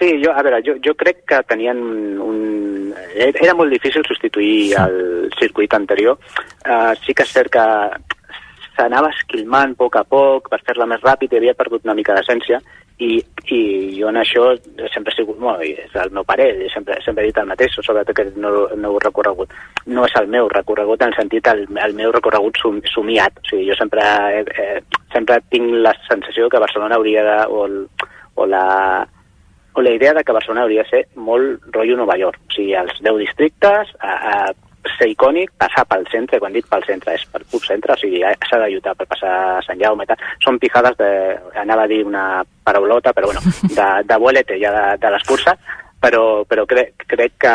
Sí, 0.00 0.14
jo, 0.24 0.32
a 0.32 0.40
veure, 0.40 0.62
jo, 0.64 0.78
jo 0.80 0.94
crec 0.96 1.26
que 1.28 1.42
tenien 1.44 1.76
un... 2.24 2.94
Era 3.20 3.52
molt 3.54 3.68
difícil 3.68 4.04
substituir 4.08 4.72
el 4.80 5.28
circuit 5.36 5.74
anterior. 5.76 6.16
Uh, 6.64 6.94
sí 7.04 7.12
que 7.12 7.26
és 7.26 7.34
cert 7.36 7.52
que 7.52 7.64
s'anava 8.78 9.10
esquilmant 9.12 9.74
a 9.76 9.78
poc 9.82 9.98
a 10.00 10.06
poc 10.08 10.48
per 10.48 10.62
fer-la 10.64 10.88
més 10.88 11.04
ràpid 11.04 11.34
i 11.34 11.40
havia 11.42 11.56
perdut 11.58 11.84
una 11.84 11.98
mica 11.98 12.16
d'essència 12.16 12.62
i, 13.00 13.18
i 13.52 13.60
jo 13.98 14.08
en 14.08 14.22
això 14.22 14.46
sempre 14.94 15.12
he 15.12 15.18
sigut 15.18 15.40
i 15.64 15.74
és 15.84 15.94
el 16.00 16.16
meu 16.16 16.24
pare, 16.24 16.48
i 16.64 16.72
sempre, 16.72 16.96
sempre 17.04 17.24
he 17.24 17.30
dit 17.30 17.38
el 17.40 17.48
mateix, 17.52 17.76
sobretot 17.76 18.16
que 18.16 18.26
no, 18.40 18.68
no 18.76 18.94
ho 18.94 18.98
he 18.98 19.04
recorregut. 19.04 19.52
No 19.84 20.08
és 20.08 20.16
el 20.20 20.32
meu 20.32 20.48
recorregut 20.52 21.04
en 21.04 21.12
el 21.12 21.16
sentit 21.20 21.52
el, 21.52 21.66
el 21.76 21.96
meu 22.00 22.12
recorregut 22.16 22.56
sum, 22.60 22.80
somiat. 22.92 23.40
O 23.40 23.48
sigui, 23.52 23.68
jo 23.68 23.76
sempre, 23.76 24.04
eh, 24.32 24.44
eh, 24.64 25.06
sempre 25.12 25.40
tinc 25.52 25.72
la 25.84 25.94
sensació 26.08 26.48
que 26.48 26.64
Barcelona 26.64 26.96
hauria 26.96 27.24
de... 27.24 27.38
o, 27.48 27.64
el, 27.68 27.80
o 28.40 28.48
la 28.48 28.66
la 29.82 29.92
idea 29.94 30.14
de 30.14 30.24
que 30.24 30.32
Barcelona 30.32 30.62
hauria 30.62 30.84
de 30.84 30.90
ser 30.90 31.04
molt 31.16 31.62
rotllo 31.70 31.96
Nova 31.96 32.16
York. 32.18 32.40
O 32.48 32.52
sigui, 32.54 32.74
els 32.78 32.98
10 33.02 33.18
districtes, 33.22 33.94
a, 34.00 34.16
a 34.32 34.88
ser 34.96 35.10
icònic, 35.12 35.52
passar 35.60 35.84
pel 35.88 36.06
centre, 36.12 36.40
quan 36.40 36.54
dic 36.54 36.66
pel 36.70 36.84
centre 36.86 37.14
és 37.16 37.26
pel 37.32 37.44
pur 37.50 37.60
centre, 37.64 37.94
o 37.94 38.00
sigui, 38.00 38.22
s'ha 38.48 38.60
de 38.62 38.70
lluitar 38.72 38.94
per 38.96 39.06
passar 39.10 39.32
a 39.58 39.60
Sant 39.66 39.80
Jaume 39.80 40.06
i 40.06 40.10
tal. 40.10 40.24
Són 40.44 40.58
pijades 40.62 40.96
de, 41.00 41.10
anava 41.60 41.84
a 41.84 41.90
dir 41.90 42.02
una 42.06 42.42
paraulota, 42.64 43.12
però 43.16 43.30
bueno, 43.30 43.44
de, 43.78 43.88
de 44.08 44.18
vuelete 44.20 44.58
ja 44.62 44.72
de, 44.76 44.84
de 45.02 45.14
les 45.14 45.26
curses, 45.28 45.76
però, 46.00 46.24
però 46.48 46.64
crec, 46.66 47.04
crec 47.06 47.36
que, 47.44 47.54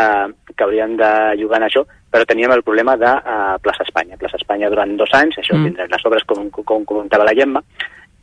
que 0.54 0.64
haurien 0.64 0.96
de 1.00 1.12
jugar 1.42 1.62
en 1.62 1.68
això, 1.70 1.86
però 2.12 2.28
teníem 2.30 2.54
el 2.56 2.64
problema 2.64 2.96
de 2.96 3.10
uh, 3.10 3.58
Plaça 3.62 3.84
Espanya. 3.84 4.20
Plaça 4.22 4.38
Espanya 4.40 4.70
durant 4.72 4.94
dos 4.96 5.12
anys, 5.18 5.40
això 5.42 5.56
Mm. 5.56 5.60
mm. 5.60 5.66
tindrem 5.72 5.92
les 5.92 6.06
obres 6.06 6.24
com, 6.30 6.50
com 6.52 6.86
comentava 6.86 7.26
la 7.26 7.34
Gemma, 7.36 7.64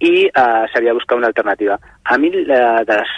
i 0.03 0.27
uh, 0.27 0.67
s'havia 0.73 0.91
de 0.91 0.99
buscar 0.99 1.19
una 1.19 1.31
alternativa. 1.31 1.79
A 2.05 2.19
mi, 2.19 2.33
uh, 2.43 2.83
de 2.89 2.99
les, 2.99 3.13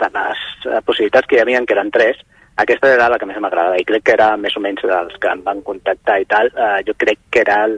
de 0.00 0.10
les 0.16 0.44
uh, 0.66 0.80
possibilitats 0.86 1.28
que 1.28 1.36
hi 1.36 1.42
havia, 1.44 1.60
que 1.66 1.76
eren 1.76 1.92
tres, 1.92 2.20
aquesta 2.60 2.92
era 2.92 3.08
la 3.08 3.18
que 3.20 3.28
més 3.28 3.38
m'agradava 3.40 3.78
i 3.80 3.86
crec 3.88 4.06
que 4.06 4.16
era 4.16 4.32
més 4.40 4.56
o 4.56 4.62
menys 4.64 4.84
dels 4.84 5.16
que 5.20 5.30
em 5.32 5.44
van 5.46 5.62
contactar 5.66 6.18
i 6.20 6.28
tal, 6.28 6.50
uh, 6.56 6.78
jo 6.86 6.96
crec 7.00 7.20
que 7.32 7.44
era 7.44 7.62
el, 7.68 7.76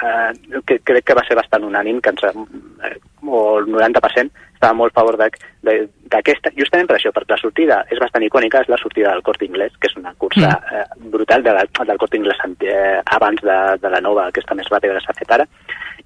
uh, 0.00 0.62
que, 0.64 0.80
crec 0.80 1.06
que 1.08 1.16
va 1.16 1.24
ser 1.28 1.36
bastant 1.38 1.64
unànim 1.68 2.00
que 2.04 2.12
ens, 2.14 2.24
uh, 2.28 2.96
o 3.28 3.44
el 3.60 3.70
90% 3.72 4.47
estava 4.58 4.74
molt 4.74 4.92
a 4.92 5.00
favor 5.00 5.16
de- 5.16 5.30
de- 5.62 5.88
d'aquesta, 6.10 6.50
justament 6.56 6.88
per 6.88 6.96
això, 6.98 7.12
perquè 7.14 7.30
la 7.36 7.40
sortida 7.40 7.84
és 7.90 7.98
bastant 8.00 8.24
icònica, 8.26 8.60
és 8.64 8.68
la 8.68 8.78
sortida 8.80 9.12
del 9.12 9.22
Corte 9.22 9.44
Inglés, 9.46 9.72
que 9.78 9.86
és 9.86 9.96
una 9.96 10.12
cursa 10.18 10.48
Mm. 10.58 10.74
eh, 10.74 10.84
brutal 11.14 11.42
de 11.42 11.52
la, 11.52 11.64
del 11.86 11.98
Corte 11.98 12.16
Inglés 12.16 12.36
eh, 12.60 13.00
abans 13.06 13.40
de, 13.42 13.58
de 13.80 13.90
la 13.90 14.00
nova, 14.00 14.26
aquesta 14.26 14.54
més 14.58 14.66
ràpida 14.68 14.94
que 14.98 15.04
s'ha 15.06 15.14
fet 15.14 15.30
ara, 15.30 15.46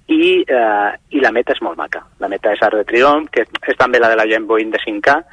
i, 0.07 0.43
eh, 0.45 0.91
i 1.15 1.19
la 1.23 1.31
meta 1.31 1.53
és 1.53 1.61
molt 1.61 1.77
maca. 1.77 2.03
La 2.19 2.27
meta 2.27 2.51
és 2.53 2.61
Arc 2.61 2.75
de 2.75 2.83
Triomf, 2.83 3.29
que 3.31 3.41
és 3.67 3.77
també 3.77 3.99
la 3.99 4.09
de 4.09 4.17
la 4.19 4.27
Gent 4.27 4.45
Boeing 4.45 4.69
de 4.71 4.79
5K, 4.83 5.23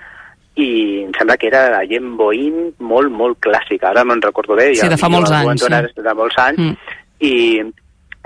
i 0.56 1.02
em 1.04 1.12
sembla 1.18 1.37
que 1.37 1.46
era 1.48 1.68
la 1.70 1.85
Gent 1.87 2.16
Boeing 2.16 2.74
molt, 2.78 3.11
molt 3.11 3.38
clàssica. 3.40 3.90
Ara 3.90 4.04
no 4.04 4.14
en 4.14 4.22
recordo 4.22 4.54
bé. 4.54 4.74
Sí, 4.74 4.88
de 4.88 4.96
fa 4.98 5.09
molts 5.09 5.30
anys, 5.30 5.62
sí. 5.62 6.02
De 6.02 6.14
molts 6.14 6.38
anys. 6.38 6.59
Mm. 6.59 6.76
I, 7.20 7.33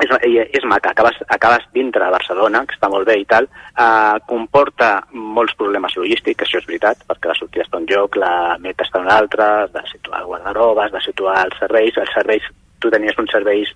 és, 0.03 0.11
és 0.59 0.65
maca, 0.67 0.91
acabes, 0.91 1.17
acabes 1.29 1.67
dintre 1.73 2.05
de 2.05 2.11
Barcelona, 2.11 2.65
que 2.67 2.75
està 2.77 2.91
molt 2.91 3.07
bé 3.07 3.19
i 3.21 3.27
tal, 3.31 3.47
eh, 3.47 4.17
comporta 4.27 4.91
molts 5.13 5.55
problemes 5.59 5.95
logístics, 5.97 6.45
això 6.45 6.61
és 6.61 6.69
veritat, 6.69 7.05
perquè 7.09 7.31
la 7.31 7.39
sortida 7.39 7.65
està 7.67 7.79
un 7.79 7.89
lloc, 7.91 8.19
la 8.19 8.57
meta 8.61 8.85
està 8.85 9.01
en 9.01 9.09
un 9.09 9.15
altre, 9.15 9.45
has 9.65 9.73
de 9.75 9.85
situar 9.93 10.25
guardarobes, 10.27 10.87
has 10.87 10.97
de 10.99 11.05
situar 11.07 11.45
els 11.47 11.59
serveis, 11.63 11.99
els 12.03 12.15
serveis, 12.17 12.49
tu 12.81 12.91
tenies 12.91 13.19
uns 13.19 13.31
serveis 13.33 13.71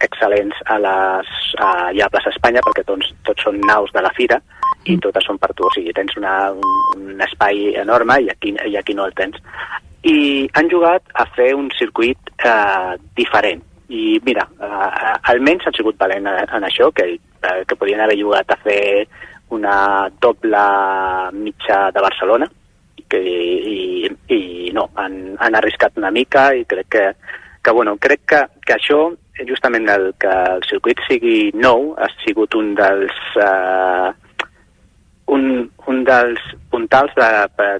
excel·lents 0.00 0.56
a 0.72 0.78
les, 0.80 1.30
a, 1.60 1.70
ja 1.92 2.06
a 2.06 2.12
Plaça 2.12 2.32
Espanya, 2.32 2.64
perquè 2.64 2.86
tots, 2.88 3.12
tots 3.28 3.44
són 3.44 3.60
naus 3.68 3.92
de 3.92 4.00
la 4.04 4.12
fira, 4.16 4.40
i 4.88 4.96
totes 4.96 5.26
són 5.28 5.36
per 5.38 5.52
tu, 5.52 5.66
o 5.68 5.72
sigui, 5.74 5.92
tens 5.92 6.16
una, 6.16 6.52
un, 6.56 6.76
un 6.96 7.20
espai 7.20 7.74
enorme 7.82 8.16
i 8.24 8.30
aquí, 8.32 8.54
i 8.64 8.78
aquí 8.80 8.96
no 8.96 9.04
el 9.04 9.12
tens. 9.18 9.36
I 10.08 10.48
han 10.56 10.70
jugat 10.72 11.04
a 11.20 11.26
fer 11.36 11.52
un 11.52 11.68
circuit 11.76 12.32
eh, 12.40 12.96
diferent, 13.18 13.60
i 13.90 14.20
mira, 14.24 14.46
eh, 14.62 15.14
almenys 15.32 15.66
han 15.66 15.74
sigut 15.74 15.98
valent 15.98 16.28
en, 16.30 16.46
en 16.56 16.66
això, 16.68 16.90
que, 16.94 17.06
eh, 17.18 17.60
que 17.66 17.76
podien 17.76 18.00
haver 18.00 18.18
jugat 18.20 18.54
a 18.54 18.58
fer 18.62 19.06
una 19.50 20.08
doble 20.22 20.62
mitja 21.34 21.88
de 21.90 22.04
Barcelona, 22.04 22.46
que, 23.10 23.20
i, 23.20 24.10
i 24.30 24.70
no, 24.74 24.86
han, 24.94 25.18
han 25.42 25.58
arriscat 25.58 25.98
una 25.98 26.12
mica 26.14 26.52
i 26.54 26.62
crec 26.70 26.90
que, 26.94 27.04
que, 27.60 27.74
bueno, 27.74 27.96
crec 27.98 28.22
que, 28.30 28.44
que 28.62 28.76
això, 28.76 29.02
justament 29.48 29.88
el 29.90 30.12
que 30.20 30.30
el 30.54 30.62
circuit 30.68 31.00
sigui 31.08 31.50
nou, 31.58 31.94
ha 31.98 32.10
sigut 32.22 32.54
un 32.58 32.74
dels... 32.78 33.22
Eh, 33.42 34.10
un, 35.30 35.70
un 35.86 36.02
dels 36.04 36.40
puntals 36.70 37.12
de, 37.16 37.28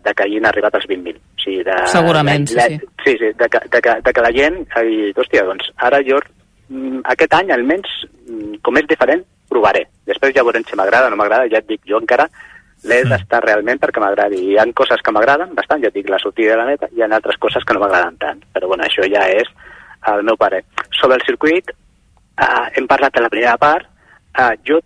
de 0.05 0.15
que 0.15 0.27
hagin 0.27 0.47
arribat 0.47 0.77
als 0.79 0.87
20.000. 0.91 1.19
O 1.19 1.43
sigui, 1.43 1.65
de, 1.67 1.77
Segurament, 1.91 2.47
de, 2.51 2.67
sí, 2.67 2.79
sí. 2.79 2.91
Sí, 3.05 3.17
sí, 3.19 3.33
de, 3.39 3.49
que, 3.49 3.63
de, 3.73 3.81
que, 3.83 3.97
de 4.07 4.13
que 4.13 4.25
la 4.25 4.33
gent 4.37 4.61
ha 4.77 4.85
dit, 4.87 5.19
hòstia, 5.19 5.45
doncs 5.49 5.73
ara 5.89 6.01
jo 6.07 6.21
mm, 6.21 7.03
aquest 7.15 7.35
any 7.41 7.51
almenys, 7.57 7.97
mm, 8.29 8.61
com 8.67 8.79
és 8.81 8.89
diferent, 8.91 9.25
provaré. 9.51 9.87
Després 10.07 10.35
ja 10.37 10.47
veurem 10.47 10.65
si 10.69 10.79
m'agrada 10.79 11.11
o 11.11 11.13
no 11.13 11.19
m'agrada, 11.19 11.49
ja 11.51 11.59
et 11.63 11.69
dic, 11.69 11.83
jo 11.91 11.99
encara 11.99 12.29
l'he 12.87 13.01
d'estar 13.05 13.43
realment 13.45 13.81
perquè 13.81 14.01
m'agradi. 14.01 14.45
Hi 14.53 14.61
ha 14.61 14.69
coses 14.77 15.03
que 15.05 15.13
m'agraden 15.13 15.57
bastant, 15.57 15.83
ja 15.83 15.91
et 15.91 15.97
dic, 15.99 16.09
la 16.09 16.21
sortida 16.23 16.55
de 16.55 16.61
la 16.63 16.69
neta, 16.71 16.89
hi 16.95 17.03
ha 17.03 17.11
altres 17.11 17.41
coses 17.43 17.67
que 17.67 17.77
no 17.77 17.83
m'agraden 17.83 18.17
tant. 18.23 18.45
Però 18.55 18.71
bueno, 18.71 18.87
això 18.87 19.05
ja 19.11 19.27
és 19.29 19.51
el 20.15 20.23
meu 20.25 20.39
pare. 20.41 20.63
Sobre 20.97 21.19
el 21.19 21.27
circuit, 21.27 21.75
eh, 22.41 22.67
hem 22.79 22.87
parlat 22.89 23.17
de 23.17 23.25
la 23.27 23.33
primera 23.33 23.59
part, 23.61 23.91
eh, 24.39 24.55
jo 24.65 24.79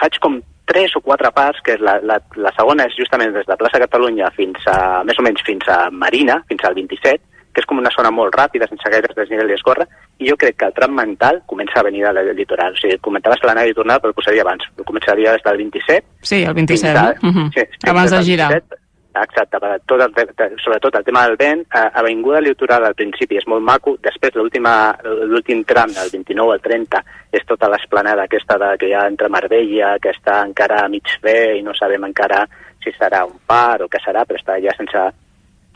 faig 0.00 0.18
com 0.20 0.40
tres 0.66 0.94
o 0.96 1.00
quatre 1.00 1.30
parts, 1.32 1.60
que 1.64 1.74
és 1.74 1.80
la, 1.80 1.98
la, 2.02 2.18
la 2.36 2.52
segona 2.56 2.86
és 2.88 2.96
justament 2.96 3.32
des 3.34 3.46
de 3.46 3.56
plaça 3.56 3.78
Catalunya 3.82 4.30
fins 4.36 4.58
a, 4.66 5.02
més 5.04 5.18
o 5.18 5.22
menys 5.22 5.42
fins 5.44 5.66
a 5.68 5.90
Marina, 5.90 6.42
fins 6.48 6.64
al 6.64 6.74
27, 6.74 7.20
que 7.54 7.60
és 7.62 7.66
com 7.70 7.78
una 7.78 7.90
zona 7.94 8.10
molt 8.10 8.34
ràpida, 8.34 8.66
sense 8.66 8.90
gaire 8.90 9.12
desnivell 9.14 9.50
i 9.50 9.54
escorre, 9.54 9.86
i 10.18 10.26
jo 10.28 10.36
crec 10.36 10.56
que 10.58 10.66
el 10.66 10.72
tram 10.74 10.90
mental 10.96 11.42
comença 11.46 11.78
a 11.78 11.84
venir 11.86 12.02
del 12.02 12.34
litoral. 12.34 12.72
O 12.72 12.76
sigui, 12.80 12.98
comentaves 12.98 13.38
que 13.40 13.46
l'anada 13.46 13.68
i 13.68 13.74
tornada, 13.74 14.00
però 14.00 14.10
el 14.10 14.14
posaria 14.18 14.42
abans. 14.42 14.64
Començaria 14.84 15.32
des 15.36 15.42
del 15.44 15.56
27. 15.62 16.06
Sí, 16.22 16.42
el 16.42 16.54
27, 16.54 16.80
fins 16.80 16.84
a- 16.98 17.14
no? 17.22 17.28
Uh 17.28 17.34
-huh. 17.34 17.52
sí, 17.54 17.88
Abans 17.90 18.10
de 18.10 18.22
girar. 18.22 18.48
27. 18.50 18.83
Exacte, 19.14 19.60
per 19.62 19.76
tot 19.86 20.00
el, 20.02 20.12
sobretot 20.58 20.96
el 20.98 21.04
tema 21.06 21.20
del 21.28 21.36
vent, 21.38 21.60
eh, 21.70 21.82
Avinguda 22.00 22.40
Litoral 22.42 22.88
al 22.88 22.96
principi 22.98 23.38
és 23.38 23.46
molt 23.46 23.62
maco, 23.62 23.92
després 24.02 24.34
l'últim 24.34 25.62
tram, 25.70 25.92
del 25.94 26.10
29 26.10 26.56
al 26.56 26.62
30, 26.64 27.02
és 27.38 27.46
tota 27.46 27.70
l'esplanada 27.70 28.24
aquesta 28.26 28.58
de, 28.58 28.72
que 28.80 28.88
hi 28.90 28.96
ha 28.98 29.04
entre 29.06 29.30
Marbella, 29.30 29.92
que 30.02 30.10
està 30.16 30.40
encara 30.42 30.80
a 30.82 30.88
mig 30.90 31.14
fer 31.22 31.54
i 31.60 31.62
no 31.62 31.76
sabem 31.78 32.08
encara 32.10 32.42
si 32.82 32.90
serà 32.98 33.22
un 33.28 33.38
par 33.46 33.84
o 33.84 33.88
què 33.88 34.02
serà, 34.02 34.26
però 34.26 34.40
està 34.40 34.58
ja 34.64 34.74
sense, 34.74 35.06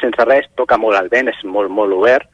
sense 0.03 0.27
res, 0.27 0.51
toca 0.59 0.77
molt 0.77 0.98
el 0.98 1.07
vent, 1.14 1.31
és 1.31 1.38
molt, 1.46 1.70
molt 1.70 1.94
obert, 1.94 2.27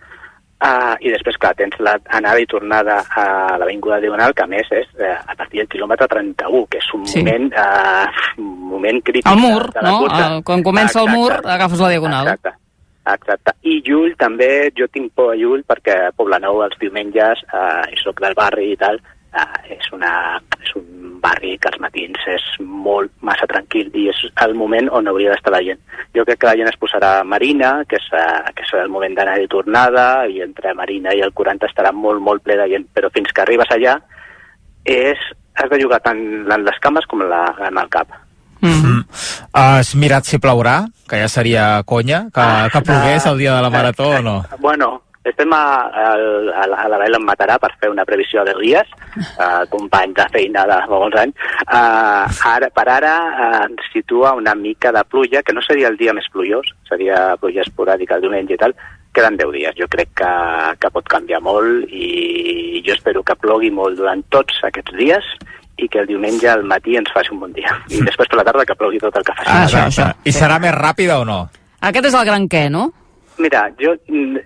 Uh, 0.65 0.95
I 1.05 1.11
després, 1.13 1.37
clar, 1.37 1.51
tens 1.59 1.75
l'anada 1.79 2.41
i 2.41 2.47
tornada 2.49 2.95
a 3.21 3.25
l'Avinguda 3.61 3.99
Diagonal, 4.01 4.33
que 4.33 4.45
a 4.47 4.49
més 4.49 4.71
és 4.73 4.87
uh, 4.97 5.11
a 5.29 5.35
partir 5.37 5.61
del 5.61 5.69
quilòmetre 5.69 6.07
31, 6.09 6.63
que 6.73 6.79
és 6.81 6.87
un 6.97 7.03
Sí. 7.07 7.19
moment, 7.21 7.51
uh, 7.53 8.07
un 8.41 8.47
moment 8.71 9.01
crític 9.05 9.29
El 9.29 9.43
mur, 9.43 9.67
de, 9.75 9.81
de 9.81 9.87
no? 9.91 9.99
cursa. 10.07 10.27
El- 10.31 10.43
quan 10.49 10.63
comença 10.65 11.03
el 11.03 11.11
mur, 11.13 11.33
agafes 11.45 11.81
la 11.85 11.91
diagonal. 11.93 12.29
Exacte. 12.33 12.55
Exacte. 13.13 13.53
I 13.69 13.83
Llull 13.85 14.15
també, 14.17 14.71
jo 14.79 14.89
tinc 14.89 15.13
por 15.13 15.35
a 15.35 15.37
Llull 15.37 15.67
perquè 15.69 16.07
a 16.07 16.13
Poblenou 16.17 16.63
els 16.65 16.79
diumenges, 16.81 17.45
eh, 17.53 17.93
i 17.93 18.01
soc 18.01 18.23
del 18.25 18.33
barri 18.33 18.71
i 18.73 18.77
tal, 18.81 18.97
eh, 19.37 19.77
és, 19.77 19.93
una, 19.93 20.41
és 20.65 20.73
un 20.81 20.87
barri 21.25 21.57
que 21.59 21.71
als 21.71 21.81
matins 21.83 22.21
és 22.31 22.45
molt 22.61 23.13
massa 23.25 23.49
tranquil 23.51 23.91
i 23.97 24.09
és 24.13 24.21
el 24.45 24.55
moment 24.59 24.91
on 24.93 25.09
hauria 25.09 25.33
d'estar 25.33 25.55
la 25.55 25.63
gent. 25.67 25.81
Jo 26.17 26.27
crec 26.29 26.43
que 26.43 26.51
la 26.51 26.57
gent 26.61 26.71
es 26.71 26.81
posarà 26.81 27.15
a 27.21 27.29
Marina, 27.29 27.73
que 27.89 27.97
és, 28.01 28.09
eh, 28.13 28.53
que 28.55 28.67
és 28.67 28.75
el 28.83 28.93
moment 28.93 29.17
d'anar 29.17 29.39
i 29.43 29.49
tornada, 29.49 30.27
i 30.29 30.43
entre 30.45 30.75
Marina 30.75 31.15
i 31.15 31.25
el 31.25 31.33
40 31.33 31.71
estarà 31.71 31.93
molt, 31.93 32.21
molt 32.21 32.45
ple 32.45 32.59
de 32.61 32.69
gent, 32.75 32.87
però 32.95 33.11
fins 33.15 33.33
que 33.33 33.43
arribes 33.45 33.73
allà 33.75 33.97
és, 34.85 35.19
has 35.55 35.71
de 35.71 35.81
jugar 35.81 36.03
tant 36.05 36.21
en 36.53 36.65
les 36.67 36.79
cames 36.85 37.07
com 37.09 37.25
en, 37.25 37.31
la, 37.33 37.47
en 37.69 37.81
el 37.81 37.89
cap. 37.89 38.13
Mm. 38.65 39.03
Has 39.53 39.95
mirat 40.01 40.29
si 40.29 40.41
plourà? 40.41 40.85
Que 41.09 41.21
ja 41.21 41.29
seria 41.29 41.65
conya, 41.85 42.25
que, 42.33 42.47
que 42.73 42.81
plogués 42.81 43.27
el 43.29 43.39
dia 43.39 43.57
de 43.57 43.63
la 43.63 43.71
marató 43.71 44.09
o 44.09 44.23
no? 44.25 44.39
Bueno, 44.59 45.03
estem 45.25 45.53
a, 45.57 45.61
a, 45.89 46.07
a, 46.63 46.67
la- 46.69 46.81
a 46.85 46.89
la 46.93 46.99
Vela 47.01 47.17
em 47.21 47.25
matarà 47.25 47.57
per 47.61 47.71
fer 47.81 47.89
una 47.91 48.05
previsió 48.05 48.45
de 48.45 48.53
dies, 48.61 48.91
uh, 49.39 49.65
company 49.73 50.13
de 50.17 50.27
feina 50.35 50.67
de 50.69 50.77
molts 50.91 51.17
anys. 51.23 51.47
Uh, 51.65 52.29
ara, 52.51 52.69
per 52.75 52.85
ara 52.93 53.15
uh, 53.31 53.63
ens 53.69 53.87
situa 53.93 54.35
una 54.37 54.55
mica 54.55 54.93
de 54.93 55.05
pluja, 55.09 55.43
que 55.43 55.55
no 55.57 55.63
seria 55.65 55.89
el 55.89 55.97
dia 55.97 56.13
més 56.17 56.29
plujós, 56.33 56.69
seria 56.89 57.37
pluja 57.41 57.65
esporàdica 57.65 58.19
el 58.19 58.27
diumenge 58.27 58.55
i 58.55 58.61
tal, 58.61 58.77
queden 59.15 59.37
10 59.41 59.53
dies. 59.55 59.77
Jo 59.79 59.87
crec 59.89 60.11
que, 60.21 60.31
que 60.83 60.91
pot 60.91 61.09
canviar 61.09 61.41
molt 61.41 61.89
i 61.89 62.83
jo 62.85 62.93
espero 62.97 63.23
que 63.25 63.37
plogui 63.41 63.71
molt 63.71 63.97
durant 64.01 64.23
tots 64.35 64.59
aquests 64.67 64.93
dies 64.99 65.29
i 65.79 65.89
que 65.91 66.03
el 66.03 66.07
diumenge 66.11 66.47
al 66.51 66.63
matí 66.67 66.95
ens 66.99 67.11
faci 67.15 67.33
un 67.35 67.41
bon 67.47 67.53
dia. 67.55 67.73
I 67.91 68.03
després 68.09 68.29
per 68.29 68.39
la 68.43 68.45
tarda 68.47 68.67
que 68.69 68.77
plogui 68.79 69.01
tot 69.03 69.17
el 69.17 69.25
que 69.27 69.35
faci. 69.41 69.49
Ah, 69.51 69.65
això, 69.65 69.87
això. 69.89 70.11
I 70.27 70.35
serà 70.35 70.61
més 70.63 70.75
ràpida 70.77 71.17
o 71.23 71.25
no? 71.25 71.41
Aquest 71.85 72.11
és 72.11 72.15
el 72.19 72.27
gran 72.29 72.47
què, 72.51 72.67
no? 72.75 72.91
Mira, 73.39 73.67
jo, 73.81 73.95
mm, 74.09 74.37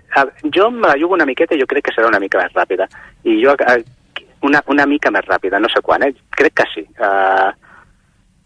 jo 0.55 0.71
me 0.71 0.87
la 0.87 0.97
jugo 0.97 1.13
una 1.13 1.25
miqueta 1.25 1.55
i 1.55 1.61
jo 1.61 1.67
crec 1.69 1.85
que 1.85 1.93
serà 1.93 2.07
una 2.09 2.19
mica 2.19 2.41
més 2.41 2.53
ràpida. 2.53 2.87
I 3.23 3.37
jo, 3.43 3.55
una, 4.41 4.61
una 4.67 4.85
mica 4.85 5.11
més 5.11 5.25
ràpida, 5.27 5.59
no 5.59 5.69
sé 5.69 5.81
quan, 5.85 6.03
eh? 6.03 6.13
Crec 6.31 6.55
que 6.61 6.67
sí. 6.73 6.85
Uh, 6.97 7.51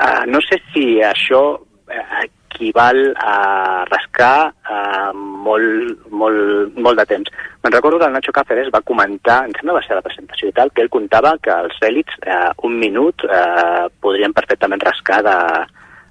uh, 0.04 0.24
no 0.28 0.42
sé 0.44 0.60
si 0.74 1.00
això 1.06 1.44
eh, 1.88 2.26
equival 2.54 3.14
a 3.18 3.86
rascar 3.90 4.52
uh, 4.52 5.14
molt, 5.16 6.08
molt, 6.10 6.76
molt 6.76 7.00
de 7.00 7.06
temps. 7.10 7.32
Me'n 7.64 7.76
recordo 7.76 8.00
que 8.00 8.10
el 8.10 8.14
Nacho 8.14 8.34
Cáceres 8.36 8.72
va 8.74 8.84
comentar, 8.86 9.44
em 9.48 9.56
sembla 9.56 9.78
va 9.80 9.86
ser 9.86 9.96
la 9.96 10.06
presentació 10.06 10.50
i 10.50 10.56
tal, 10.58 10.74
que 10.74 10.84
ell 10.84 10.92
contava 10.92 11.38
que 11.42 11.54
els 11.54 11.78
èlits 11.88 12.18
eh, 12.28 12.50
un 12.68 12.76
minut 12.80 13.24
eh, 13.24 13.86
podrien 14.04 14.36
perfectament 14.36 14.84
rascar 14.84 15.22
de, 15.24 15.38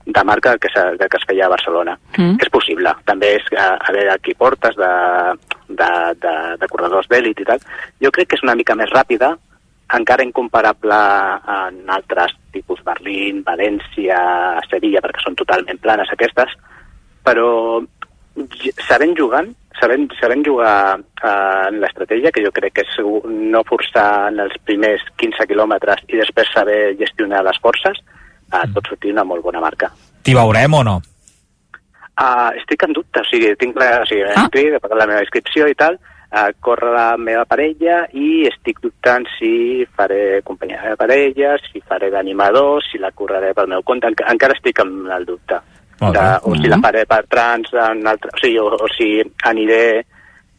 de 0.04 0.24
marca 0.24 0.56
que, 0.58 0.68
se, 0.72 0.82
que 0.98 1.16
es 1.16 1.24
feia 1.28 1.46
a 1.46 1.52
Barcelona. 1.52 1.96
Mm. 2.16 2.40
És 2.42 2.50
possible. 2.52 2.92
També 3.08 3.36
és 3.38 3.48
eh, 3.54 3.70
haver 3.88 4.08
aquí 4.12 4.34
portes 4.34 4.76
de, 4.76 4.92
de, 5.68 5.92
de, 6.22 6.34
de 6.60 6.68
corredors 6.72 7.08
d'èlit 7.10 7.40
i 7.42 7.48
tal. 7.48 7.64
Jo 8.02 8.12
crec 8.14 8.32
que 8.32 8.40
és 8.40 8.44
una 8.46 8.56
mica 8.58 8.76
més 8.78 8.92
ràpida, 8.92 9.34
encara 9.92 10.24
incomparable 10.24 10.98
en 11.54 11.80
altres 11.92 12.34
tipus 12.52 12.80
Berlín, 12.84 13.42
València, 13.46 14.18
Sevilla, 14.70 15.02
perquè 15.04 15.20
són 15.24 15.36
totalment 15.36 15.80
planes 15.82 16.12
aquestes, 16.12 16.54
però 17.24 17.82
sabent 18.88 19.12
jugant, 19.18 19.50
sabent, 19.80 20.08
sabent 20.20 20.44
jugar 20.46 20.96
eh, 20.96 21.68
en 21.68 21.80
l'estratègia, 21.82 22.32
que 22.32 22.44
jo 22.44 22.52
crec 22.54 22.78
que 22.78 22.86
és 22.86 22.96
no 23.28 23.62
forçar 23.68 24.30
en 24.30 24.40
els 24.46 24.56
primers 24.64 25.04
15 25.20 25.46
quilòmetres 25.50 26.06
i 26.08 26.20
després 26.20 26.52
saber 26.54 26.96
gestionar 27.00 27.44
les 27.44 27.60
forces, 27.60 28.00
eh, 28.52 28.68
pot 28.74 28.88
sortir 28.88 29.12
una 29.12 29.24
molt 29.24 29.42
bona 29.42 29.60
marca. 29.60 29.90
T'hi 30.22 30.34
veurem 30.34 30.74
o 30.74 30.82
no? 30.84 31.00
Uh, 32.12 32.52
estic 32.60 32.82
en 32.84 32.92
dubte, 32.92 33.20
o 33.20 33.24
sigui, 33.24 33.54
tinc 33.58 33.76
la, 33.80 34.02
o 34.02 34.06
sigui, 34.06 34.22
Ah. 34.36 34.48
pagat 34.80 34.98
la 34.98 35.06
meva 35.06 35.22
inscripció 35.24 35.66
i 35.66 35.74
tal, 35.74 35.96
uh, 36.30 36.50
corre 36.60 36.92
la 36.92 37.16
meva 37.16 37.44
parella 37.48 38.06
i 38.12 38.46
estic 38.46 38.80
dubtant 38.84 39.26
si 39.38 39.86
faré 39.96 40.42
companyia 40.44 40.90
de 40.90 40.96
parella, 40.96 41.56
si 41.72 41.80
faré 41.80 42.10
d'animador, 42.10 42.82
si 42.84 42.98
la 42.98 43.10
correré 43.10 43.54
pel 43.54 43.68
meu 43.68 43.82
compte, 43.82 44.06
Enca 44.06 44.28
encara 44.30 44.54
estic 44.54 44.80
amb 44.80 45.08
el 45.08 45.24
dubte. 45.24 45.60
De, 46.02 46.22
o 46.42 46.56
si 46.56 46.66
la 46.66 46.78
faré 46.82 47.04
per 47.06 47.24
trans, 47.30 47.68
en 47.72 48.06
altre, 48.06 48.30
o, 48.34 48.38
sigui, 48.42 48.58
o, 48.58 48.66
o 48.74 48.88
si 48.90 49.22
aniré 49.44 50.04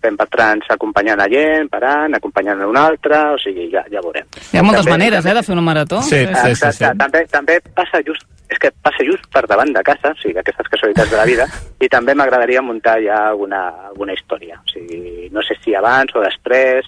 fent 0.04 0.20
per 0.20 0.28
trans 0.34 0.68
acompanyant 0.76 1.24
a 1.24 1.30
gent, 1.32 1.70
parant, 1.72 2.14
acompanyant 2.20 2.62
a 2.62 2.68
un 2.68 2.78
altre, 2.78 3.18
o 3.34 3.40
sigui, 3.42 3.70
ja, 3.72 3.86
ja 3.92 4.04
veurem. 4.04 4.28
Hi 4.52 4.60
ha 4.60 4.64
moltes 4.68 4.84
També- 4.86 4.98
maneres, 4.98 5.26
eh, 5.26 5.34
de 5.40 5.44
fer 5.48 5.56
una 5.56 5.64
marató. 5.66 6.02
Sí. 6.04 6.22
Exacte, 6.28 6.92
també, 7.00 7.26
també 7.32 7.60
passa 7.74 8.04
just 8.06 8.28
és 8.54 8.60
que 8.60 8.70
passa 8.86 9.02
just 9.08 9.24
per 9.34 9.48
davant 9.50 9.72
de 9.74 9.82
casa, 9.82 10.12
o 10.12 10.18
sigui, 10.22 10.38
aquestes 10.38 10.68
casualitats 10.70 11.10
de 11.10 11.18
la 11.18 11.24
vida, 11.26 11.48
i 11.82 11.88
també 11.90 12.14
m'agradaria 12.14 12.62
muntar 12.62 13.00
ja 13.02 13.30
alguna, 13.30 13.64
alguna 13.88 14.14
història. 14.14 14.60
O 14.62 14.70
sigui, 14.70 15.30
no 15.32 15.42
sé 15.42 15.56
si 15.64 15.74
abans 15.74 16.14
o 16.14 16.22
després... 16.22 16.86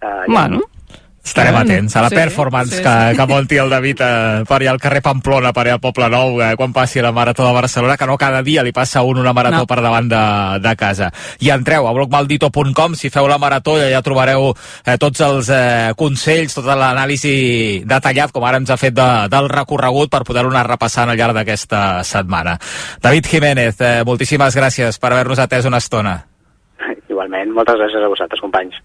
Eh, 0.00 0.06
ja- 0.06 0.24
Bueno, 0.26 0.62
Estarem 1.24 1.54
Bueno, 1.54 1.72
atents 1.72 1.96
a 1.96 2.02
la 2.02 2.10
sí, 2.10 2.16
performance 2.16 2.76
sí, 2.76 2.82
que, 2.82 2.90
sí. 3.10 3.16
que 3.16 3.26
munti 3.26 3.56
el 3.56 3.70
David 3.72 4.00
eh, 4.04 4.42
per 4.44 4.58
allà 4.60 4.74
al 4.74 4.80
carrer 4.80 5.00
Pamplona, 5.02 5.54
per 5.56 5.62
allà 5.64 5.78
al 5.78 5.80
Poble 5.80 6.08
Nou, 6.12 6.34
eh, 6.44 6.50
quan 6.54 6.74
passi 6.76 7.00
la 7.00 7.12
Marató 7.16 7.46
de 7.46 7.54
Barcelona, 7.56 7.96
que 7.96 8.06
no 8.06 8.18
cada 8.20 8.42
dia 8.44 8.62
li 8.62 8.72
passa 8.76 9.00
un 9.02 9.18
una 9.18 9.32
marató 9.32 9.62
No. 9.64 9.66
per 9.66 9.80
davant 9.80 10.08
de, 10.10 10.20
de 10.60 10.74
casa. 10.76 11.08
I 11.40 11.48
entreu 11.54 11.88
a 11.88 11.94
blogmaldito.com, 11.96 12.94
si 12.94 13.08
feu 13.10 13.26
la 13.26 13.38
marató 13.40 13.78
ja, 13.80 13.88
ja 13.88 14.02
trobareu 14.04 14.50
eh, 14.52 14.98
tots 15.00 15.24
els 15.24 15.48
eh, 15.48 15.94
consells, 15.96 16.54
tota 16.60 16.76
l'anàlisi 16.76 17.82
detallat, 17.88 18.30
com 18.30 18.44
ara 18.44 18.60
ens 18.60 18.70
ha 18.70 18.76
fet 18.76 18.92
de, 18.94 19.08
del 19.32 19.48
recorregut, 19.48 20.12
per 20.12 20.24
poder-ho 20.28 20.52
anar 20.52 20.66
repassant 20.68 21.08
al 21.08 21.16
llarg 21.16 21.34
d'aquesta 21.40 22.04
setmana. 22.04 22.58
David 23.00 23.32
Jiménez, 23.32 23.80
eh, 23.80 24.02
moltíssimes 24.04 24.54
gràcies 24.60 25.00
per 25.00 25.14
haver-nos 25.14 25.40
atès 25.40 25.64
una 25.64 25.80
estona. 25.80 26.18
Igualment, 27.08 27.54
moltes 27.56 27.80
gràcies 27.80 28.04
a 28.04 28.12
vosaltres, 28.12 28.44
companys. 28.44 28.76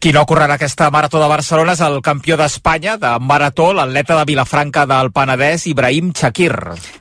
Qui 0.00 0.14
no 0.16 0.22
correrà 0.24 0.54
aquesta 0.56 0.86
Marató 0.88 1.20
de 1.20 1.26
Barcelona 1.28 1.74
és 1.76 1.80
el 1.84 1.98
campió 2.00 2.38
d'Espanya 2.40 2.94
de 2.96 3.10
Marató, 3.20 3.66
l'atleta 3.76 4.16
de 4.16 4.24
Vilafranca 4.30 4.86
del 4.88 5.12
Penedès, 5.12 5.66
Ibrahim 5.68 6.14
Chakir. 6.16 6.54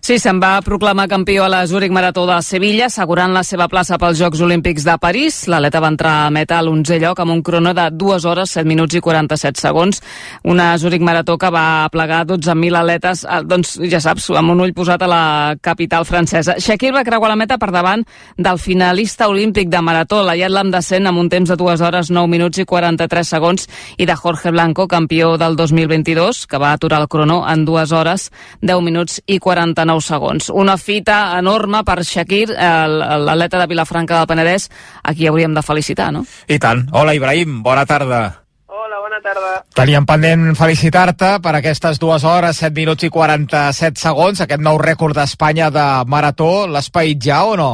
Sí, 0.10 0.16
se'n 0.18 0.40
va 0.42 0.56
proclamar 0.66 1.04
campió 1.06 1.44
a 1.46 1.50
la 1.54 1.60
Zurich 1.70 1.92
Marató 1.94 2.24
de 2.26 2.40
Sevilla, 2.42 2.88
assegurant 2.88 3.30
la 3.30 3.44
seva 3.46 3.68
plaça 3.70 4.00
pels 4.02 4.18
Jocs 4.18 4.40
Olímpics 4.42 4.82
de 4.82 4.96
París. 4.98 5.36
L'atleta 5.46 5.78
va 5.84 5.92
entrar 5.94 6.14
a 6.24 6.32
meta 6.34 6.56
a 6.58 6.64
l'11è 6.64 6.98
lloc 7.04 7.20
amb 7.22 7.36
un 7.36 7.44
crono 7.46 7.76
de 7.78 7.84
2 7.94 8.26
hores, 8.26 8.56
7 8.58 8.66
minuts 8.66 8.98
i 8.98 9.02
47 9.06 9.62
segons. 9.62 10.02
Una 10.50 10.72
Zurich 10.82 11.06
Marató 11.06 11.36
que 11.38 11.52
va 11.54 11.86
plegar 11.94 12.24
12.000 12.26 12.80
atletes, 12.80 13.22
eh, 13.22 13.44
doncs 13.46 13.76
ja 13.92 14.00
saps, 14.02 14.32
amb 14.34 14.50
un 14.50 14.64
ull 14.66 14.74
posat 14.74 15.06
a 15.06 15.12
la 15.12 15.20
capital 15.62 16.10
francesa. 16.10 16.58
Shakir 16.58 16.90
va 16.96 17.06
creuar 17.06 17.30
la 17.30 17.38
meta 17.38 17.60
per 17.62 17.70
davant 17.70 18.02
del 18.36 18.58
finalista 18.58 19.30
olímpic 19.30 19.70
de 19.70 19.84
Marató, 19.86 20.24
l'Ayat 20.26 20.50
Lamdacen, 20.50 21.06
amb 21.06 21.22
un 21.22 21.30
temps 21.30 21.54
de 21.54 21.60
2 21.62 21.86
hores, 21.86 22.10
9 22.10 22.34
minuts 22.34 22.58
i 22.58 22.66
43 22.66 23.36
segons, 23.36 23.70
i 23.98 24.10
de 24.10 24.18
Jorge 24.18 24.50
Blanco, 24.50 24.88
campió 24.88 25.38
del 25.38 25.56
2022, 25.56 26.48
que 26.48 26.58
va 26.58 26.74
aturar 26.74 27.04
el 27.04 27.08
crono 27.08 27.44
en 27.48 27.64
2 27.64 27.92
hores, 27.92 28.32
10 28.66 28.82
minuts 28.82 29.22
i 29.28 29.38
49 29.38 29.99
segons. 30.06 30.50
Una 30.50 30.78
fita 30.78 31.38
enorme 31.40 31.84
per 31.88 32.04
Shakir, 32.04 32.48
l'atleta 32.54 33.60
de 33.60 33.68
Vilafranca 33.68 34.20
del 34.20 34.30
Penedès, 34.30 34.70
a 35.04 35.14
qui 35.14 35.28
hauríem 35.28 35.54
de 35.56 35.64
felicitar, 35.66 36.12
no? 36.16 36.26
I 36.48 36.60
tant. 36.60 36.88
Hola, 36.94 37.16
Ibrahim, 37.18 37.62
bona 37.64 37.86
tarda. 37.86 38.22
Hola, 38.68 39.00
bona 39.04 39.22
tarda. 39.22 39.54
Teníem 39.76 40.06
pendent 40.06 40.56
felicitar-te 40.58 41.36
per 41.44 41.56
aquestes 41.58 42.00
dues 42.00 42.24
hores, 42.24 42.64
7 42.64 42.74
minuts 42.76 43.06
i 43.06 43.12
47 43.14 44.02
segons, 44.02 44.42
aquest 44.42 44.62
nou 44.64 44.80
rècord 44.82 45.18
d'Espanya 45.18 45.70
de 45.74 45.88
Marató. 46.08 46.68
L'has 46.68 46.90
paït 46.90 47.22
ja 47.24 47.44
o 47.46 47.56
no? 47.60 47.72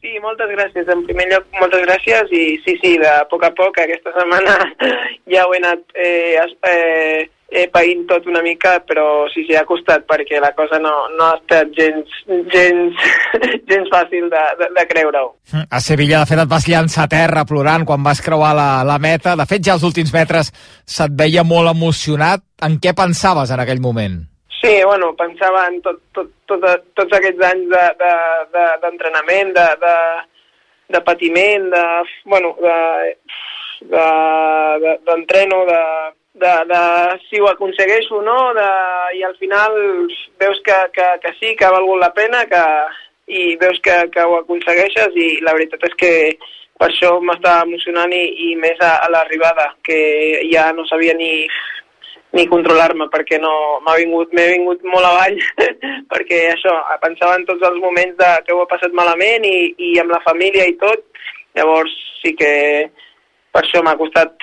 Sí, 0.00 0.14
moltes 0.24 0.48
gràcies. 0.54 0.88
En 0.88 1.02
primer 1.04 1.26
lloc, 1.28 1.44
moltes 1.60 1.82
gràcies 1.84 2.30
i 2.32 2.44
sí, 2.64 2.76
sí, 2.80 2.94
de 3.02 3.12
poc 3.28 3.44
a 3.44 3.50
poc, 3.56 3.82
aquesta 3.82 4.14
setmana 4.16 4.56
ja 5.32 5.44
ho 5.44 5.52
he 5.52 5.60
anat 5.60 5.82
eh, 5.92 6.40
eh, 6.70 7.28
eh, 7.50 7.66
païnt 7.72 8.06
tot 8.08 8.26
una 8.30 8.42
mica, 8.42 8.78
però 8.86 9.26
sí, 9.32 9.44
sí, 9.46 9.56
ha 9.58 9.66
costat 9.68 10.06
perquè 10.08 10.40
la 10.42 10.52
cosa 10.56 10.78
no, 10.82 10.92
no 11.16 11.26
ha 11.26 11.36
estat 11.40 11.72
gens, 11.76 12.16
gens, 12.54 13.04
gens 13.70 13.90
fàcil 13.92 14.30
de, 14.32 14.44
de, 14.60 14.70
de 14.76 14.86
creure-ho. 14.90 15.32
A 15.66 15.80
Sevilla, 15.82 16.22
de 16.22 16.30
fet, 16.30 16.42
et 16.44 16.50
vas 16.50 16.68
llançar 16.70 17.06
a 17.06 17.12
terra 17.12 17.44
plorant 17.48 17.86
quan 17.88 18.04
vas 18.06 18.22
creuar 18.24 18.54
la, 18.56 18.70
la 18.86 18.98
meta. 19.02 19.34
De 19.38 19.46
fet, 19.50 19.64
ja 19.66 19.76
els 19.76 19.86
últims 19.86 20.14
metres 20.14 20.52
se't 20.86 21.16
veia 21.18 21.44
molt 21.44 21.72
emocionat. 21.74 22.46
En 22.62 22.78
què 22.82 22.94
pensaves 22.96 23.50
en 23.50 23.62
aquell 23.62 23.80
moment? 23.82 24.20
Sí, 24.60 24.74
bueno, 24.84 25.14
pensava 25.16 25.64
en 25.70 25.80
tot, 25.80 26.02
tot, 26.12 26.28
tot, 26.46 26.64
tots 26.94 27.14
aquests 27.16 27.46
anys 27.48 27.70
d'entrenament, 28.82 29.54
de, 29.56 29.64
de, 29.64 29.68
de, 29.80 29.94
de, 29.94 30.96
de 30.96 31.00
patiment, 31.06 31.70
de, 31.72 31.84
bueno, 32.28 32.52
de, 32.60 32.76
de, 33.88 34.04
de, 34.84 34.92
d'entreno, 35.08 35.62
de, 35.64 35.80
de, 36.34 36.52
de 36.70 36.82
si 37.28 37.40
ho 37.40 37.48
aconsegueixo 37.50 38.20
o 38.20 38.22
no, 38.22 38.38
de, 38.54 38.68
i 39.18 39.24
al 39.26 39.36
final 39.36 39.74
veus 40.40 40.60
que, 40.64 40.78
que, 40.94 41.06
que 41.24 41.32
sí, 41.40 41.54
que 41.56 41.66
ha 41.66 41.74
valgut 41.74 42.00
la 42.00 42.12
pena, 42.14 42.44
que, 42.50 42.62
i 43.30 43.56
veus 43.60 43.80
que, 43.82 43.96
que 44.14 44.22
ho 44.26 44.38
aconsegueixes 44.40 45.16
i 45.18 45.28
la 45.46 45.54
veritat 45.56 45.84
és 45.90 45.98
que 45.98 46.14
per 46.80 46.88
això 46.88 47.12
m'estava 47.20 47.66
emocionant 47.66 48.12
i, 48.16 48.22
i 48.50 48.54
més 48.56 48.78
a, 48.80 48.96
a 49.04 49.10
l'arribada, 49.12 49.68
que 49.84 50.00
ja 50.48 50.70
no 50.72 50.86
sabia 50.88 51.14
ni, 51.18 51.44
ni 52.36 52.46
controlar-me 52.48 53.10
perquè 53.12 53.40
no 53.42 53.52
m'ha 53.84 53.96
vingut 53.98 54.32
m'he 54.36 54.46
vingut 54.54 54.82
molt 54.86 55.06
avall 55.06 55.36
perquè 56.12 56.40
això, 56.54 56.72
pensava 57.02 57.36
en 57.36 57.44
tots 57.48 57.66
els 57.68 57.78
moments 57.82 58.16
de, 58.20 58.30
que 58.46 58.56
ho 58.56 58.62
he 58.64 58.70
passat 58.70 58.96
malament 58.96 59.44
i, 59.46 59.74
i 59.90 59.92
amb 60.02 60.14
la 60.14 60.22
família 60.26 60.66
i 60.70 60.76
tot. 60.80 61.04
Llavors 61.58 61.92
sí 62.22 62.32
que 62.38 62.50
per 63.50 63.64
això 63.64 63.82
m'ha 63.82 63.98
costat 63.98 64.34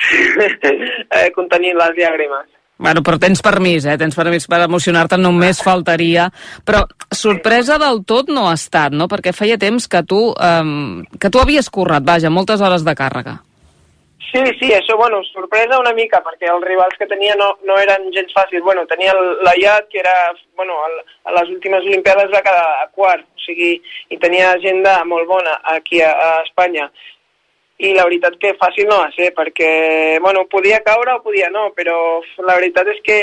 eh, 1.18 1.30
contenir 1.36 1.74
les 1.78 1.97
llàgrimes 1.97 2.53
Bueno, 2.78 3.01
però 3.01 3.18
tens 3.18 3.41
permís, 3.41 3.88
eh? 3.89 3.95
Tens 3.97 4.14
permís 4.14 4.45
per 4.45 4.60
emocionar-te, 4.62 5.18
només 5.18 5.64
faltaria. 5.66 6.28
Però 6.66 6.84
sorpresa 7.10 7.80
del 7.82 8.03
tot 8.05 8.30
no 8.30 8.45
ha 8.51 8.53
estat, 8.53 8.93
no? 8.93 9.08
Perquè 9.10 9.34
feia 9.34 9.58
temps 9.58 9.89
que 9.89 10.03
tu, 10.05 10.20
um, 10.30 11.01
que 11.18 11.32
tu 11.34 11.41
havies 11.41 11.72
currat, 11.74 12.05
vaja, 12.05 12.30
moltes 12.30 12.62
hores 12.62 12.86
de 12.86 12.93
càrrega. 12.93 13.39
Sí, 14.28 14.43
sí, 14.60 14.70
això, 14.76 14.97
bueno, 14.99 15.22
sorpresa 15.32 15.80
una 15.80 15.93
mica, 15.95 16.20
perquè 16.22 16.49
els 16.51 16.66
rivals 16.68 16.97
que 16.99 17.08
tenia 17.10 17.34
no, 17.39 17.53
no 17.66 17.78
eren 17.82 18.10
gens 18.14 18.34
fàcils. 18.36 18.62
Bueno, 18.62 18.84
tenia 18.86 19.16
l'Ayat, 19.16 19.88
que 19.89 20.01
era, 20.03 20.16
bueno, 20.60 20.78
el, 20.89 20.99
a 21.26 21.34
les 21.39 21.53
últimes 21.55 21.88
Olimpiades 21.88 22.30
va 22.34 22.43
quedar 22.45 22.66
a 22.84 22.89
quart, 22.93 23.24
o 23.26 23.45
sigui, 23.45 23.78
i 24.12 24.20
tenia 24.22 24.51
agenda 24.51 24.99
molt 25.08 25.26
bona 25.32 25.55
aquí 25.74 26.03
a, 26.03 26.12
a 26.12 26.34
Espanya. 26.43 26.91
I 27.78 27.93
la 27.93 28.07
veritat 28.07 28.39
que 28.41 28.55
fàcil 28.57 28.88
no 28.89 29.01
va 29.03 29.11
ser, 29.13 29.30
perquè, 29.38 30.17
bueno, 30.23 30.47
podia 30.49 30.80
caure 30.86 31.13
o 31.13 31.21
podia 31.21 31.51
no, 31.53 31.67
però 31.78 31.97
la 32.47 32.55
veritat 32.57 32.89
és 32.89 33.01
que 33.05 33.17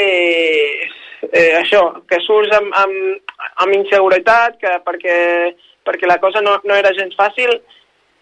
eh, 1.32 1.52
això, 1.58 1.82
que 2.06 2.20
surts 2.22 2.54
amb, 2.54 2.70
amb, 2.78 3.32
amb 3.64 3.78
inseguretat, 3.80 4.60
que 4.60 4.76
perquè, 4.86 5.16
perquè 5.82 6.06
la 6.06 6.20
cosa 6.22 6.42
no, 6.44 6.60
no 6.62 6.78
era 6.78 6.94
gens 6.94 7.18
fàcil, 7.18 7.58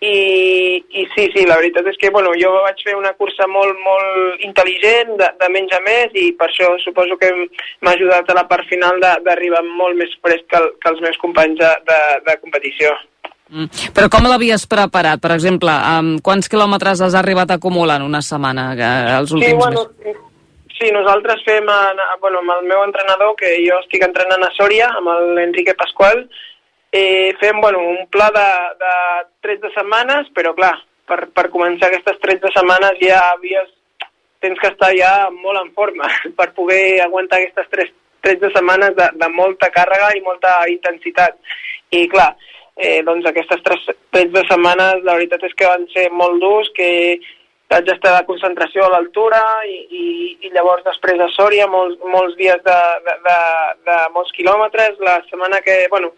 i, 0.03 0.83
i 0.99 1.05
sí, 1.15 1.29
sí, 1.31 1.45
la 1.47 1.61
veritat 1.61 1.87
és 1.87 1.99
que 2.01 2.11
bueno, 2.11 2.33
jo 2.35 2.51
vaig 2.65 2.81
fer 2.83 2.97
una 2.99 3.13
cursa 3.15 3.47
molt, 3.47 3.79
molt 3.87 4.43
intel·ligent, 4.43 5.15
de, 5.21 5.29
de 5.39 5.51
menys 5.55 5.77
a 5.77 5.81
més, 5.85 6.11
i 6.19 6.33
per 6.39 6.49
això 6.49 6.73
suposo 6.83 7.21
que 7.21 7.31
m'ha 7.37 7.95
ajudat 7.95 8.33
a 8.33 8.39
la 8.41 8.49
part 8.51 8.67
final 8.73 8.99
d'arribar 9.03 9.63
molt 9.69 10.01
més 10.01 10.17
fresc 10.25 10.49
que, 10.51 10.59
el, 10.59 10.69
que 10.83 10.91
els 10.91 11.05
meus 11.07 11.21
companys 11.23 11.61
de, 11.63 11.73
de, 11.87 12.01
de 12.27 12.39
competició. 12.43 12.97
Mm. 13.53 13.93
Però 13.93 14.09
com 14.09 14.25
l'havies 14.25 14.65
preparat? 14.71 15.21
Per 15.21 15.33
exemple, 15.35 15.71
amb 15.71 16.23
quants 16.25 16.49
quilòmetres 16.49 17.03
has 17.05 17.17
arribat 17.19 17.51
a 17.53 17.59
acumular 17.61 17.99
en 18.01 18.07
una 18.09 18.23
setmana, 18.25 18.71
eh, 18.73 19.19
els 19.19 19.29
Sí, 19.29 19.37
últims 19.37 19.59
bueno, 19.61 19.85
mesos? 19.99 20.23
sí, 20.79 20.91
nosaltres 20.91 21.45
fem, 21.45 21.69
en, 21.69 22.01
bueno, 22.21 22.39
amb 22.41 22.55
el 22.57 22.65
meu 22.71 22.83
entrenador, 22.85 23.37
que 23.37 23.59
jo 23.67 23.79
estic 23.85 24.03
entrenant 24.07 24.43
a 24.43 24.51
Sòria, 24.57 24.89
amb 24.97 25.13
l'Enrique 25.37 25.75
Pasqual, 25.75 26.25
eh, 26.93 27.35
fem 27.41 27.61
bueno, 27.61 27.79
un 27.79 28.07
pla 28.09 28.31
de, 28.33 28.49
de 28.81 28.95
13 29.43 29.73
setmanes, 29.77 30.33
però 30.35 30.55
clar, 30.55 30.75
per, 31.07 31.27
per 31.35 31.51
començar 31.53 31.89
aquestes 31.91 32.19
13 32.25 32.53
setmanes 32.57 32.97
ja 33.01 33.21
havies, 33.33 33.69
tens 34.41 34.59
que 34.59 34.73
estar 34.73 34.91
ja 34.97 35.31
molt 35.31 35.61
en 35.61 35.71
forma 35.77 36.09
per 36.39 36.53
poder 36.57 37.03
aguantar 37.05 37.39
aquestes 37.41 37.69
3, 37.71 37.93
13 38.23 38.53
setmanes 38.57 38.97
de, 38.97 39.11
de 39.21 39.29
molta 39.29 39.69
càrrega 39.75 40.13
i 40.17 40.25
molta 40.25 40.57
intensitat. 40.73 41.37
I 41.93 42.07
clar, 42.09 42.31
eh, 42.77 43.03
doncs 43.07 43.29
aquestes 43.29 43.63
3, 43.69 43.87
13 44.17 44.45
setmanes 44.49 45.05
la 45.05 45.17
veritat 45.19 45.45
és 45.49 45.55
que 45.57 45.69
van 45.69 45.87
ser 45.93 46.09
molt 46.13 46.41
durs, 46.43 46.71
que 46.77 46.91
vaig 47.73 47.89
estar 47.89 48.13
de 48.19 48.27
concentració 48.29 48.85
a 48.85 48.91
l'altura 48.93 49.41
i, 49.65 49.79
i, 49.97 50.05
i 50.47 50.53
llavors 50.53 50.85
després 50.85 51.21
a 51.21 51.29
Sòria 51.33 51.69
molts, 51.71 51.97
molts 52.15 52.37
dies 52.37 52.61
de, 52.67 52.79
de, 53.07 53.17
de, 53.27 53.39
de 53.89 53.99
molts 54.17 54.33
quilòmetres. 54.37 55.01
La 55.01 55.19
setmana 55.31 55.63
que, 55.65 55.79
bueno, 55.93 56.13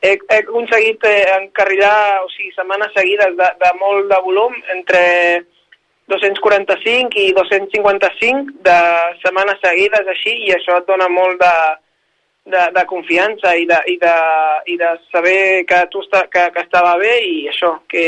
he, 0.00 0.14
he 0.16 0.38
aconseguit 0.40 1.04
eh, 1.08 1.26
encarrilar, 1.36 2.24
o 2.24 2.30
sigui, 2.32 2.52
setmanes 2.56 2.94
seguides 2.96 3.36
de, 3.40 3.50
de 3.60 3.72
molt 3.80 4.08
de 4.12 4.20
volum, 4.24 4.56
entre 4.76 5.02
245 6.10 7.20
i 7.22 7.28
255 7.36 8.56
de 8.66 8.78
setmanes 9.22 9.60
seguides 9.62 10.08
així, 10.14 10.34
i 10.48 10.56
això 10.56 10.80
et 10.80 10.88
dona 10.88 11.10
molt 11.12 11.38
de, 11.42 11.54
de, 12.46 12.62
de 12.74 12.84
confiança 12.86 13.52
i 13.56 13.66
de, 13.66 13.78
i, 13.92 13.98
de, 14.00 14.14
i 14.72 14.76
de 14.80 14.90
saber 15.12 15.64
que 15.68 15.82
tu 15.92 16.00
està, 16.04 16.24
que, 16.32 16.46
que 16.54 16.64
estava 16.64 16.96
bé 16.98 17.12
i 17.26 17.48
això, 17.52 17.74
que 17.90 18.06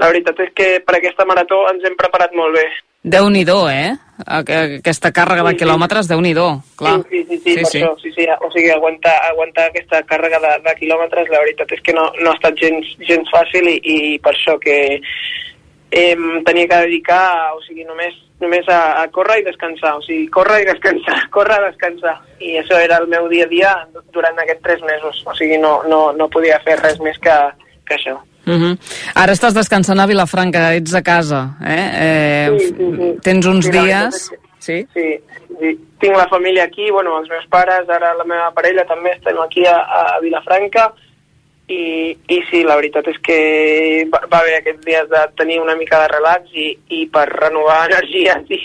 la 0.00 0.08
veritat 0.10 0.40
és 0.46 0.50
que 0.56 0.68
per 0.86 0.96
aquesta 0.98 1.26
marató 1.28 1.60
ens 1.70 1.84
hem 1.86 1.94
preparat 1.96 2.32
molt 2.34 2.56
bé. 2.56 2.64
Déu-n'hi-do, 3.04 3.68
eh? 3.68 3.92
Aqu- 4.24 4.78
Aquesta 4.80 5.10
càrrega 5.12 5.42
de 5.44 5.50
Sí, 5.52 5.58
sí. 5.58 5.60
quilòmetres, 5.64 6.08
Déu-n'hi-do, 6.08 6.46
clar. 6.78 6.94
Sí, 7.10 7.20
sí, 7.28 7.36
sí, 7.36 7.38
sí, 7.44 7.54
per 7.60 7.64
això, 7.68 7.90
sí, 8.00 8.12
sí, 8.16 8.24
o 8.40 8.50
sigui, 8.50 8.70
aguantar, 8.72 9.12
aguantar 9.28 9.66
aquesta 9.68 10.00
càrrega 10.08 10.40
de, 10.40 10.52
de 10.64 10.74
quilòmetres, 10.80 11.28
la 11.28 11.42
veritat 11.44 11.72
és 11.76 11.82
que 11.84 11.92
no, 11.92 12.06
no 12.22 12.30
ha 12.32 12.34
estat 12.38 12.56
gens, 12.56 12.94
gens 13.06 13.28
fàcil 13.30 13.68
i, 13.68 13.76
i 13.84 13.98
per 14.24 14.32
això 14.32 14.56
que 14.58 14.78
em 15.94 16.42
tenia 16.44 16.68
que 16.68 16.82
dedicar, 16.86 17.54
o 17.54 17.62
sigui, 17.62 17.84
només, 17.86 18.14
només 18.42 18.66
a, 18.68 19.02
a 19.02 19.08
córrer 19.14 19.40
i 19.40 19.46
descansar, 19.46 19.94
o 19.98 20.02
sigui, 20.02 20.26
córrer 20.34 20.62
i 20.64 20.68
descansar, 20.72 21.18
córrer 21.36 21.60
i 21.62 21.66
descansar. 21.70 22.14
I 22.42 22.56
això 22.60 22.80
era 22.82 22.98
el 23.02 23.08
meu 23.12 23.28
dia 23.30 23.46
a 23.46 23.52
dia 23.52 23.72
durant 24.12 24.38
aquests 24.42 24.64
tres 24.66 24.82
mesos, 24.82 25.22
o 25.26 25.34
sigui, 25.38 25.58
no, 25.62 25.76
no, 25.90 26.06
no 26.16 26.30
podia 26.32 26.60
fer 26.66 26.80
res 26.82 26.98
més 27.04 27.20
que, 27.22 27.36
que 27.86 27.98
això. 27.98 28.18
Uh 28.44 28.60
-huh. 28.60 28.72
Ara 29.14 29.32
estàs 29.32 29.54
descansant 29.54 30.00
a 30.00 30.06
Vilafranca, 30.06 30.74
ets 30.74 30.94
a 30.94 31.02
casa, 31.02 31.56
eh? 31.64 31.90
eh 32.06 32.48
Sí, 32.58 32.66
sí, 32.66 32.74
sí. 32.96 33.18
Tens 33.22 33.46
uns 33.46 33.64
Sí, 33.64 33.70
dies... 33.70 34.30
Sí? 34.58 34.86
Sí, 34.94 35.20
sí. 35.60 35.78
Tinc 36.00 36.16
la 36.16 36.28
família 36.28 36.64
aquí, 36.64 36.90
bueno, 36.90 37.18
els 37.20 37.28
meus 37.28 37.46
pares, 37.46 37.88
ara 37.88 38.14
la 38.14 38.24
meva 38.24 38.50
parella 38.52 38.84
també 38.84 39.10
estem 39.12 39.38
aquí 39.40 39.66
a, 39.66 39.76
a 39.76 40.20
Vilafranca 40.20 40.92
i, 41.68 42.12
i 42.28 42.40
sí, 42.50 42.62
la 42.64 42.76
veritat 42.76 43.08
és 43.08 43.16
que 43.24 43.38
va, 44.12 44.20
va 44.28 44.42
haver 44.42 44.58
aquests 44.58 44.84
dies 44.84 45.08
de 45.08 45.22
tenir 45.38 45.60
una 45.62 45.76
mica 45.78 46.02
de 46.02 46.10
relax 46.12 46.52
i, 46.52 46.74
i 46.92 47.06
per 47.12 47.24
renovar 47.30 47.86
energies 47.88 48.50
i, 48.52 48.60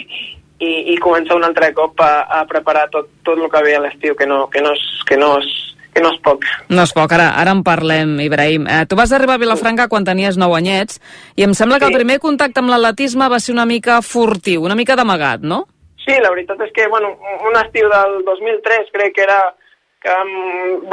i, 0.60 0.72
i 0.94 0.98
començar 1.00 1.38
un 1.40 1.48
altre 1.48 1.72
cop 1.78 2.02
a, 2.04 2.28
a 2.40 2.44
preparar 2.50 2.90
tot, 2.92 3.08
tot 3.24 3.40
el 3.40 3.48
que 3.52 3.64
ve 3.64 3.78
a 3.78 3.82
l'estiu, 3.86 4.18
que, 4.20 4.28
no, 4.28 4.48
que, 4.52 4.62
no 4.66 4.74
és, 4.76 4.86
que, 5.08 5.16
no 5.20 5.38
és, 5.40 5.48
que 5.96 6.04
no 6.04 6.12
és 6.12 6.20
poc. 6.26 6.44
No 6.68 6.84
és 6.84 6.94
poc, 6.96 7.16
ara, 7.16 7.30
ara 7.40 7.56
en 7.56 7.64
parlem, 7.64 8.18
Ibrahim. 8.26 8.68
Eh, 8.68 8.84
tu 8.90 9.00
vas 9.00 9.16
arribar 9.16 9.40
a 9.40 9.44
Vilafranca 9.46 9.88
quan 9.88 10.08
tenies 10.08 10.38
9 10.38 10.60
anyets 10.60 11.00
i 11.40 11.48
em 11.48 11.56
sembla 11.56 11.80
que 11.80 11.88
Sí. 11.88 11.94
el 11.94 12.00
primer 12.02 12.20
contacte 12.20 12.60
amb 12.60 12.74
l'atletisme 12.74 13.32
va 13.32 13.40
ser 13.40 13.56
una 13.56 13.66
mica 13.66 14.02
furtiu, 14.04 14.68
una 14.68 14.76
mica 14.76 15.00
d'amagat, 15.00 15.48
no? 15.48 15.64
Sí, 16.04 16.16
la 16.20 16.32
veritat 16.34 16.60
és 16.66 16.72
que, 16.74 16.88
bueno, 16.90 17.16
un 17.48 17.56
estiu 17.64 17.88
del 17.88 18.24
2003 18.26 18.92
crec 18.92 19.16
que 19.16 19.24
era 19.24 19.56
que 20.04 20.14
vam, 20.16 20.32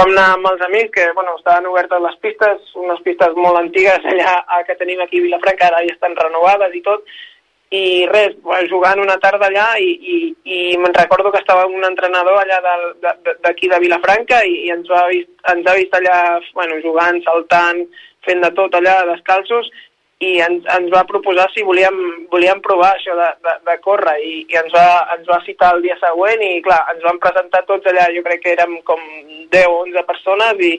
anar 0.06 0.26
amb 0.34 0.50
els 0.50 0.64
amics, 0.66 0.90
que, 0.96 1.06
bueno, 1.14 1.36
estaven 1.38 1.68
obertes 1.70 2.02
les 2.02 2.18
pistes, 2.24 2.74
unes 2.74 3.00
pistes 3.06 3.38
molt 3.38 3.60
antigues 3.60 4.06
allà 4.12 4.62
que 4.66 4.78
tenim 4.80 5.00
aquí 5.02 5.22
a 5.22 5.26
Vilafranca, 5.28 5.70
ara 5.70 5.84
ja 5.86 5.94
estan 5.94 6.16
renovades 6.18 6.74
i 6.74 6.82
tot, 6.86 7.06
i 7.74 8.06
res, 8.10 8.34
jugant 8.70 9.00
una 9.02 9.16
tarda 9.22 9.48
allà 9.48 9.66
i, 9.82 9.88
i, 10.14 10.16
i 10.54 10.58
me'n 10.78 10.94
recordo 10.94 11.32
que 11.34 11.40
estava 11.42 11.66
un 11.66 11.82
entrenador 11.86 12.38
allà 12.38 12.60
d'aquí 12.62 13.66
de, 13.66 13.72
de 13.74 13.80
Vilafranca 13.82 14.42
i, 14.46 14.54
i 14.66 14.74
ens, 14.74 14.86
va 14.90 15.06
vist, 15.10 15.32
ens 15.50 15.66
ha 15.66 15.74
vist 15.74 15.96
allà 15.98 16.18
bueno, 16.54 16.78
jugant, 16.84 17.18
saltant, 17.26 17.82
fent 18.26 18.42
de 18.42 18.52
tot 18.58 18.74
allà 18.78 19.00
descalços 19.10 19.70
i 20.24 20.38
ens, 20.40 20.64
ens 20.72 20.88
va 20.92 21.04
proposar 21.08 21.44
si 21.52 21.64
volíem, 21.66 21.96
volíem 22.32 22.60
provar 22.64 22.94
això 22.94 23.12
de, 23.18 23.28
de, 23.44 23.54
de 23.68 23.74
córrer 23.84 24.16
i, 24.24 24.36
i 24.48 24.58
ens, 24.62 24.72
va, 24.72 25.04
ens 25.12 25.28
va 25.28 25.42
citar 25.44 25.74
el 25.76 25.82
dia 25.84 25.96
següent 26.00 26.40
i 26.40 26.62
clar, 26.64 26.78
ens 26.94 27.04
van 27.04 27.20
presentar 27.20 27.66
tots 27.68 27.90
allà, 27.90 28.08
jo 28.16 28.24
crec 28.24 28.40
que 28.44 28.54
érem 28.56 28.78
com 28.88 29.02
10 29.52 29.68
o 29.68 29.82
11 29.84 30.06
persones 30.08 30.62
i, 30.64 30.72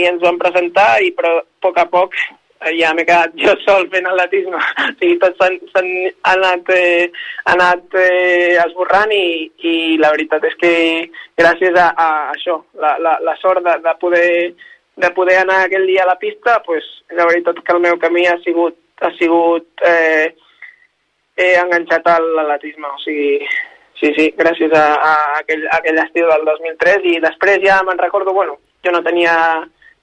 i 0.00 0.06
ens 0.08 0.24
van 0.24 0.40
presentar 0.40 0.94
i 1.04 1.12
però 1.16 1.34
a 1.42 1.44
poc 1.60 1.82
a 1.82 1.84
poc 1.92 2.16
eh, 2.16 2.72
ja 2.78 2.94
m'he 2.96 3.04
quedat 3.04 3.36
jo 3.42 3.52
sol 3.66 3.84
fent 3.92 4.08
atletisme. 4.08 4.56
O 4.56 4.88
sigui, 4.94 5.20
tots 5.20 5.36
s'han 5.44 5.92
anat, 6.32 6.72
eh, 6.72 7.10
anat 7.52 8.00
eh, 8.00 8.56
esborrant 8.64 9.12
i, 9.12 9.44
i 9.60 9.76
la 10.00 10.14
veritat 10.16 10.48
és 10.48 10.56
que 10.62 10.74
gràcies 11.36 11.76
a, 11.76 11.90
a 11.92 12.10
això, 12.32 12.62
la, 12.80 12.96
la, 13.04 13.18
la 13.28 13.36
sort 13.44 13.60
de, 13.66 13.76
de 13.84 13.96
poder 14.00 14.30
de 14.96 15.10
poder 15.16 15.38
anar 15.40 15.62
aquell 15.64 15.86
dia 15.86 16.04
a 16.04 16.10
la 16.10 16.18
pista, 16.18 16.60
pues, 16.66 16.84
la 17.10 17.26
veritat 17.26 17.62
que 17.64 17.72
el 17.72 17.80
meu 17.80 17.98
camí 17.98 18.26
ha 18.26 18.36
sigut, 18.44 18.76
ha 19.00 19.10
sigut 19.16 19.84
eh, 19.86 20.34
he 21.40 21.50
enganxat 21.56 22.06
a 22.06 22.18
l'atletisme, 22.20 22.88
o 22.88 22.98
sigui, 23.00 23.38
sí, 24.00 24.12
sí, 24.16 24.26
gràcies 24.36 24.72
a, 24.76 24.86
a, 24.94 25.12
aquell, 25.40 25.66
a 25.70 25.78
aquell 25.80 26.00
estiu 26.02 26.28
del 26.28 26.44
2003 26.48 27.06
i 27.14 27.18
després 27.22 27.62
ja 27.64 27.80
me'n 27.86 28.00
recordo, 28.00 28.34
bueno, 28.36 28.58
jo 28.84 28.92
no 28.92 29.00
tenia, 29.06 29.34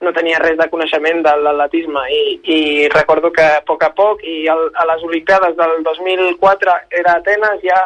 no 0.02 0.12
tenia 0.16 0.40
res 0.42 0.58
de 0.58 0.68
coneixement 0.72 1.22
de 1.26 1.36
l'atletisme 1.44 2.04
i, 2.14 2.22
i 2.56 2.58
recordo 2.94 3.30
que 3.34 3.46
a 3.58 3.62
poc 3.66 3.86
a 3.86 3.92
poc 3.94 4.26
i 4.26 4.40
el, 4.50 4.66
a 4.74 4.86
les 4.92 5.06
Olimpiades 5.06 5.56
del 5.58 5.82
2004 5.86 6.76
era 7.02 7.18
Atenes, 7.18 7.62
ja 7.62 7.80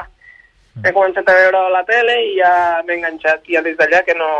he 0.80 0.92
començat 0.92 1.28
a 1.28 1.36
veure 1.36 1.66
la 1.72 1.84
tele 1.88 2.18
i 2.30 2.36
ja 2.38 2.52
m'he 2.86 2.96
enganxat, 2.96 3.44
ja 3.52 3.60
des 3.64 3.76
d'allà 3.76 4.00
que 4.06 4.16
no, 4.16 4.30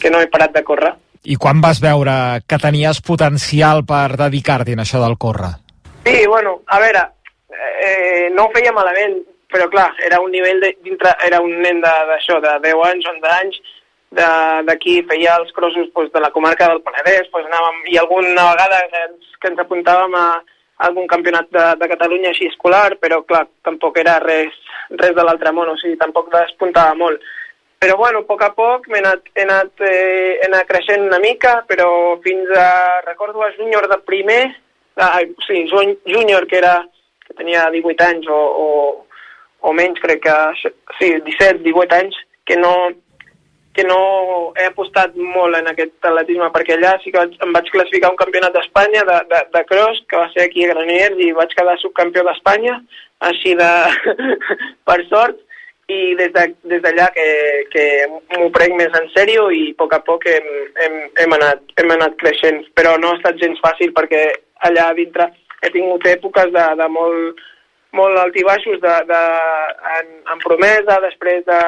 que 0.00 0.12
no 0.12 0.20
he 0.20 0.28
parat 0.28 0.52
de 0.52 0.64
córrer. 0.64 0.92
I 1.24 1.36
quan 1.36 1.62
vas 1.64 1.80
veure 1.82 2.12
que 2.46 2.58
tenies 2.62 3.00
potencial 3.04 3.84
per 3.88 4.16
dedicar-t'hi 4.20 4.76
en 4.76 4.84
això 4.84 5.00
del 5.02 5.18
córrer? 5.18 5.54
Sí, 6.04 6.26
bueno, 6.26 6.60
a 6.66 6.78
veure, 6.80 7.02
eh, 7.52 8.28
no 8.34 8.46
ho 8.46 8.52
feia 8.54 8.72
malament, 8.72 9.18
però 9.52 9.68
clar, 9.72 9.90
era 10.04 10.20
un 10.20 10.30
nivell 10.30 10.60
de, 10.60 10.74
dintre, 10.84 11.14
era 11.24 11.40
un 11.40 11.58
nen 11.62 11.80
d'això, 11.82 12.38
de, 12.44 12.54
de 12.62 12.72
10 12.72 12.84
anys, 12.92 13.08
11 13.14 13.34
anys, 13.40 13.58
d'aquí 14.68 15.02
feia 15.08 15.34
els 15.40 15.50
crossos 15.52 15.90
pues, 15.94 16.12
de 16.12 16.20
la 16.20 16.30
comarca 16.30 16.68
del 16.70 16.84
Penedès, 16.84 17.28
pues, 17.32 17.48
anàvem, 17.48 17.82
i 17.92 17.98
alguna 17.98 18.52
vegada 18.52 18.84
que 18.92 19.02
ens, 19.08 19.34
que 19.40 19.52
ens 19.52 19.60
apuntàvem 19.64 20.16
a, 20.16 20.28
algun 20.78 21.06
campionat 21.10 21.50
de, 21.50 21.64
de 21.80 21.88
Catalunya 21.90 22.32
així 22.32 22.48
escolar, 22.48 22.96
però 23.02 23.20
clar, 23.26 23.44
tampoc 23.66 23.98
era 23.98 24.18
res, 24.22 24.54
res 24.94 25.14
de 25.16 25.24
l'altre 25.26 25.52
món, 25.54 25.72
o 25.72 25.76
sigui, 25.80 25.98
tampoc 26.00 26.30
despuntava 26.34 26.94
molt. 26.98 27.22
Però 27.78 27.96
bueno, 27.96 28.24
a 28.24 28.26
poc 28.26 28.42
a 28.42 28.50
poc 28.56 28.88
m'he 28.90 28.98
anat, 28.98 29.28
he 29.36 29.44
anat, 29.46 29.70
eh, 29.86 30.38
he 30.40 30.46
anat 30.48 30.66
creixent 30.66 31.04
una 31.06 31.20
mica, 31.22 31.60
però 31.68 31.88
fins 32.24 32.50
a, 32.58 32.70
recordo, 33.06 33.44
a 33.44 33.52
júnior 33.54 33.86
de 33.90 34.00
primer, 34.06 34.42
ah, 34.96 35.20
sí, 35.46 35.66
júnior 35.70 36.48
que 36.50 36.58
era, 36.58 36.80
que 37.26 37.36
tenia 37.38 37.68
18 37.70 38.08
anys 38.08 38.26
o, 38.26 38.40
o, 38.64 38.70
o 39.62 39.74
menys, 39.78 40.02
crec 40.02 40.24
que, 40.26 40.38
sí, 40.98 41.12
17, 41.28 41.62
18 41.62 42.00
anys, 42.00 42.18
que 42.44 42.58
no, 42.58 42.74
que 43.78 43.84
no 43.86 44.02
he 44.58 44.66
apostat 44.66 45.14
molt 45.14 45.54
en 45.54 45.70
aquest 45.70 46.06
atletisme 46.08 46.48
perquè 46.50 46.74
allà 46.74 46.96
sí 46.98 47.12
que 47.14 47.20
em 47.46 47.52
vaig 47.54 47.68
classificar 47.70 48.10
un 48.10 48.18
campionat 48.18 48.56
d'Espanya 48.56 49.04
de, 49.06 49.18
de, 49.30 49.42
de 49.54 49.62
cross 49.68 50.00
que 50.10 50.18
va 50.18 50.26
ser 50.32 50.48
aquí 50.48 50.64
a 50.66 50.72
Granollers 50.72 51.20
i 51.22 51.28
vaig 51.36 51.54
quedar 51.54 51.76
subcampió 51.78 52.24
d'Espanya 52.26 52.80
així 53.28 53.54
de 53.60 53.70
per 54.88 54.98
sort 55.12 55.38
i 55.88 56.14
des 56.16 56.32
de- 56.32 56.54
des 56.68 56.82
d'allà 56.84 57.06
de, 57.08 57.12
que, 57.16 57.28
que 57.72 58.38
m'ho 58.38 58.50
prenc 58.52 58.74
més 58.76 58.92
en 58.98 59.08
sèrio 59.16 59.48
i 59.50 59.70
a 59.70 59.76
poc 59.80 59.94
a 59.96 60.00
poc 60.04 60.26
hem, 60.28 60.48
hem, 60.84 60.96
hem, 61.16 61.32
anat, 61.32 61.62
hem 61.80 61.90
anat 61.96 62.16
creixent. 62.20 62.64
Però 62.76 62.98
no 63.00 63.12
ha 63.12 63.16
estat 63.16 63.40
gens 63.40 63.60
fàcil 63.64 63.94
perquè 63.96 64.26
allà 64.68 64.90
dintre 64.94 65.30
he 65.62 65.70
tingut 65.70 66.04
èpoques 66.06 66.52
de, 66.52 66.66
de 66.78 66.88
molt, 66.92 67.40
molt 67.96 68.20
altibaixos 68.20 68.80
de, 68.82 68.94
de, 69.08 69.22
en, 69.96 70.12
en 70.34 70.44
promesa, 70.44 70.98
després 71.00 71.40
de, 71.48 71.58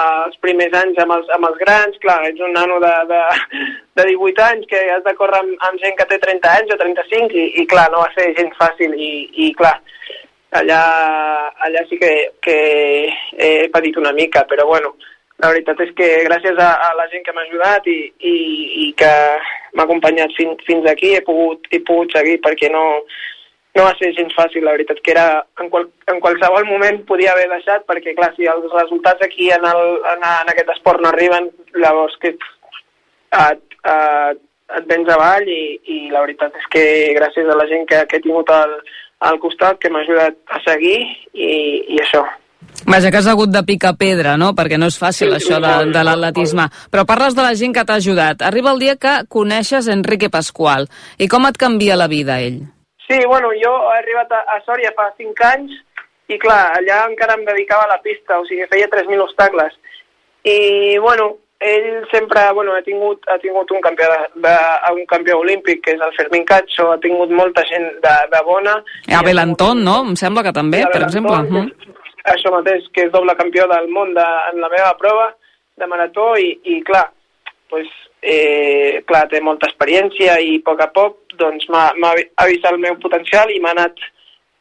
els 0.00 0.36
primers 0.42 0.74
anys 0.82 0.98
amb 1.04 1.14
els, 1.16 1.30
amb 1.36 1.46
els 1.48 1.56
grans, 1.62 1.96
clar, 2.02 2.18
ets 2.28 2.42
un 2.42 2.52
nano 2.58 2.80
de, 2.82 2.92
de, 3.12 3.22
de 4.00 4.08
18 4.10 4.42
anys 4.48 4.66
que 4.68 4.82
has 4.90 5.06
de 5.06 5.14
córrer 5.14 5.38
amb, 5.38 5.54
amb 5.70 5.80
gent 5.84 5.96
que 6.00 6.08
té 6.10 6.18
30 6.18 6.52
anys 6.58 6.74
o 6.74 6.80
35 6.82 7.38
i, 7.38 7.46
i 7.62 7.66
clar, 7.70 7.88
no 7.94 8.02
va 8.02 8.10
ser 8.18 8.32
gens 8.36 8.58
fàcil. 8.58 8.98
I, 8.98 9.12
i 9.46 9.52
clar, 9.54 9.76
allà, 10.52 10.82
allà 11.66 11.82
sí 11.88 11.98
que, 12.00 12.12
que 12.44 12.58
he 13.38 13.68
patit 13.72 13.96
una 13.96 14.12
mica, 14.12 14.44
però 14.48 14.66
bueno, 14.68 14.94
la 15.42 15.50
veritat 15.50 15.80
és 15.82 15.90
que 15.98 16.08
gràcies 16.28 16.58
a, 16.60 16.70
a 16.86 16.92
la 16.98 17.08
gent 17.10 17.24
que 17.26 17.34
m'ha 17.34 17.44
ajudat 17.48 17.88
i, 17.90 17.98
i, 18.30 18.36
i 18.84 18.86
que 18.98 19.12
m'ha 19.74 19.86
acompanyat 19.88 20.34
fins, 20.36 20.60
fins 20.68 20.86
aquí 20.90 21.14
he 21.16 21.22
pogut, 21.26 21.66
he 21.72 21.80
pogut 21.88 22.12
seguir 22.14 22.38
perquè 22.44 22.70
no, 22.70 22.84
no 23.74 23.88
va 23.88 23.94
ser 23.98 24.12
gens 24.18 24.36
fàcil, 24.36 24.66
la 24.66 24.76
veritat 24.76 25.00
que 25.02 25.14
era 25.16 25.26
en, 25.60 25.70
qual, 25.72 25.88
en 26.12 26.20
qualsevol 26.22 26.68
moment 26.68 27.02
podia 27.08 27.32
haver 27.32 27.48
deixat 27.50 27.88
perquè 27.88 28.14
clar, 28.18 28.30
si 28.36 28.46
els 28.46 28.68
resultats 28.76 29.24
aquí 29.24 29.50
en, 29.56 29.66
el, 29.66 29.84
en, 30.14 30.26
en 30.30 30.52
aquest 30.52 30.74
esport 30.76 31.02
no 31.02 31.10
arriben 31.10 31.50
llavors 31.74 32.18
que 32.22 32.36
et, 32.36 32.42
et, 33.40 34.42
et 34.78 34.90
vens 34.92 35.08
avall 35.10 35.48
i, 35.48 35.62
i 35.88 36.02
la 36.12 36.22
veritat 36.26 36.54
és 36.60 36.68
que 36.76 36.84
gràcies 37.16 37.48
a 37.48 37.56
la 37.56 37.66
gent 37.72 37.88
que, 37.88 38.04
que 38.06 38.20
he 38.20 38.24
tingut 38.28 38.52
al, 38.52 38.78
al 39.28 39.38
costat 39.42 39.78
que 39.80 39.90
m'ha 39.90 40.02
ajudat 40.04 40.38
a 40.50 40.60
seguir 40.66 40.98
i, 41.32 41.50
i 41.94 42.00
això. 42.02 42.22
Vaja, 42.86 43.10
que 43.10 43.20
has 43.20 43.28
hagut 43.30 43.50
de 43.52 43.62
picar 43.66 43.94
pedra, 43.98 44.34
no? 44.40 44.52
Perquè 44.58 44.78
no 44.80 44.88
és 44.90 44.98
fàcil 44.98 45.30
Sí, 45.30 45.38
això 45.38 45.60
de, 45.62 45.72
de 45.94 46.02
l'atletisme. 46.06 46.66
Però 46.90 47.04
parles 47.06 47.36
de 47.38 47.44
la 47.44 47.54
gent 47.58 47.74
que 47.76 47.84
t'ha 47.86 47.98
ajudat. 48.00 48.42
Arriba 48.42 48.72
el 48.72 48.82
dia 48.82 48.96
que 48.98 49.14
coneixes 49.30 49.90
Enrique 49.92 50.30
Pasqual. 50.32 50.88
I 51.18 51.28
com 51.30 51.46
et 51.46 51.58
canvia 51.60 51.98
la 51.98 52.08
vida, 52.10 52.40
ell? 52.42 52.62
Sí, 53.06 53.20
bueno, 53.28 53.52
jo 53.60 53.72
he 53.90 53.98
arribat 54.00 54.34
a, 54.34 54.42
a 54.56 54.60
Sòria 54.66 54.94
fa 54.96 55.10
5 55.18 55.48
anys 55.52 55.78
i 56.32 56.38
clar, 56.40 56.72
allà 56.78 57.02
encara 57.10 57.36
em 57.36 57.44
dedicava 57.44 57.84
a 57.86 57.92
la 57.92 58.00
pista, 58.02 58.38
o 58.40 58.46
sigui, 58.48 58.66
feia 58.70 58.88
3.000 58.90 59.20
obstacles. 59.26 59.74
I, 60.42 60.98
bueno, 61.02 61.36
ell 61.62 62.04
sempre, 62.10 62.44
bueno, 62.52 62.74
ha 62.74 62.82
tingut, 62.82 63.22
ha 63.30 63.38
tingut 63.38 63.70
un 63.70 63.80
campió, 63.80 64.08
de, 64.10 64.42
de, 64.46 64.54
un 64.92 65.06
campió 65.10 65.38
olímpic, 65.40 65.82
que 65.84 65.94
és 65.96 66.04
el 66.04 66.14
Fermín 66.16 66.44
Cacho, 66.48 66.90
ha 66.92 67.00
tingut 67.02 67.30
molta 67.30 67.64
gent 67.68 67.88
de, 68.04 68.14
de 68.32 68.42
bona. 68.46 68.76
Abel 69.18 69.42
Anton, 69.42 69.82
no? 69.86 70.00
Em 70.10 70.18
sembla 70.18 70.44
que 70.46 70.54
també, 70.56 70.84
per 70.92 71.04
exemple. 71.06 71.40
És 71.42 72.34
Això 72.34 72.52
mateix, 72.54 72.86
que 72.94 73.08
és 73.08 73.14
doble 73.14 73.34
campió 73.38 73.66
del 73.70 73.88
món 73.90 74.12
de, 74.14 74.28
en 74.52 74.60
la 74.62 74.70
meva 74.70 74.92
prova 75.00 75.32
de 75.78 75.88
marató 75.90 76.32
i, 76.38 76.52
i 76.70 76.78
clar, 76.86 77.08
pues, 77.72 77.88
eh, 78.22 79.02
clar, 79.08 79.26
té 79.30 79.40
molta 79.42 79.66
experiència 79.70 80.38
i 80.38 80.56
a 80.60 80.64
poc 80.66 80.82
a 80.84 80.90
poc 80.94 81.36
doncs, 81.40 81.66
m'ha 81.72 81.88
m'ha 81.98 82.12
ha 82.14 82.46
vist 82.50 82.66
el 82.70 82.78
meu 82.78 82.98
potencial 83.02 83.50
i 83.50 83.58
m'ha 83.60 83.72
anat 83.74 83.98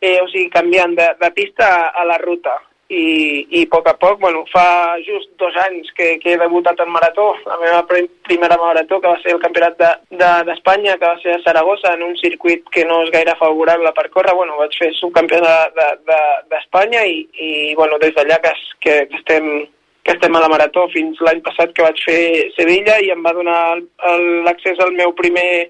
eh, 0.02 0.18
o 0.24 0.28
sigui, 0.32 0.50
canviant 0.50 0.96
de, 0.98 1.08
de 1.22 1.32
pista 1.36 1.68
a, 1.68 1.90
a 2.02 2.06
la 2.10 2.18
ruta 2.24 2.56
i, 2.92 3.48
i 3.56 3.64
a 3.64 3.70
poc 3.72 3.88
a 3.88 3.94
poc, 3.96 4.20
bueno, 4.20 4.44
fa 4.52 4.98
just 5.06 5.30
dos 5.40 5.56
anys 5.64 5.90
que, 5.96 6.18
que 6.20 6.34
he 6.34 6.38
debutat 6.42 6.80
en 6.84 6.90
marató, 6.92 7.30
la 7.48 7.58
meva 7.62 7.82
prim- 7.88 8.10
primera 8.28 8.58
marató, 8.60 9.00
que 9.00 9.08
va 9.08 9.20
ser 9.24 9.36
el 9.36 9.40
campionat 9.44 9.78
d'Espanya, 9.80 10.18
de, 10.22 10.32
d'Espanya, 10.50 10.98
que 11.00 11.08
va 11.08 11.20
ser 11.24 11.36
a 11.38 11.44
Saragossa, 11.46 11.94
en 11.96 12.04
un 12.04 12.18
circuit 12.20 12.66
que 12.74 12.84
no 12.86 13.02
és 13.06 13.12
gaire 13.16 13.36
favorable 13.40 13.94
per 13.96 14.10
córrer, 14.12 14.36
bueno, 14.36 14.58
vaig 14.60 14.76
fer 14.78 14.92
subcampió 15.00 15.40
d'Espanya 15.40 15.78
de, 15.78 15.92
de, 16.12 16.20
d'Espanya 16.52 17.06
i, 17.08 17.22
i, 17.40 17.52
bueno, 17.80 18.00
des 18.02 18.12
d'allà 18.18 18.42
que, 18.44 18.52
que, 18.84 18.98
que 19.08 19.22
estem 19.24 19.48
que 20.04 20.16
estem 20.16 20.34
a 20.36 20.40
la 20.42 20.50
marató. 20.50 20.88
Fins 20.90 21.20
l'any 21.22 21.44
passat 21.46 21.76
que 21.78 21.84
vaig 21.86 22.00
fer 22.02 22.50
Sevilla 22.56 22.96
i 23.06 23.12
em 23.14 23.22
va 23.22 23.36
donar 23.38 23.78
l'accés 24.48 24.80
al 24.82 24.96
meu 24.98 25.14
primer 25.14 25.70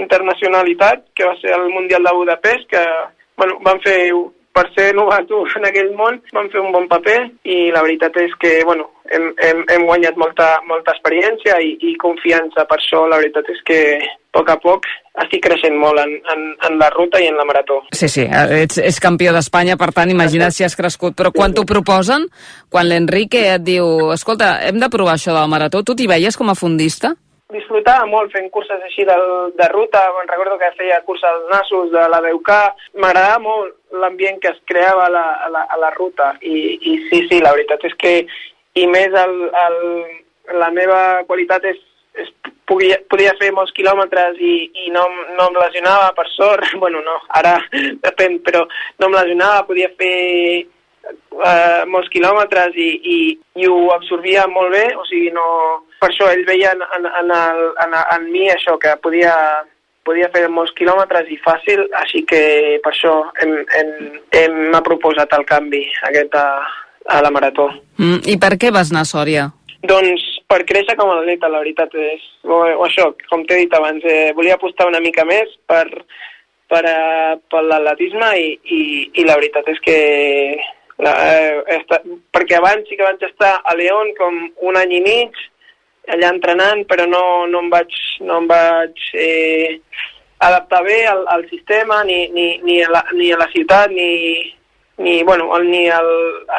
internacionalitat, 0.00 1.04
que 1.14 1.26
va 1.28 1.36
ser 1.40 1.52
el 1.56 1.68
Mundial 1.74 2.02
de 2.04 2.14
Budapest, 2.16 2.64
que 2.70 2.82
bueno, 3.36 3.58
van 3.60 3.80
fer 3.84 3.98
per 4.56 4.66
ser 4.72 4.90
novato 4.96 5.44
en 5.58 5.66
aquell 5.68 5.92
món 5.98 6.20
vam 6.32 6.48
fer 6.52 6.62
un 6.62 6.72
bon 6.72 6.86
paper 6.88 7.18
i 7.44 7.58
la 7.74 7.82
veritat 7.84 8.16
és 8.22 8.32
que, 8.40 8.58
bueno, 8.64 8.88
hem, 9.12 9.32
hem, 9.44 9.64
hem 9.74 9.84
guanyat 9.88 10.16
molta, 10.20 10.54
molta 10.68 10.94
experiència 10.96 11.58
i, 11.60 11.74
i 11.90 11.96
confiança. 12.00 12.64
Per 12.68 12.78
això 12.80 13.04
la 13.10 13.20
veritat 13.20 13.50
és 13.52 13.60
que 13.68 13.80
a 14.00 14.14
poc 14.36 14.50
a 14.52 14.56
poc 14.60 14.88
estic 15.22 15.44
creixent 15.46 15.76
molt 15.80 16.00
en, 16.00 16.10
en, 16.32 16.42
en 16.68 16.78
la 16.80 16.90
ruta 16.92 17.20
i 17.22 17.28
en 17.30 17.38
la 17.40 17.46
marató. 17.48 17.78
Sí, 17.96 18.08
sí, 18.12 18.26
ets, 18.28 18.80
ets 18.80 19.00
campió 19.00 19.32
d'Espanya, 19.36 19.78
per 19.80 19.92
tant, 19.96 20.12
imagina't 20.12 20.52
si 20.52 20.64
has 20.66 20.76
crescut. 20.76 21.16
Però 21.16 21.32
quan 21.32 21.56
t'ho 21.56 21.64
proposen, 21.68 22.26
quan 22.72 22.88
l'Enrique 22.88 23.46
et 23.54 23.64
diu 23.64 24.12
escolta, 24.16 24.56
hem 24.68 24.80
de 24.82 24.92
provar 24.92 25.16
això 25.16 25.36
del 25.36 25.52
marató, 25.52 25.84
tu 25.84 25.96
t'hi 25.96 26.08
veies 26.10 26.36
com 26.36 26.52
a 26.52 26.58
fundista? 26.58 27.14
Disfrutava 27.54 28.06
molt 28.10 28.32
fent 28.34 28.48
curses 28.50 28.82
així 28.82 29.04
de, 29.06 29.16
de 29.58 29.68
ruta, 29.70 30.02
me'n 30.16 30.30
recordo 30.30 30.58
que 30.58 30.72
feia 30.78 30.98
curses 31.06 31.28
als 31.30 31.46
nassos 31.52 31.92
de 31.92 32.02
la 32.10 32.20
BUK, 32.24 32.52
m'agradava 32.98 33.38
molt 33.44 34.00
l'ambient 34.02 34.40
que 34.42 34.50
es 34.50 34.58
creava 34.66 35.06
a 35.06 35.12
la, 35.12 35.26
a 35.46 35.50
la, 35.54 35.62
a 35.70 35.78
la 35.78 35.92
ruta. 35.94 36.32
I, 36.42 36.56
i 36.80 36.96
sí, 37.06 37.22
sí, 37.30 37.40
la 37.42 37.54
veritat 37.54 37.86
és 37.86 37.94
que 38.02 38.16
i 38.76 38.86
més 38.90 39.14
el, 39.14 39.36
el, 39.62 39.78
la 40.58 40.72
meva 40.74 41.00
qualitat 41.30 41.64
és, 41.70 41.78
és 42.18 42.32
podia, 42.68 42.98
podia 43.10 43.34
fer 43.38 43.52
molts 43.54 43.74
quilòmetres 43.76 44.40
i, 44.42 44.54
i 44.86 44.90
no, 44.94 45.06
no 45.38 45.48
em 45.48 45.60
lesionava, 45.62 46.10
per 46.18 46.26
sort, 46.34 46.66
bueno, 46.82 47.02
no, 47.06 47.20
ara 47.38 47.60
depèn, 48.06 48.40
però 48.46 48.66
no 48.98 49.10
em 49.10 49.20
lesionava, 49.20 49.66
podia 49.70 49.92
fer 50.00 50.66
eh, 51.10 51.82
molts 51.90 52.10
quilòmetres 52.12 52.76
i, 52.76 52.88
i, 53.14 53.18
i 53.60 53.68
ho 53.70 53.78
absorbia 53.94 54.46
molt 54.50 54.74
bé, 54.74 54.86
o 54.96 55.04
sigui, 55.08 55.30
no... 55.34 55.46
Per 56.00 56.10
això 56.10 56.28
ell 56.28 56.44
veia 56.44 56.74
en, 56.76 56.82
en, 56.98 57.06
en, 57.22 57.32
el, 57.32 57.62
en, 57.86 57.94
en 57.96 58.26
mi 58.28 58.50
això, 58.52 58.76
que 58.80 58.92
podia, 59.02 59.32
podia 60.04 60.28
fer 60.34 60.44
molts 60.52 60.74
quilòmetres 60.76 61.30
i 61.32 61.38
fàcil, 61.44 61.86
així 62.02 62.24
que 62.28 62.42
per 62.84 62.92
això 62.92 63.14
hem, 63.42 63.54
hem, 63.78 63.92
hem 64.36 64.58
m'ha 64.74 64.82
proposat 64.84 65.32
el 65.38 65.46
canvi 65.48 65.86
aquest 66.10 66.36
a, 66.36 66.46
a 67.16 67.22
la 67.24 67.32
marató. 67.32 67.70
Mm, 67.96 68.20
I 68.28 68.36
per 68.42 68.56
què 68.60 68.72
vas 68.74 68.92
anar 68.92 69.06
a 69.06 69.12
Sòria? 69.12 69.48
Doncs 69.86 70.22
per 70.50 70.62
créixer 70.68 70.96
com 70.98 71.10
a 71.10 71.18
atleta, 71.20 71.50
la 71.50 71.62
veritat 71.62 71.94
és... 72.00 72.22
O, 72.44 72.60
o 72.60 72.86
això, 72.86 73.10
com 73.30 73.44
t'he 73.46 73.62
dit 73.64 73.74
abans, 73.76 74.04
eh, 74.04 74.32
volia 74.36 74.56
apostar 74.56 74.88
una 74.90 75.00
mica 75.02 75.24
més 75.26 75.50
per, 75.68 75.84
per, 76.70 76.82
uh, 76.86 77.36
per 77.50 77.62
l'atletisme 77.66 78.30
i, 78.38 78.48
i, 78.76 78.80
i 79.20 79.26
la 79.26 79.38
veritat 79.38 79.68
és 79.72 79.80
que 79.84 79.98
eh, 80.98 81.62
esta, 81.78 82.00
perquè 82.32 82.58
abans 82.58 82.88
sí 82.88 82.96
que 82.96 83.04
vaig 83.04 83.22
estar 83.26 83.60
a 83.64 83.76
León 83.76 84.12
com 84.18 84.38
un 84.68 84.78
any 84.80 84.96
i 84.98 85.02
mig, 85.04 85.38
allà 86.08 86.30
entrenant, 86.32 86.84
però 86.88 87.06
no, 87.10 87.22
no 87.50 87.64
em 87.64 87.70
vaig, 87.72 87.94
no 88.24 88.40
em 88.42 88.46
vaig 88.50 89.08
eh, 89.14 89.80
adaptar 90.46 90.82
bé 90.86 91.00
al, 91.10 91.24
al 91.32 91.46
sistema, 91.50 92.02
ni, 92.04 92.26
ni, 92.32 92.48
ni, 92.62 92.80
a 92.84 92.90
la, 92.92 93.02
ni 93.14 93.32
a 93.32 93.40
la 93.40 93.48
ciutat, 93.52 93.90
ni, 93.90 94.54
ni, 94.98 95.22
bueno, 95.22 95.50
ni, 95.60 95.86
el, 95.92 96.10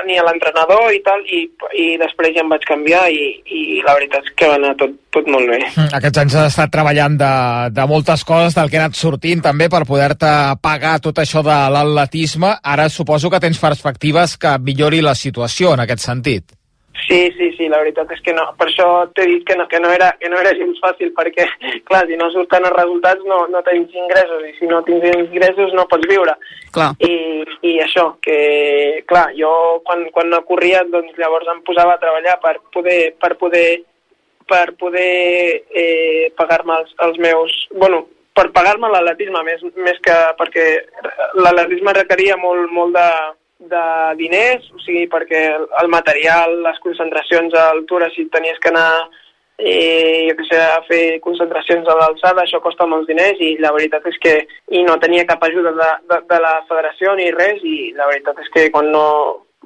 ni 0.06 0.18
l'entrenador 0.22 0.92
i 0.94 1.02
tal, 1.06 1.24
i, 1.26 1.44
i 1.74 1.86
després 1.98 2.36
ja 2.36 2.44
em 2.44 2.52
vaig 2.52 2.66
canviar 2.70 3.08
i, 3.10 3.32
i 3.50 3.62
la 3.86 3.96
veritat 3.98 4.28
és 4.28 4.36
que 4.38 4.50
va 4.52 4.60
anar 4.60 4.76
tot, 4.78 4.94
tot 5.14 5.30
molt 5.34 5.50
bé. 5.50 5.60
Mm, 5.66 5.90
aquests 5.98 6.22
anys 6.22 6.38
has 6.38 6.52
estat 6.54 6.74
treballant 6.74 7.18
de, 7.18 7.32
de 7.74 7.88
moltes 7.90 8.26
coses, 8.28 8.58
del 8.58 8.70
que 8.70 8.80
ha 8.80 8.86
anat 8.86 9.00
sortint 9.00 9.42
també 9.46 9.70
per 9.74 9.86
poder-te 9.90 10.34
pagar 10.62 10.98
tot 11.02 11.24
això 11.24 11.42
de 11.46 11.58
l'atletisme. 11.74 12.54
Ara 12.62 12.90
suposo 12.94 13.34
que 13.34 13.42
tens 13.42 13.62
perspectives 13.62 14.38
que 14.38 14.58
millori 14.62 15.02
la 15.02 15.18
situació 15.18 15.74
en 15.74 15.86
aquest 15.88 16.06
sentit. 16.06 16.57
Sí, 17.06 17.32
sí, 17.38 17.52
sí, 17.58 17.68
la 17.70 17.80
veritat 17.84 18.10
és 18.16 18.22
que 18.26 18.34
no. 18.34 18.43
Per 18.58 18.68
això 18.68 18.88
t'he 19.16 19.28
dit 19.30 19.43
que 19.48 19.56
no, 19.60 19.68
que 19.70 19.80
no, 19.80 19.91
era, 19.93 20.10
que 20.20 20.30
no 20.32 20.39
era 20.41 20.56
gens 20.58 20.80
fàcil, 20.84 21.12
perquè, 21.18 21.45
clar, 21.89 22.04
si 22.10 22.18
no 22.20 22.30
surten 22.34 22.66
els 22.68 22.76
resultats 22.76 23.28
no, 23.30 23.43
no 23.52 23.62
tens 23.68 23.93
ingressos, 23.93 24.43
i 24.48 24.56
si 24.58 24.70
no 24.72 24.82
tens 24.88 25.06
ingressos 25.14 25.76
no 25.78 25.88
pots 25.91 26.10
viure. 26.10 26.34
Clar. 26.76 26.89
I, 27.06 27.45
I 27.70 27.78
això, 27.86 28.10
que, 28.24 28.39
clar, 29.10 29.30
jo 29.38 29.52
quan, 29.88 30.08
quan 30.16 30.32
no 30.34 30.41
corria, 30.50 30.84
doncs 30.91 31.16
llavors 31.22 31.50
em 31.54 31.64
posava 31.68 31.95
a 31.95 32.02
treballar 32.02 32.38
per 32.43 32.58
poder, 32.74 33.00
per 33.22 33.34
poder, 33.39 33.70
per 34.50 34.68
poder 34.80 35.10
eh, 35.70 36.30
pagar-me 36.38 36.82
els, 36.82 36.93
els 37.08 37.20
meus... 37.24 37.58
Bueno, 37.76 38.06
per 38.38 38.52
pagar-me 38.54 38.89
l'atletisme, 38.93 39.41
més, 39.45 39.64
més 39.82 39.98
que 40.06 40.16
perquè 40.38 40.66
l'atletisme 41.41 41.93
requeria 41.98 42.38
molt, 42.38 42.70
molt 42.74 42.93
de, 42.93 43.10
de 43.60 43.86
diners, 44.18 44.68
o 44.74 44.80
sigui, 44.84 45.08
perquè 45.10 45.45
el 45.82 45.89
material, 45.89 46.60
les 46.64 46.78
concentracions 46.84 47.55
a 47.58 47.70
altura, 47.72 48.10
si 48.14 48.28
tenies 48.34 48.60
que 48.62 48.70
anar 48.70 48.91
eh, 49.58 50.28
jo 50.30 50.36
què 50.38 50.45
sé, 50.45 50.60
a 50.62 50.84
fer 50.86 51.01
concentracions 51.24 51.89
a 51.89 51.95
l'alçada, 51.97 52.43
això 52.43 52.62
costa 52.62 52.86
molts 52.86 53.10
diners 53.10 53.41
i 53.41 53.55
la 53.62 53.74
veritat 53.74 54.05
és 54.12 54.20
que 54.22 54.36
i 54.70 54.84
no 54.86 54.99
tenia 55.01 55.26
cap 55.30 55.43
ajuda 55.47 55.74
de, 55.74 55.89
de, 56.12 56.22
de 56.30 56.39
la 56.43 56.53
federació 56.70 57.16
ni 57.18 57.32
res 57.34 57.64
i 57.66 57.91
la 57.97 58.08
veritat 58.12 58.43
és 58.43 58.51
que 58.53 58.68
quan 58.74 58.91
no 58.93 59.08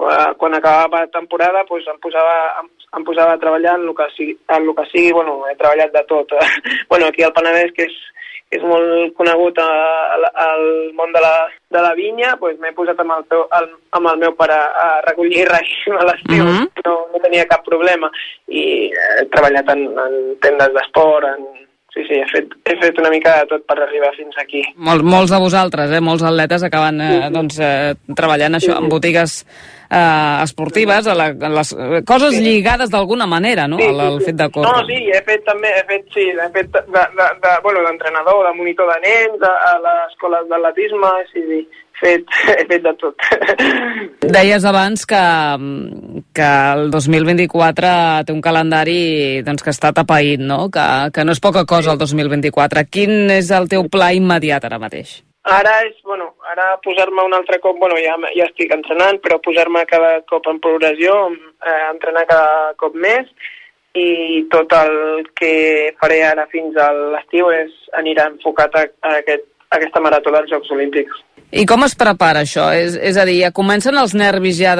eh, 0.07 0.31
quan 0.39 0.55
acabava 0.55 1.03
la 1.03 1.11
temporada 1.11 1.65
pues, 1.67 1.83
em, 1.91 1.99
posava, 1.99 2.37
em, 2.61 2.71
em 2.97 3.07
posava 3.07 3.35
a 3.35 3.41
treballar 3.43 3.75
en 3.79 3.89
el 3.89 3.97
que 3.97 4.07
sigui, 4.15 4.37
en 4.47 4.69
el 4.69 4.75
que 4.79 4.87
sigui 4.93 5.11
bueno, 5.19 5.41
he 5.49 5.57
treballat 5.59 5.91
de 5.91 6.05
tot. 6.07 6.31
bueno, 6.89 7.11
aquí 7.11 7.27
al 7.27 7.35
Penedès, 7.35 7.75
que 7.75 7.89
és 7.89 7.91
que 7.91 8.20
és 8.51 8.63
molt 8.67 9.13
conegut 9.15 9.59
al 9.63 10.63
món 10.97 11.13
de 11.15 11.21
la, 11.23 11.35
de 11.71 11.83
la 11.85 11.93
vinya, 11.95 12.33
doncs 12.41 12.59
m'he 12.59 12.73
posat 12.75 12.99
amb 12.99 13.15
el, 13.15 13.23
teu, 13.31 13.45
el, 13.59 13.69
amb 13.97 14.11
el 14.11 14.19
meu 14.25 14.35
pare 14.35 14.57
a 14.83 14.87
recollir 15.05 15.47
raïm 15.47 15.95
a 15.95 16.07
l'estiu, 16.09 16.43
mm 16.43 16.51
-hmm. 16.57 16.83
no, 16.85 16.95
no 17.13 17.23
tenia 17.23 17.47
cap 17.47 17.63
problema, 17.65 18.11
i 18.47 18.91
he 18.91 19.25
treballat 19.31 19.69
en, 19.75 19.87
en 20.05 20.13
tendes 20.43 20.73
d'esport, 20.75 21.27
en, 21.31 21.47
sí, 21.93 22.03
sí, 22.07 22.15
he 22.19 22.27
fet, 22.31 22.55
he 22.65 22.77
fet 22.79 22.99
una 23.01 23.11
mica 23.13 23.35
de 23.41 23.49
tot 23.51 23.65
per 23.67 23.77
arribar 23.83 24.13
fins 24.15 24.37
aquí. 24.41 24.63
Mol, 24.75 25.03
molts 25.03 25.33
de 25.33 25.39
vosaltres, 25.43 25.91
eh? 25.91 26.01
molts 26.03 26.23
atletes 26.27 26.63
acaben 26.67 27.01
eh. 27.03 27.11
Doncs, 27.33 27.59
eh, 27.59 27.93
treballant 28.17 28.57
això 28.57 28.77
en 28.79 28.87
botigues 28.91 29.41
eh, 29.91 30.37
esportives, 30.45 31.09
a, 31.11 31.17
la, 31.17 31.29
a 31.35 31.51
les 31.57 31.73
coses 32.07 32.37
sí. 32.37 32.43
lligades 32.45 32.93
d'alguna 32.93 33.27
manera, 33.27 33.67
no?, 33.67 33.79
sí, 33.81 33.89
al, 33.91 34.01
al 34.07 34.21
fet 34.23 34.39
de 34.39 34.49
córrer. 34.55 34.71
No, 34.71 34.87
sí, 34.87 35.03
he 35.11 35.21
fet 35.27 35.45
també, 35.47 35.73
he 35.77 35.85
fet, 35.91 36.07
sí, 36.15 36.27
he 36.31 36.49
fet 36.55 36.71
de, 36.71 36.81
de, 37.19 37.29
de, 37.43 37.53
bueno, 37.67 37.83
d'entrenador, 37.87 38.45
de 38.47 38.55
monitor 38.57 38.91
de 38.93 38.99
nens, 39.05 39.47
a, 39.47 39.53
a 39.71 39.77
les 39.85 40.03
escoles 40.13 40.47
d'atletisme, 40.51 41.15
sí, 41.33 41.45
sí, 41.49 41.63
fet, 42.01 42.35
he 42.57 42.65
fet 42.69 42.83
de 42.83 42.93
tot. 42.99 43.27
Deies 44.37 44.65
abans 44.67 45.05
que, 45.09 45.23
que 46.35 46.51
el 46.75 46.91
2024 46.93 47.95
té 48.27 48.35
un 48.35 48.43
calendari 48.43 49.41
doncs, 49.47 49.63
que 49.65 49.73
està 49.73 49.93
tapaït, 49.95 50.43
no? 50.43 50.65
Que, 50.73 50.85
que 51.15 51.25
no 51.25 51.35
és 51.35 51.43
poca 51.43 51.65
cosa 51.69 51.95
el 51.95 52.01
2024. 52.01 52.85
Quin 52.91 53.31
és 53.33 53.51
el 53.55 53.69
teu 53.71 53.87
pla 53.91 54.11
immediat 54.17 54.67
ara 54.67 54.81
mateix? 54.81 55.21
Ara 55.49 55.79
és, 55.87 55.95
bueno, 56.05 56.35
ara 56.51 56.75
posar-me 56.83 57.23
un 57.25 57.33
altre 57.33 57.57
cop, 57.63 57.79
bueno, 57.81 57.95
ja, 57.97 58.13
ja 58.35 58.45
estic 58.45 58.75
entrenant, 58.75 59.17
però 59.23 59.39
posar-me 59.41 59.81
cada 59.89 60.19
cop 60.29 60.45
en 60.51 60.59
progressió, 60.61 61.15
eh, 61.65 61.79
entrenar 61.89 62.27
cada 62.29 62.75
cop 62.77 62.93
més, 62.93 63.25
i 63.97 64.45
tot 64.51 64.71
el 64.77 65.25
que 65.35 65.95
faré 65.99 66.21
ara 66.23 66.45
fins 66.51 66.77
a 66.79 66.91
l'estiu 66.93 67.49
és 67.51 67.73
anirà 67.99 68.29
enfocat 68.29 68.77
a, 68.77 68.85
a, 69.01 69.15
aquest, 69.17 69.43
a 69.69 69.79
aquesta 69.79 70.03
marató 70.03 70.31
dels 70.31 70.51
Jocs 70.51 70.71
Olímpics. 70.77 71.23
I 71.51 71.65
com 71.67 71.83
es 71.83 71.97
prepara 71.99 72.45
això? 72.45 72.69
És, 72.71 72.95
és 72.95 73.17
a 73.19 73.25
dir, 73.27 73.41
ja 73.43 73.51
comencen 73.51 73.97
els 73.99 74.13
nervis 74.15 74.55
ja 74.61 74.75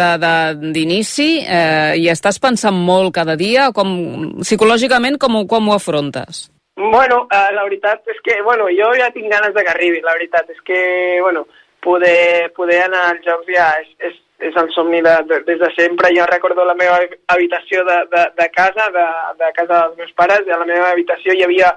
d'inici 0.55 1.43
eh, 1.43 1.99
i 1.99 2.07
estàs 2.11 2.39
pensant 2.39 2.78
molt 2.78 3.11
cada 3.17 3.36
dia? 3.36 3.69
Com, 3.76 4.39
psicològicament, 4.39 5.19
com, 5.19 5.41
com 5.51 5.67
ho 5.67 5.76
afrontes? 5.76 6.47
Bueno, 6.80 7.26
uh, 7.28 7.49
la 7.53 7.65
veritat 7.67 8.07
és 8.09 8.22
que, 8.24 8.39
bueno, 8.41 8.69
jo 8.72 8.88
ja 8.97 9.11
tinc 9.11 9.28
ganes 9.30 9.53
de 9.53 9.65
que 9.65 9.74
arribi, 9.74 9.99
la 10.01 10.15
veritat 10.15 10.47
és 10.49 10.61
que, 10.65 10.80
bueno, 11.22 11.43
poder, 11.84 12.51
poder 12.55 12.86
anar 12.86 13.09
als 13.09 13.26
jocs 13.26 13.51
ja 13.51 13.67
és, 13.82 13.91
és, 14.07 14.15
és 14.47 14.57
el 14.57 14.72
somni 14.74 15.01
de, 15.03 15.17
de, 15.28 15.41
des 15.49 15.59
de 15.59 15.69
sempre. 15.76 16.13
Jo 16.15 16.26
recordo 16.32 16.65
la 16.65 16.78
meva 16.80 17.01
habitació 17.36 17.84
de, 17.86 17.99
de, 18.15 18.26
de 18.39 18.47
casa, 18.55 18.88
de, 18.95 19.05
de 19.43 19.51
casa 19.59 19.74
dels 19.74 19.99
meus 19.99 20.15
pares, 20.15 20.47
i 20.47 20.55
a 20.55 20.61
la 20.63 20.69
meva 20.69 20.89
habitació 20.93 21.36
hi 21.36 21.43
havia, 21.45 21.76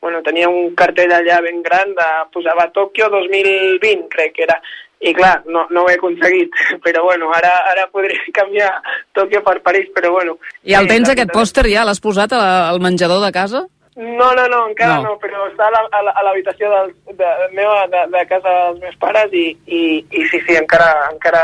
bueno, 0.00 0.22
tenia 0.22 0.48
un 0.48 0.74
cartell 0.78 1.12
allà 1.12 1.40
ben 1.44 1.62
gran 1.64 1.94
de, 1.96 2.08
posava 2.32 2.68
Tòquio 2.74 3.08
2020, 3.12 4.08
crec 4.12 4.34
que 4.36 4.44
era, 4.46 4.58
i 5.00 5.12
clar, 5.16 5.42
no, 5.52 5.66
no 5.70 5.84
ho 5.84 5.90
he 5.90 5.96
aconseguit, 5.98 6.52
però 6.84 7.04
bueno, 7.04 7.30
ara, 7.36 7.52
ara 7.72 7.86
podré 7.92 8.18
canviar 8.38 8.72
Tòquio 9.16 9.42
per 9.46 9.60
París, 9.62 9.88
però 9.94 10.12
bueno. 10.18 10.38
I 10.64 10.76
el 10.78 10.90
tens, 10.90 11.10
aquest 11.12 11.32
pòster, 11.34 11.66
ja? 11.72 11.86
L'has 11.86 12.02
posat 12.02 12.36
al 12.36 12.80
menjador 12.84 13.24
de 13.24 13.32
casa? 13.34 13.66
No, 13.96 14.28
no, 14.36 14.44
no, 14.52 14.66
encara 14.68 14.98
no, 15.00 15.14
no 15.14 15.16
però 15.16 15.46
està 15.48 15.70
a 15.72 16.24
l'habitació 16.26 16.68
de, 16.68 16.80
de, 17.16 17.30
meva, 17.56 17.86
de, 17.88 18.02
de 18.12 18.24
casa 18.28 18.52
dels 18.58 18.82
meus 18.82 18.98
pares 19.00 19.32
i, 19.32 19.46
i, 19.64 19.80
i 20.04 20.24
sí, 20.28 20.40
sí, 20.42 20.56
encara, 20.58 20.90
encara 21.08 21.40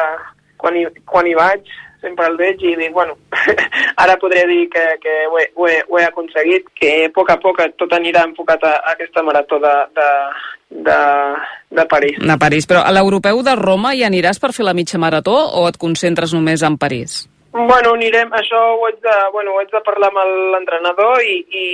quan, 0.61 0.77
hi, 0.77 0.85
quan 1.09 1.31
hi 1.31 1.33
vaig 1.39 1.73
sempre 2.03 2.27
el 2.29 2.37
veig 2.37 2.63
i 2.67 2.75
dic, 2.77 2.93
bueno, 2.93 3.17
ara 4.03 4.19
podré 4.21 4.45
dir 4.51 4.67
que, 4.73 4.85
que 5.03 5.15
ho, 5.31 5.39
he, 5.41 5.49
ho, 5.55 5.69
he, 5.71 5.81
ho 5.89 6.01
he 6.01 6.05
aconseguit, 6.05 6.69
que 6.79 6.93
a 7.07 7.11
poc 7.15 7.31
a 7.33 7.39
poc 7.41 7.63
tot 7.81 7.95
anirà 7.97 8.27
enfocat 8.29 8.65
a, 8.67 8.75
a 8.83 8.97
aquesta 8.97 9.25
marató 9.25 9.61
de, 9.63 9.75
de, 9.97 10.09
de, 10.89 11.01
de 11.79 11.87
París. 11.89 12.19
De 12.21 12.39
París, 12.39 12.69
però 12.69 12.85
a 12.85 12.95
l'europeu 12.95 13.45
de 13.47 13.57
Roma 13.59 13.95
hi 13.95 14.05
aniràs 14.07 14.43
per 14.43 14.53
fer 14.57 14.67
la 14.67 14.77
mitja 14.77 15.01
marató 15.01 15.37
o 15.63 15.69
et 15.71 15.79
concentres 15.81 16.35
només 16.37 16.67
en 16.67 16.77
París? 16.81 17.23
Bueno, 17.53 17.93
anirem, 17.93 18.31
això 18.33 18.59
ho 18.79 18.87
haig 18.89 18.97
de, 19.05 19.15
bueno, 19.33 19.53
ho 19.53 19.61
haig 19.61 19.69
de 19.73 19.83
parlar 19.85 20.09
amb 20.09 20.23
l'entrenador 20.55 21.21
i, 21.21 21.37
i, 21.53 21.67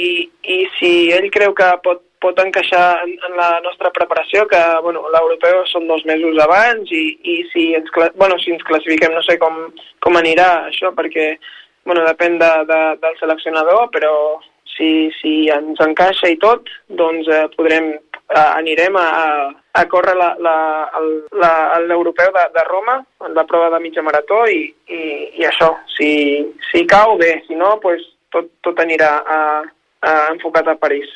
i 0.42 0.56
si 0.74 0.90
ell 1.14 1.28
creu 1.30 1.54
que 1.54 1.68
pot, 1.84 2.02
pot 2.22 2.38
encaixar 2.42 3.02
en, 3.04 3.14
en 3.28 3.36
la 3.38 3.50
nostra 3.64 3.90
preparació, 3.94 4.46
que 4.50 4.60
bueno, 4.84 5.04
l'europeu 5.14 5.62
són 5.70 5.86
dos 5.90 6.04
mesos 6.08 6.38
abans 6.44 6.90
i, 6.90 7.04
i 7.22 7.38
si, 7.52 7.70
ens, 7.78 7.90
bueno, 8.16 8.38
si 8.42 8.54
ens 8.54 8.64
classifiquem 8.68 9.14
no 9.14 9.22
sé 9.26 9.38
com, 9.42 9.66
com 10.04 10.18
anirà 10.18 10.48
això, 10.68 10.92
perquè 10.96 11.32
bueno, 11.88 12.04
depèn 12.04 12.38
de, 12.40 12.50
de, 12.68 12.80
del 13.00 13.14
seleccionador, 13.20 13.88
però 13.94 14.12
si, 14.76 15.10
si 15.20 15.48
ens 15.52 15.80
encaixa 15.80 16.28
i 16.30 16.36
tot, 16.42 16.68
doncs 17.00 17.28
eh, 17.32 17.46
podrem, 17.56 17.94
eh, 17.96 18.50
anirem 18.50 18.98
a, 19.00 19.08
a, 19.72 19.84
córrer 19.90 20.14
l'europeu 21.88 22.30
de, 22.36 22.44
de 22.54 22.66
Roma, 22.68 22.98
en 23.24 23.34
la 23.38 23.46
prova 23.48 23.70
de 23.72 23.80
mitja 23.82 24.04
marató, 24.04 24.44
i, 24.52 24.68
i, 24.92 25.00
i 25.40 25.48
això, 25.48 25.72
si, 25.96 26.10
si 26.70 26.84
cau 26.90 27.16
bé, 27.20 27.32
si 27.48 27.56
no, 27.58 27.76
pues, 27.82 28.04
tot, 28.34 28.52
tot 28.66 28.84
anirà 28.84 29.10
a, 29.24 29.40
a 30.00 30.32
enfocat 30.32 30.68
a 30.68 30.76
París. 30.78 31.08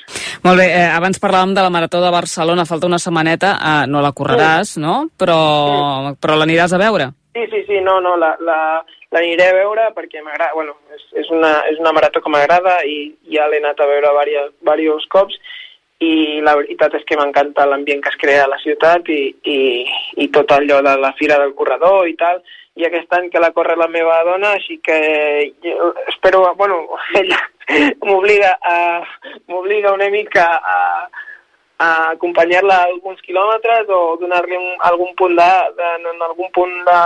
Molt 0.43 0.59
bé, 0.59 0.67
eh, 0.75 0.89
abans 0.91 1.21
parlàvem 1.23 1.55
de 1.55 1.63
la 1.63 1.71
Marató 1.71 2.01
de 2.03 2.11
Barcelona, 2.11 2.67
falta 2.67 2.89
una 2.89 2.99
setmaneta, 2.99 3.53
eh, 3.59 3.87
no 3.87 4.03
la 4.03 4.13
correràs, 4.13 4.77
no? 4.83 5.09
Però, 5.19 6.15
però 6.19 6.39
l'aniràs 6.39 6.75
a 6.75 6.81
veure. 6.83 7.13
Sí, 7.33 7.47
sí, 7.51 7.63
sí, 7.69 7.81
no, 7.81 8.01
no, 8.01 8.17
la, 8.21 8.35
la, 8.41 8.59
l'aniré 9.13 9.49
a 9.49 9.57
veure 9.57 9.89
perquè 9.97 10.21
m'agrada, 10.25 10.53
bueno, 10.55 10.75
és, 10.95 11.05
és, 11.23 11.31
una, 11.31 11.61
és 11.71 11.79
una 11.81 11.93
marató 11.97 12.21
que 12.21 12.33
m'agrada 12.33 12.81
i 12.85 13.13
ja 13.33 13.47
l'he 13.49 13.63
anat 13.63 13.81
a 13.81 13.89
veure 13.89 14.11
diversos, 14.11 14.57
diversos 14.61 15.07
cops 15.13 15.39
i 16.03 16.41
la 16.43 16.57
veritat 16.59 16.97
és 16.99 17.05
que 17.07 17.17
m'encanta 17.17 17.69
l'ambient 17.69 18.03
que 18.03 18.11
es 18.11 18.19
crea 18.21 18.43
a 18.45 18.51
la 18.51 18.59
ciutat 18.63 19.09
i, 19.13 19.23
i, 19.49 19.59
i 20.25 20.29
tot 20.35 20.51
allò 20.51 20.81
de 20.83 20.97
la 20.99 21.13
fira 21.19 21.39
del 21.41 21.55
corredor 21.55 22.09
i 22.11 22.17
tal, 22.19 22.43
i 22.75 22.87
aquest 22.89 23.13
any 23.15 23.29
que 23.31 23.41
la 23.41 23.53
corre 23.55 23.77
la 23.77 23.89
meva 23.93 24.19
dona, 24.27 24.55
així 24.57 24.79
que 24.83 24.99
espero, 26.09 26.45
bueno, 26.59 26.83
ella 27.21 27.39
m'obliga 28.05 28.57
a 28.63 28.77
m'obliga 29.49 29.93
una 29.95 30.09
mica 30.11 30.45
a, 30.59 30.79
a 31.83 31.89
acompanyar-la 32.13 32.77
alguns 32.85 33.21
quilòmetres 33.27 33.89
o 33.91 34.01
donar-li 34.21 34.57
un, 34.59 34.69
algun 34.89 35.15
punt 35.19 35.35
de, 35.39 35.49
de, 35.79 35.89
en 36.13 36.23
algun 36.29 36.51
punt 36.55 36.75
de... 36.87 36.99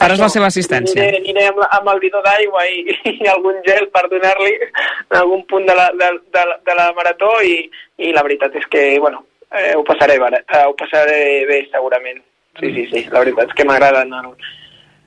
Faràs 0.00 0.22
la 0.22 0.28
seva 0.32 0.48
assistència. 0.50 1.02
Aniré, 1.02 1.20
aniré 1.22 1.46
amb, 1.52 1.62
amb 1.78 1.90
el 1.94 2.00
bidó 2.02 2.22
d'aigua 2.24 2.64
i, 2.70 2.82
i 3.22 3.28
algun 3.30 3.60
gel 3.66 3.88
per 3.94 4.06
donar-li 4.12 4.54
en 4.64 5.18
algun 5.20 5.44
punt 5.50 5.66
de 5.68 5.74
la, 5.78 5.88
de, 5.94 6.12
de, 6.34 6.44
la- 6.50 6.58
de 6.70 6.78
la 6.80 6.90
marató 6.98 7.32
i, 7.46 7.58
i 8.02 8.12
la 8.16 8.24
veritat 8.26 8.56
és 8.58 8.66
que, 8.72 8.86
bueno, 9.02 9.24
eh, 9.52 9.74
ho, 9.76 9.84
passaré, 9.86 10.18
eh, 10.18 10.64
ho 10.66 10.74
passaré 10.78 11.20
bé 11.50 11.62
segurament. 11.70 12.22
Sí, 12.58 12.72
sí, 12.72 12.86
sí, 12.90 13.04
la 13.12 13.20
veritat 13.20 13.50
és 13.52 13.58
que 13.58 13.66
m'agrada 13.68 14.02
el, 14.06 14.32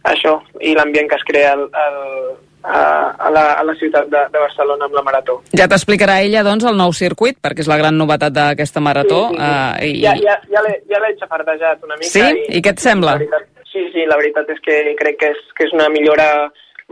això 0.09 0.37
i 0.63 0.75
l'ambient 0.77 1.09
que 1.11 1.17
es 1.19 1.25
crea 1.27 1.55
al, 1.57 1.65
a, 2.64 3.16
a, 3.18 3.30
la, 3.32 3.45
a 3.60 3.64
la 3.64 3.76
ciutat 3.80 4.07
de, 4.12 4.24
de 4.34 4.39
Barcelona 4.39 4.88
amb 4.89 4.97
la 4.97 5.03
marató. 5.05 5.39
Ja 5.55 5.68
t'explicarà 5.72 6.20
ella, 6.26 6.43
doncs, 6.45 6.66
el 6.68 6.78
nou 6.80 6.93
circuit, 6.95 7.38
perquè 7.41 7.64
és 7.64 7.72
la 7.72 7.80
gran 7.80 7.97
novetat 7.97 8.36
d'aquesta 8.36 8.84
marató. 8.84 9.28
Sí, 9.30 9.38
sí, 9.38 9.43
sí. 9.43 9.89
eh, 9.89 9.91
i... 9.91 10.01
Ja, 10.03 10.16
ja, 10.24 10.39
ja 10.51 10.66
l'he 10.66 10.80
ja 10.89 11.03
xafardejat 11.24 11.86
una 11.88 11.99
mica. 11.99 12.12
Sí? 12.12 12.26
I 12.57 12.64
què 12.66 12.76
et 12.76 12.84
sembla? 12.84 13.16
La 13.16 13.24
veritat, 13.24 13.66
sí, 13.72 13.86
sí, 13.93 14.07
la 14.10 14.20
veritat 14.20 14.49
és 14.55 14.64
que 14.66 14.82
crec 14.99 15.20
que 15.22 15.32
és, 15.36 15.43
que 15.57 15.70
és 15.70 15.76
una 15.78 15.89
millora 15.93 16.30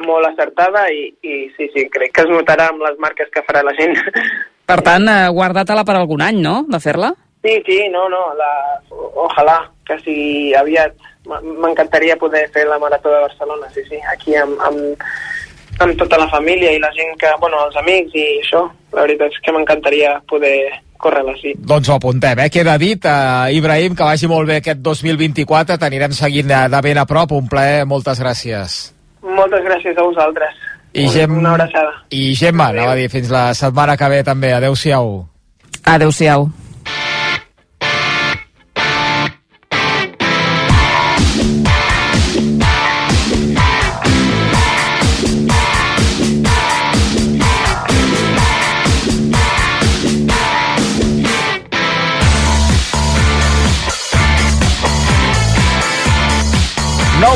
molt 0.05 0.29
acertada 0.29 0.85
i, 0.93 1.07
i 1.25 1.47
sí, 1.55 1.69
sí, 1.73 1.87
crec 1.93 2.13
que 2.13 2.27
es 2.27 2.31
notarà 2.31 2.69
amb 2.71 2.83
les 2.85 2.99
marques 3.01 3.31
que 3.33 3.43
farà 3.47 3.63
la 3.65 3.73
gent. 3.77 3.97
Per 4.67 4.81
tant, 4.85 5.07
eh, 5.09 5.31
guarda-te-la 5.33 5.85
per 5.87 5.95
algun 5.97 6.21
any, 6.21 6.41
no?, 6.43 6.59
de 6.69 6.79
fer-la? 6.83 7.13
Sí, 7.45 7.53
sí, 7.65 7.77
no, 7.93 8.07
no, 8.11 8.21
la, 8.35 8.51
ojalà 9.23 9.61
que 9.87 9.95
sigui 10.03 10.53
aviat. 10.57 10.95
M'encantaria 11.27 12.15
poder 12.19 12.45
fer 12.53 12.65
la 12.67 12.79
Marató 12.79 13.11
de 13.11 13.21
Barcelona, 13.25 13.69
sí, 13.73 13.83
sí, 13.87 13.99
aquí 14.11 14.35
amb, 14.35 14.59
amb, 14.63 15.07
amb 15.79 15.97
tota 15.99 16.17
la 16.17 16.27
família 16.29 16.71
i 16.73 16.79
la 16.79 16.89
gent 16.95 17.15
que, 17.19 17.29
bueno, 17.39 17.57
els 17.67 17.75
amics 17.79 18.15
i 18.17 18.25
això. 18.41 18.65
La 18.93 19.03
veritat 19.05 19.31
és 19.33 19.39
que 19.45 19.51
m'encantaria 19.53 20.15
poder 20.29 20.57
córrer-la, 20.97 21.33
sí. 21.41 21.51
Doncs 21.57 21.89
ho 21.89 21.95
apuntem, 21.97 22.39
eh? 22.39 22.49
Queda 22.49 22.77
dit, 22.81 23.05
eh, 23.05 23.53
Ibrahim, 23.53 23.95
que 23.95 24.03
vagi 24.03 24.27
molt 24.27 24.47
bé 24.49 24.55
aquest 24.61 24.79
2024, 24.81 25.77
t'anirem 25.77 26.11
seguint 26.17 26.47
de, 26.49 26.61
de 26.73 26.81
ben 26.81 26.97
a 26.97 27.05
prop, 27.05 27.31
un 27.37 27.47
plaer, 27.51 27.85
moltes 27.85 28.19
gràcies. 28.23 28.77
Moltes 29.21 29.61
gràcies 29.65 29.97
a 29.97 30.03
vosaltres. 30.07 30.55
I, 30.93 31.03
Una- 31.03 31.11
Gem... 31.13 31.37
Una 31.37 31.51
abraçada. 31.53 31.91
I 32.09 32.33
Gemma, 32.35 32.69
anava 32.73 32.93
a 32.95 32.95
dir, 32.95 33.09
fins 33.13 33.29
la 33.29 33.51
setmana 33.53 33.97
que 33.97 34.09
ve 34.09 34.23
també, 34.25 34.53
adeu-siau. 34.57 35.25
Adéu-siau. 35.85 36.47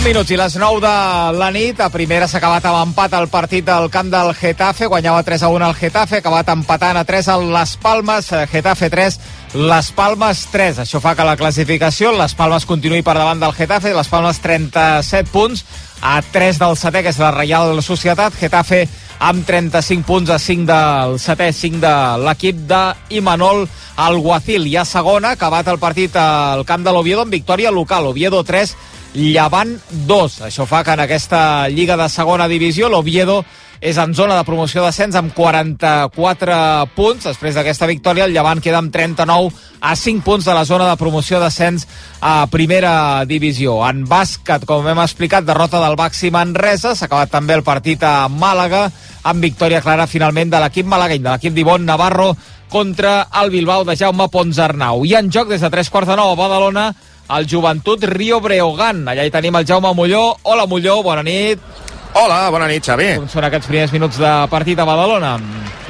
9 0.02 0.16
minuts 0.16 0.32
i 0.34 0.38
les 0.40 0.56
9 0.58 0.80
de 0.82 1.38
la 1.38 1.52
nit. 1.54 1.78
A 1.78 1.92
primera 1.94 2.26
s'ha 2.26 2.40
acabat 2.40 2.64
amb 2.66 2.80
empat 2.88 3.14
al 3.14 3.28
partit 3.30 3.68
del 3.68 3.86
camp 3.94 4.08
del 4.10 4.32
Getafe. 4.34 4.88
Guanyava 4.90 5.22
3 5.22 5.44
a 5.46 5.50
1 5.54 5.68
el 5.68 5.76
Getafe, 5.78 6.18
acabat 6.18 6.48
empatant 6.50 6.98
a 6.98 7.04
3 7.06 7.28
al 7.30 7.44
Las 7.54 7.76
Palmes. 7.78 8.32
Eh, 8.32 8.48
Getafe 8.50 8.90
3, 8.90 9.20
Les 9.54 9.92
Palmes 9.94 10.48
3. 10.50 10.80
Això 10.82 10.98
fa 11.04 11.14
que 11.14 11.28
la 11.28 11.36
classificació, 11.38 12.16
Les 12.18 12.34
Palmes 12.34 12.66
continuï 12.66 13.04
per 13.06 13.14
davant 13.14 13.40
del 13.40 13.54
Getafe. 13.54 13.94
Les 13.94 14.10
Palmes 14.10 14.42
37 14.42 15.30
punts 15.30 15.62
a 16.02 16.16
3 16.24 16.58
del 16.58 16.74
setè, 16.82 17.04
que 17.04 17.14
és 17.14 17.20
la 17.22 17.30
Reial 17.36 17.84
Societat. 17.86 18.34
Getafe 18.40 18.88
amb 19.20 19.46
35 19.46 20.02
punts 20.08 20.32
a 20.34 20.40
5 20.40 20.66
del 20.66 21.20
setè, 21.22 21.52
5 21.54 21.78
de 21.78 21.94
l'equip 22.26 22.66
d'Imanol 22.66 23.68
Alguacil. 23.98 24.66
I 24.66 24.80
a 24.82 24.86
segona, 24.86 25.36
acabat 25.38 25.70
el 25.70 25.78
partit 25.78 26.18
al 26.18 26.66
camp 26.66 26.82
de 26.82 26.90
l'Oviedo 26.90 27.22
amb 27.22 27.38
victòria 27.38 27.70
local. 27.70 28.10
Oviedo 28.10 28.42
3, 28.44 28.74
Llevant 29.14 29.74
2. 30.08 30.38
Això 30.48 30.64
fa 30.64 30.86
que 30.88 30.94
en 30.96 31.02
aquesta 31.04 31.68
Lliga 31.68 31.98
de 32.00 32.08
segona 32.10 32.48
divisió 32.48 32.88
l'Oviedo 32.88 33.42
és 33.82 33.98
en 33.98 34.14
zona 34.14 34.38
de 34.38 34.46
promoció 34.46 34.84
d'ascens 34.86 35.18
amb 35.20 35.34
44 35.36 36.56
punts. 36.96 37.26
Després 37.26 37.58
d'aquesta 37.58 37.90
victòria, 37.90 38.28
el 38.30 38.32
Llevant 38.32 38.62
queda 38.64 38.80
amb 38.80 38.94
39 38.94 39.50
a 39.82 39.96
5 39.98 40.24
punts 40.24 40.48
de 40.48 40.56
la 40.56 40.64
zona 40.70 40.88
de 40.88 40.96
promoció 41.02 41.42
d'ascens 41.42 41.88
a 42.22 42.46
primera 42.54 43.26
divisió. 43.26 43.82
En 43.90 44.06
bàsquet, 44.08 44.64
com 44.70 44.88
hem 44.88 45.04
explicat, 45.04 45.44
derrota 45.44 45.82
del 45.84 46.00
Baxi 46.00 46.32
Manresa. 46.32 46.96
S'ha 46.96 47.10
acabat 47.10 47.34
també 47.34 47.58
el 47.58 47.68
partit 47.68 48.06
a 48.06 48.30
Màlaga 48.30 48.86
amb 49.28 49.44
victòria 49.44 49.82
clara 49.84 50.08
finalment 50.08 50.54
de 50.54 50.62
l'equip 50.62 50.88
malagueny, 50.88 51.26
de 51.26 51.34
l'equip 51.34 51.58
d'Ivon 51.58 51.84
Navarro 51.84 52.32
contra 52.72 53.28
el 53.42 53.50
Bilbao 53.52 53.84
de 53.84 53.98
Jaume 54.00 54.30
Ponsarnau. 54.32 55.04
I 55.04 55.18
en 55.20 55.34
joc 55.34 55.50
des 55.52 55.60
de 55.60 55.70
tres 55.74 55.90
quarts 55.90 56.08
de 56.08 56.16
nou 56.16 56.32
a 56.32 56.38
Badalona 56.40 56.94
el 57.38 57.48
Joventut 57.50 58.04
Rio 58.04 58.40
Breogan. 58.42 59.06
Allà 59.08 59.26
hi 59.26 59.32
tenim 59.34 59.56
el 59.56 59.68
Jaume 59.68 59.94
Molló. 59.96 60.36
Hola, 60.44 60.68
Molló, 60.68 61.02
bona 61.04 61.24
nit. 61.24 61.60
Hola, 62.14 62.50
bona 62.52 62.68
nit, 62.68 62.84
Xavi. 62.84 63.14
Com 63.22 63.30
són 63.32 63.48
aquests 63.48 63.70
primers 63.72 63.94
minuts 63.96 64.20
de 64.20 64.32
partit 64.52 64.80
a 64.80 64.88
Badalona? 64.88 65.38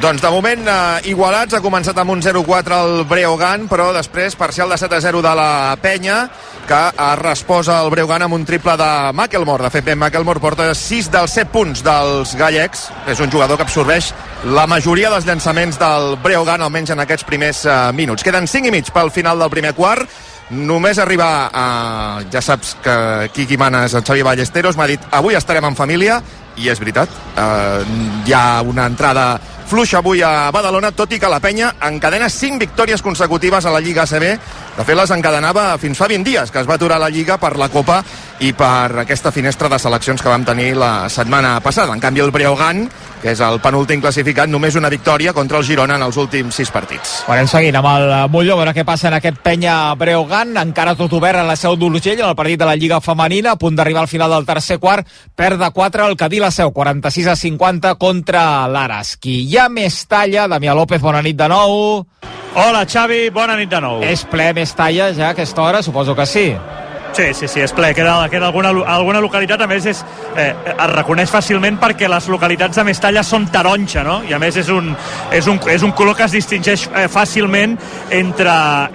Doncs 0.01 0.21
de 0.21 0.29
moment 0.33 0.65
eh, 0.65 1.09
igualats, 1.11 1.53
ha 1.53 1.61
començat 1.61 1.97
amb 2.01 2.13
un 2.13 2.21
0-4 2.25 2.77
el 2.77 3.03
Breogan, 3.09 3.67
però 3.69 3.91
després 3.93 4.37
parcial 4.37 4.69
de 4.73 4.77
7-0 4.81 5.21
de 5.21 5.33
la 5.37 5.75
Penya, 5.81 6.23
que 6.69 6.79
ha 6.89 7.09
respost 7.19 7.69
el 7.73 7.89
Breogan 7.93 8.25
amb 8.25 8.37
un 8.37 8.45
triple 8.45 8.73
de 8.81 8.89
Macklemore. 9.17 9.65
De 9.65 9.73
fet, 9.73 9.85
Ben 9.85 10.01
Macklemore 10.01 10.41
porta 10.41 10.71
6 10.77 11.11
dels 11.13 11.37
7 11.37 11.53
punts 11.53 11.85
dels 11.85 12.33
gallecs. 12.37 12.87
És 13.09 13.21
un 13.21 13.29
jugador 13.33 13.57
que 13.57 13.65
absorbeix 13.65 14.09
la 14.57 14.65
majoria 14.69 15.09
dels 15.13 15.25
llançaments 15.29 15.77
del 15.81 16.15
Breogan, 16.21 16.65
almenys 16.65 16.93
en 16.93 17.01
aquests 17.01 17.25
primers 17.29 17.65
eh, 17.65 17.79
minuts. 17.97 18.25
Queden 18.25 18.49
5 18.49 18.69
i 18.69 18.73
mig 18.77 18.93
pel 18.93 19.13
final 19.13 19.41
del 19.41 19.53
primer 19.53 19.73
quart. 19.77 20.09
Només 20.51 20.99
arribar 20.99 21.49
a... 21.53 21.65
Ja 22.31 22.41
saps 22.43 22.75
que 22.83 22.95
aquí 23.29 23.47
qui 23.47 23.57
mana 23.57 23.85
és 23.87 23.95
el 23.95 24.03
Xavi 24.03 24.23
Ballesteros, 24.27 24.75
m'ha 24.75 24.89
dit 24.89 25.11
avui 25.15 25.37
estarem 25.39 25.69
en 25.69 25.77
família, 25.79 26.19
i 26.59 26.67
és 26.69 26.79
veritat. 26.81 27.09
Eh, 27.39 27.83
hi 28.27 28.33
ha 28.35 28.61
una 28.67 28.85
entrada 28.91 29.39
fluixa 29.71 30.01
avui 30.01 30.19
a 30.21 30.51
Badalona, 30.51 30.91
tot 30.91 31.13
i 31.15 31.19
que 31.19 31.29
la 31.31 31.39
penya 31.39 31.71
encadena 31.87 32.27
5 32.29 32.59
victòries 32.59 33.01
consecutives 33.01 33.65
a 33.65 33.71
la 33.71 33.79
Lliga 33.79 34.03
ACB. 34.03 34.25
De 34.75 34.83
fet, 34.83 34.97
les 34.97 35.13
encadenava 35.15 35.77
fins 35.79 35.99
fa 35.99 36.09
20 36.11 36.27
dies, 36.27 36.51
que 36.51 36.59
es 36.59 36.67
va 36.67 36.75
aturar 36.75 36.99
la 36.99 37.09
Lliga 37.09 37.39
per 37.39 37.55
la 37.57 37.69
Copa 37.71 38.01
i 38.41 38.51
per 38.57 39.03
aquesta 39.03 39.29
finestra 39.31 39.69
de 39.69 39.77
seleccions 39.79 40.21
que 40.21 40.29
vam 40.29 40.43
tenir 40.45 40.73
la 40.73 41.07
setmana 41.13 41.59
passada. 41.61 41.93
En 41.93 42.01
canvi, 42.01 42.23
el 42.23 42.31
Breogan, 42.33 42.87
que 43.21 43.35
és 43.35 43.41
el 43.45 43.59
penúltim 43.61 44.01
classificat, 44.01 44.49
només 44.49 44.75
una 44.79 44.89
victòria 44.89 45.33
contra 45.37 45.59
el 45.61 45.65
Girona 45.67 45.99
en 45.99 46.05
els 46.07 46.17
últims 46.17 46.57
6 46.57 46.71
partits. 46.73 47.13
Bueno, 47.27 47.43
anem 47.43 47.51
seguint 47.51 47.77
amb 47.77 47.91
el 47.91 48.07
Molló, 48.33 48.55
a 48.55 48.63
veure 48.63 48.73
què 48.73 48.85
passa 48.87 49.11
en 49.11 49.19
aquest 49.19 49.37
penya 49.45 49.93
Breogan, 49.99 50.55
encara 50.57 50.97
tot 50.97 51.13
obert 51.13 51.43
a 51.43 51.45
la 51.45 51.55
seu 51.55 51.77
d'Urgell, 51.77 52.17
en 52.17 52.31
el 52.31 52.35
partit 52.39 52.63
de 52.63 52.65
la 52.65 52.75
Lliga 52.75 53.01
Femenina, 53.01 53.53
a 53.53 53.61
punt 53.61 53.77
d'arribar 53.77 54.07
al 54.07 54.11
final 54.11 54.33
del 54.33 54.49
tercer 54.49 54.79
quart, 54.81 55.05
perd 55.37 55.61
de 55.61 55.69
4 55.69 56.09
el 56.09 56.17
Cadí 56.17 56.41
la 56.41 56.49
seu, 56.49 56.73
46 56.73 57.29
a 57.29 57.37
50 57.37 57.95
contra 58.01 58.67
l'Araski. 58.67 59.43
Hi 59.45 59.57
ha 59.61 59.69
més 59.69 60.01
talla, 60.09 60.49
Damià 60.49 60.73
López, 60.73 61.01
bona 61.01 61.21
nit 61.21 61.37
de 61.37 61.51
nou. 61.51 62.07
Hola, 62.57 62.87
Xavi, 62.89 63.27
bona 63.29 63.53
nit 63.55 63.69
de 63.69 63.79
nou. 63.85 64.01
És 64.01 64.25
ple 64.25 64.49
més 64.57 64.73
talla 64.73 65.13
ja 65.13 65.29
a 65.29 65.35
aquesta 65.37 65.61
hora? 65.61 65.85
Suposo 65.85 66.17
que 66.17 66.25
sí. 66.25 66.49
Sí, 67.11 67.33
sí, 67.33 67.47
sí, 67.47 67.59
és 67.59 67.73
ple. 67.75 67.89
Queda, 67.91 68.13
queda 68.31 68.47
alguna, 68.47 68.69
alguna 68.87 69.19
localitat, 69.19 69.59
a 69.61 69.67
més, 69.67 69.85
és, 69.85 69.99
eh, 70.39 70.53
es 70.71 70.91
reconeix 70.93 71.29
fàcilment 71.31 71.75
perquè 71.79 72.07
les 72.07 72.27
localitats 72.31 72.77
de 72.79 72.85
Mestalla 72.87 73.23
són 73.23 73.49
taronja, 73.51 74.03
no? 74.07 74.21
I 74.23 74.31
a 74.33 74.39
més 74.39 74.55
és 74.61 74.69
un, 74.71 74.93
és 75.35 75.47
un, 75.51 75.59
és 75.67 75.83
un 75.83 75.91
color 75.91 76.15
que 76.15 76.23
es 76.23 76.31
distingeix 76.31 76.87
eh, 76.87 77.09
fàcilment 77.11 77.75
entre, 78.15 78.53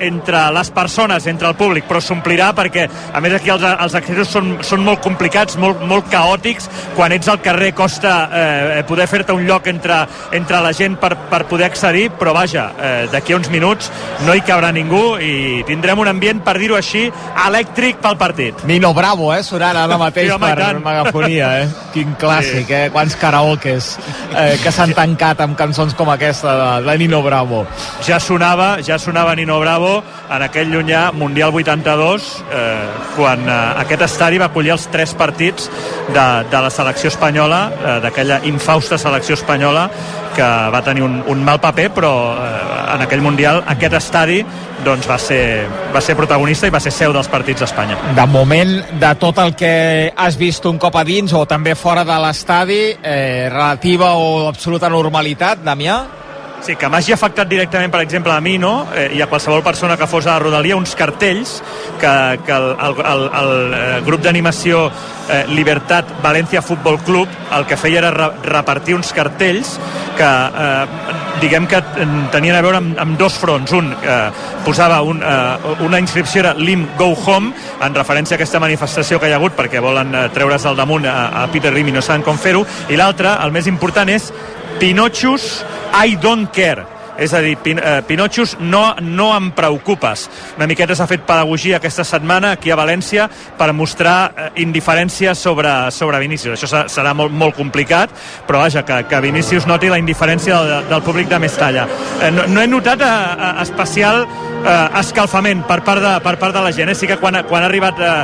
entre 0.09 0.47
les 0.57 0.71
persones, 0.73 1.27
entre 1.27 1.51
el 1.51 1.59
públic, 1.61 1.85
però 1.85 2.01
s'omplirà 2.01 2.55
perquè, 2.57 2.87
a 3.12 3.21
més, 3.21 3.37
aquí 3.37 3.53
els, 3.53 3.67
els 3.69 3.99
accessos 4.01 4.33
són, 4.33 4.49
són 4.64 4.85
molt 4.87 5.05
complicats, 5.05 5.59
molt, 5.61 5.85
molt 5.85 6.09
caòtics. 6.12 6.71
Quan 6.97 7.12
ets 7.12 7.29
al 7.29 7.43
carrer 7.45 7.75
costa 7.77 8.14
eh, 8.33 8.81
poder 8.89 9.09
fer-te 9.12 9.37
un 9.37 9.45
lloc 9.45 9.69
entre, 9.69 10.01
entre 10.33 10.62
la 10.64 10.73
gent 10.73 10.97
per, 11.03 11.12
per 11.29 11.43
poder 11.51 11.69
accedir, 11.69 12.09
però 12.17 12.33
vaja, 12.33 12.71
eh, 12.81 12.97
d'aquí 13.12 13.37
a 13.37 13.43
uns 13.43 13.53
minuts 13.53 13.93
no 14.25 14.33
hi 14.33 14.41
cabrà 14.41 14.73
ningú 14.73 15.05
i 15.21 15.62
tindrem 15.69 16.01
un 16.01 16.09
ambient, 16.09 16.41
per 16.41 16.57
dir-ho 16.57 16.81
així, 16.81 17.11
elèctric 17.45 18.01
pel 18.07 18.17
partit. 18.21 18.63
Nino 18.71 18.93
Bravo, 18.95 19.33
eh, 19.35 19.43
sonant 19.43 19.77
ara 19.77 19.99
mateix 19.99 20.29
Sí, 20.29 20.35
home, 20.37 20.47
per 20.47 20.59
tant. 20.63 20.81
megafonia, 20.85 21.49
eh? 21.63 21.69
Quin 21.93 22.15
clàssic, 22.21 22.71
eh? 22.71 22.85
Quants 22.95 23.17
karaokes 23.19 23.89
eh, 24.37 24.57
que 24.63 24.71
s'han 24.73 24.95
tancat 24.95 25.41
amb 25.43 25.57
cançons 25.59 25.95
com 25.99 26.11
aquesta 26.13 26.55
de, 26.61 26.69
de 26.87 26.97
Nino 27.03 27.23
Bravo. 27.25 27.65
ja 28.07 28.21
sonava, 28.23 28.77
ja 28.87 28.99
sonava 28.99 29.35
Nino 29.35 29.59
Bravo 29.61 30.03
en 30.31 30.43
aquell 30.43 30.71
llunyà 30.71 31.11
Mundial 31.17 31.55
82 31.55 32.27
eh, 32.53 32.87
quan 33.17 33.43
eh, 33.49 33.57
aquest 33.83 34.03
estadi 34.07 34.39
va 34.39 34.47
acollir 34.53 34.73
els 34.77 34.87
tres 34.93 35.15
partits 35.19 35.71
de, 36.13 36.27
de 36.51 36.61
la 36.63 36.71
selecció 36.71 37.09
espanyola 37.11 37.61
eh, 37.73 37.97
d'aquella 38.05 38.41
infausta 38.45 38.99
selecció 38.99 39.35
espanyola 39.35 39.89
que 40.37 40.49
va 40.72 40.82
tenir 40.84 41.05
un, 41.07 41.18
un 41.26 41.45
mal 41.45 41.61
paper 41.62 41.89
però 41.97 42.12
eh, 42.37 42.95
en 42.95 43.05
aquell 43.07 43.24
Mundial 43.24 43.62
aquest 43.72 43.97
estadi 43.99 44.43
doncs 44.84 45.09
va 45.09 45.16
ser, 45.18 45.41
va 45.95 46.03
ser 46.05 46.16
protagonista 46.18 46.68
i 46.68 46.74
va 46.74 46.80
ser 46.82 46.93
seu 46.95 47.14
dels 47.16 47.30
partits 47.32 47.64
d'Espanya 47.64 47.97
De 48.16 48.26
moment, 48.30 48.76
de 49.01 49.14
tot 49.20 49.41
el 49.43 49.55
que 49.59 50.12
has 50.12 50.37
vist 50.39 50.68
un 50.68 50.78
cop 50.82 51.01
a 51.01 51.05
dins 51.07 51.32
o 51.34 51.47
també 51.49 51.74
fora 51.74 52.05
de 52.07 52.20
l'estadi, 52.22 52.82
eh, 53.01 53.49
relativa 53.51 54.14
o 54.20 54.47
absoluta 54.51 54.93
normalitat, 54.93 55.64
Damià? 55.64 55.99
Sí, 56.67 56.75
que 56.75 56.89
m'hagi 56.91 57.12
afectat 57.14 57.47
directament, 57.47 57.93
per 57.95 58.01
exemple, 58.03 58.33
a 58.35 58.41
mi, 58.43 58.57
no? 58.59 58.89
Eh, 58.91 59.12
i 59.14 59.21
a 59.23 59.29
qualsevol 59.31 59.61
persona 59.62 59.95
que 59.97 60.09
fos 60.11 60.27
a 60.27 60.33
la 60.33 60.41
Rodalia, 60.43 60.75
uns 60.75 60.97
cartells 60.99 61.61
que, 62.01 62.14
que 62.43 62.57
el, 62.57 62.73
el, 62.89 62.97
el, 63.12 63.23
el 63.41 63.77
eh, 63.77 64.01
grup 64.03 64.25
d'animació 64.25 64.81
eh, 65.31 65.45
Libertat 65.55 66.11
València 66.25 66.64
Futbol 66.67 66.99
Club 67.07 67.31
el 67.55 67.69
que 67.71 67.79
feia 67.79 68.01
era 68.01 68.11
re 68.11 68.27
repartir 68.51 68.97
uns 68.99 69.12
cartells 69.14 69.77
que, 70.19 70.27
eh, 70.27 71.14
diguem 71.45 71.71
que 71.71 71.79
tenien 72.35 72.59
a 72.59 72.64
veure 72.67 72.83
amb, 72.83 72.99
amb 72.99 73.14
dos 73.21 73.39
fronts. 73.39 73.71
Un 73.77 73.95
eh, 73.95 74.19
posava 74.67 74.99
un, 75.07 75.23
eh, 75.23 75.79
una 75.87 76.03
inscripció 76.03 76.43
era 76.43 76.55
Lim 76.59 76.83
Go 76.99 77.12
Home, 77.14 77.55
en 77.79 77.95
referència 77.95 78.35
a 78.35 78.41
aquesta 78.41 78.59
manifestació 78.59 79.23
que 79.23 79.31
hi 79.31 79.37
ha 79.37 79.39
hagut 79.39 79.55
perquè 79.55 79.79
volen 79.79 80.14
eh, 80.14 80.27
treure's 80.35 80.67
al 80.67 80.83
damunt 80.83 81.07
a, 81.07 81.45
a 81.45 81.49
Peter 81.55 81.71
Rim 81.71 81.95
i 81.95 81.99
no 82.01 82.03
saben 82.03 82.27
com 82.27 82.43
fer-ho, 82.43 82.67
i 82.91 82.99
l'altre, 82.99 83.39
el 83.39 83.55
més 83.55 83.71
important, 83.71 84.11
és 84.11 84.33
Pinochos 84.79 85.64
I 86.05 86.16
Don't 86.16 86.51
Care 86.53 86.85
és 87.16 87.33
a 87.33 87.39
dir, 87.41 87.55
Pin, 87.64 87.79
eh, 87.81 88.03
Pinotxos 88.05 88.59
no, 88.61 88.91
no 89.01 89.31
em 89.33 89.47
preocupes. 89.57 90.27
Una 90.59 90.66
miqueta 90.68 90.93
s'ha 90.93 91.07
fet 91.09 91.22
pedagogia 91.24 91.79
aquesta 91.79 92.05
setmana 92.05 92.51
aquí 92.59 92.68
a 92.68 92.77
València 92.77 93.24
per 93.57 93.70
mostrar 93.72 94.16
eh, 94.37 94.51
indiferència 94.61 95.33
sobre, 95.35 95.70
sobre 95.97 96.20
Vinícius. 96.20 96.59
Això 96.59 96.68
se- 96.68 96.83
serà 96.93 97.14
molt, 97.16 97.33
molt 97.33 97.57
complicat, 97.57 98.12
però 98.47 98.61
vaja, 98.66 98.85
que, 98.85 98.99
que 99.09 99.20
Vinícius 99.24 99.64
noti 99.64 99.89
la 99.89 99.97
indiferència 99.97 100.61
del, 100.61 100.91
del 100.91 101.03
públic 101.09 101.33
de 101.33 101.39
Mestalla. 101.41 101.87
Eh, 102.20 102.29
no, 102.37 102.45
no 102.53 102.61
he 102.61 102.68
notat 102.68 103.01
eh, 103.01 103.09
eh, 103.09 103.55
especial 103.64 104.27
eh, 104.67 105.01
escalfament 105.01 105.64
per 105.69 105.81
part 105.87 106.03
de, 106.03 106.12
per 106.25 106.37
part 106.41 106.55
de 106.57 106.62
la 106.64 106.73
gent. 106.75 106.91
Eh? 106.91 106.97
Sí 106.99 107.09
que 107.09 107.19
quan, 107.23 107.39
quan 107.49 107.64
ha 107.64 107.71
arribat 107.71 108.01
eh, 108.03 108.14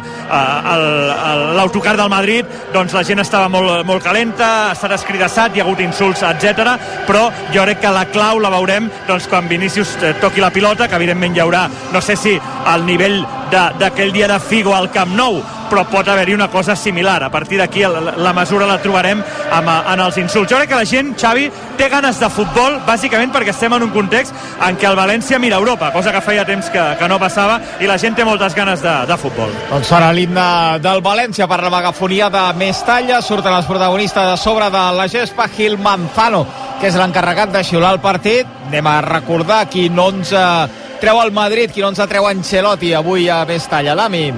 l'autocar 1.59 1.97
del 1.99 2.11
Madrid, 2.12 2.49
doncs 2.74 2.95
la 2.97 3.05
gent 3.07 3.22
estava 3.22 3.49
molt, 3.53 3.84
molt 3.88 4.05
calenta, 4.05 4.51
ha 4.68 4.76
estat 4.76 4.97
escridassat, 4.99 5.55
hi 5.57 5.62
ha 5.62 5.66
hagut 5.66 5.82
insults, 5.84 6.24
etc. 6.26 6.76
però 7.09 7.28
jo 7.55 7.66
crec 7.66 7.82
que 7.82 7.93
la 7.95 8.07
clau 8.12 8.40
la 8.43 8.53
veurem 8.53 8.90
doncs, 9.09 9.28
quan 9.30 9.49
Vinícius 9.51 9.97
eh, 10.03 10.14
toqui 10.20 10.43
la 10.45 10.53
pilota, 10.55 10.88
que 10.88 10.99
evidentment 10.99 11.36
hi 11.36 11.45
haurà, 11.45 11.68
no 11.93 12.01
sé 12.01 12.16
si 12.16 12.38
al 12.66 12.86
nivell 12.86 13.22
d'aquell 13.53 14.12
dia 14.12 14.28
de 14.30 14.38
Figo 14.40 14.74
al 14.74 14.90
Camp 14.90 15.12
Nou, 15.16 15.40
però 15.72 15.84
pot 15.88 16.09
haver-hi 16.09 16.34
una 16.36 16.50
cosa 16.53 16.76
similar. 16.76 17.22
A 17.24 17.30
partir 17.30 17.59
d'aquí 17.61 17.80
la, 17.80 18.12
la 18.16 18.32
mesura 18.36 18.66
la 18.68 18.78
trobarem 18.82 19.22
amb, 19.53 19.70
en 19.92 20.00
els 20.05 20.18
insults. 20.20 20.50
Jo 20.50 20.59
crec 20.61 20.72
que 20.72 20.80
la 20.80 20.88
gent, 20.88 21.14
Xavi, 21.18 21.46
té 21.78 21.88
ganes 21.92 22.20
de 22.20 22.28
futbol, 22.32 22.78
bàsicament 22.86 23.32
perquè 23.32 23.55
estem 23.55 23.72
en 23.72 23.86
un 23.86 23.92
context 23.94 24.34
en 24.66 24.76
què 24.76 24.88
el 24.90 24.98
València 24.98 25.40
mira 25.40 25.61
Europa, 25.61 25.92
cosa 25.94 26.12
que 26.12 26.20
feia 26.24 26.44
temps 26.48 26.68
que, 26.72 26.82
que 27.00 27.09
no 27.09 27.20
passava, 27.22 27.59
i 27.80 27.88
la 27.88 27.96
gent 28.00 28.16
té 28.18 28.26
moltes 28.28 28.57
ganes 28.57 28.84
de, 28.84 28.96
de 29.09 29.18
futbol. 29.20 29.53
Doncs 29.70 29.88
sona 29.92 30.12
l'himne 30.12 30.48
del 30.84 31.00
València 31.05 31.48
per 31.48 31.62
la 31.64 31.72
megafonia 31.72 32.28
de 32.32 32.44
Mestalla. 32.61 33.22
Surten 33.24 33.57
els 33.57 33.68
protagonistes 33.68 34.28
de 34.32 34.36
sobre 34.40 34.68
de 34.72 34.84
la 34.98 35.09
gespa 35.09 35.48
Gil 35.57 35.78
Manzano, 35.80 36.44
que 36.80 36.90
és 36.90 36.98
l'encarregat 37.00 37.53
de 37.55 37.64
xiular 37.64 37.94
el 37.96 38.05
partit. 38.05 38.48
Anem 38.68 38.88
a 38.88 39.00
recordar 39.05 39.66
no 39.92 40.09
ens 40.11 40.32
eh, 40.32 40.82
treu 41.03 41.18
el 41.18 41.32
Madrid, 41.34 41.72
qui 41.74 41.82
no 41.82 41.88
ens 41.90 41.98
treu 42.07 42.28
Ancelotti 42.30 42.92
avui 42.94 43.24
a 43.26 43.40
Mestalla. 43.42 43.96
Dami. 43.98 44.28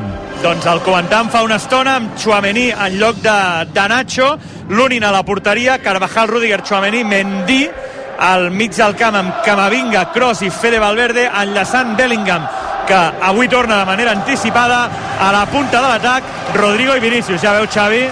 Doncs 0.41 0.65
el 0.71 0.79
comentam 0.81 1.29
fa 1.29 1.43
una 1.45 1.59
estona 1.61 1.99
amb 1.99 2.15
Chouameni 2.17 2.71
en 2.73 2.97
lloc 2.97 3.19
de, 3.21 3.35
de 3.69 3.85
Nacho, 3.93 4.31
l'únin 4.73 5.05
a 5.05 5.11
la 5.13 5.21
porteria, 5.29 5.77
Carvajal, 5.85 6.31
Rudiger, 6.31 6.63
Chouameni, 6.65 7.03
Mendy, 7.05 7.69
al 8.17 8.49
mig 8.51 8.73
del 8.79 8.97
camp 8.97 9.21
amb 9.21 9.43
Camavinga, 9.45 10.07
Kroos 10.17 10.41
i 10.41 10.49
Fede 10.49 10.81
Valverde, 10.81 11.27
enllaçant 11.29 11.93
Bellingham, 11.99 12.49
que 12.89 12.97
avui 13.29 13.49
torna 13.53 13.83
de 13.83 13.91
manera 13.93 14.17
anticipada 14.17 14.87
a 15.21 15.31
la 15.37 15.45
punta 15.53 15.83
de 15.83 15.89
l'atac, 15.91 16.33
Rodrigo 16.57 16.97
i 16.97 17.05
Vinícius. 17.05 17.43
Ja 17.45 17.53
veu, 17.59 17.69
Xavi, 17.69 18.07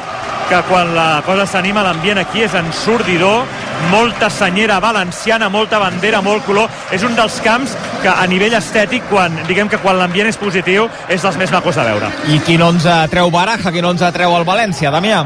que 0.51 0.61
quan 0.69 0.93
la 0.93 1.23
cosa 1.25 1.49
s'anima 1.49 1.87
l'ambient 1.87 2.21
aquí 2.21 2.45
és 2.45 2.61
ensordidor, 2.61 3.47
molta 3.91 4.29
senyera 4.31 4.79
valenciana, 4.81 5.49
molta 5.49 5.79
bandera, 5.83 6.21
molt 6.23 6.45
color. 6.47 6.71
És 6.93 7.03
un 7.07 7.17
dels 7.17 7.41
camps 7.45 7.75
que 8.03 8.11
a 8.11 8.27
nivell 8.31 8.55
estètic, 8.59 9.07
quan, 9.11 9.35
diguem 9.49 9.71
que 9.73 9.81
quan 9.83 9.99
l'ambient 9.99 10.31
és 10.31 10.39
positiu, 10.41 10.89
és 11.09 11.23
dels 11.23 11.39
més 11.41 11.53
macos 11.55 11.79
de 11.79 11.87
veure. 11.89 12.13
I 12.33 12.39
qui 12.47 12.59
no 12.61 12.71
ens 12.75 12.87
treu 13.11 13.31
Baraja, 13.33 13.73
qui 13.73 13.83
no 13.83 13.93
ens 13.95 14.05
treu 14.15 14.37
el 14.37 14.47
València, 14.49 14.93
Damià. 14.95 15.23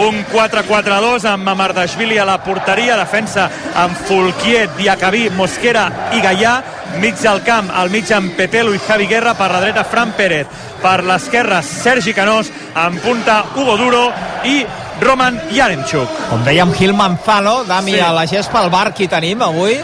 Un 0.00 0.24
4-4-2 0.32 1.28
amb 1.30 1.46
Mamardashvili 1.46 2.18
a 2.18 2.26
la 2.26 2.40
porteria, 2.42 2.96
defensa 2.98 3.46
amb 3.78 3.98
Fulquier, 4.08 4.66
Diacabí, 4.74 5.28
Mosquera 5.36 5.84
i 6.16 6.22
Gaià, 6.24 6.54
mig 6.98 7.18
del 7.22 7.42
camp, 7.46 7.70
al 7.70 7.90
mig 7.90 8.10
amb 8.12 8.34
Pepelo 8.34 8.74
i 8.74 8.80
Javi 8.82 9.06
Guerra, 9.06 9.36
per 9.38 9.52
la 9.52 9.60
dreta 9.62 9.84
Fran 9.86 10.14
Pérez, 10.18 10.50
per 10.82 11.02
l'esquerra 11.06 11.62
Sergi 11.62 12.14
Canós, 12.14 12.50
en 12.74 12.98
punta 13.04 13.44
Hugo 13.54 13.76
Duro 13.78 14.08
i 14.44 14.64
Roman 15.04 15.38
Yaremchuk. 15.52 16.08
Com 16.30 16.44
dèiem, 16.44 16.72
Gil 16.74 16.94
Manzano, 16.96 17.62
Dami, 17.64 17.92
Sí. 17.92 18.00
a 18.00 18.12
la 18.12 18.26
gespa, 18.26 18.62
el 18.64 18.70
bar, 18.70 18.92
qui 18.94 19.06
tenim 19.08 19.42
avui? 19.42 19.78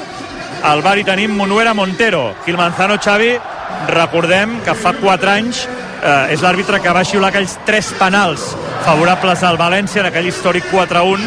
Al 0.63 0.83
bar 0.83 0.99
hi 0.99 1.05
tenim 1.05 1.37
Monuera 1.37 1.75
Montero. 1.75 2.35
Gil 2.45 2.57
Manzano, 2.57 2.99
Xavi, 2.99 3.39
recordem 3.89 4.61
que 4.65 4.75
fa 4.75 4.93
4 4.93 5.31
anys 5.31 5.67
eh, 6.03 6.33
és 6.35 6.41
l'àrbitre 6.43 6.81
que 6.81 6.93
va 6.93 7.05
xiular 7.05 7.29
aquells 7.31 7.59
tres 7.65 7.93
penals 7.99 8.57
favorables 8.85 9.43
al 9.45 9.59
València 9.61 10.01
en 10.01 10.07
aquell 10.09 10.27
històric 10.31 10.65
4-1 10.73 11.21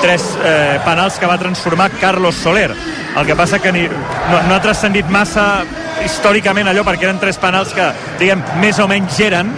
tres 0.00 0.22
eh, 0.44 0.78
penals 0.84 1.18
que 1.18 1.26
va 1.26 1.38
transformar 1.38 1.90
Carlos 2.00 2.36
Soler 2.36 2.70
el 2.70 3.26
que 3.26 3.36
passa 3.36 3.58
que 3.58 3.72
ni, 3.72 3.86
no, 3.88 4.42
no 4.48 4.54
ha 4.54 4.60
transcendit 4.62 5.08
massa 5.12 5.64
històricament 6.04 6.68
allò 6.70 6.84
perquè 6.86 7.08
eren 7.08 7.18
tres 7.20 7.38
penals 7.40 7.74
que 7.76 7.90
diguem 8.20 8.42
més 8.60 8.78
o 8.78 8.86
menys 8.88 9.18
eren 9.20 9.50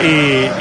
i, 0.00 0.14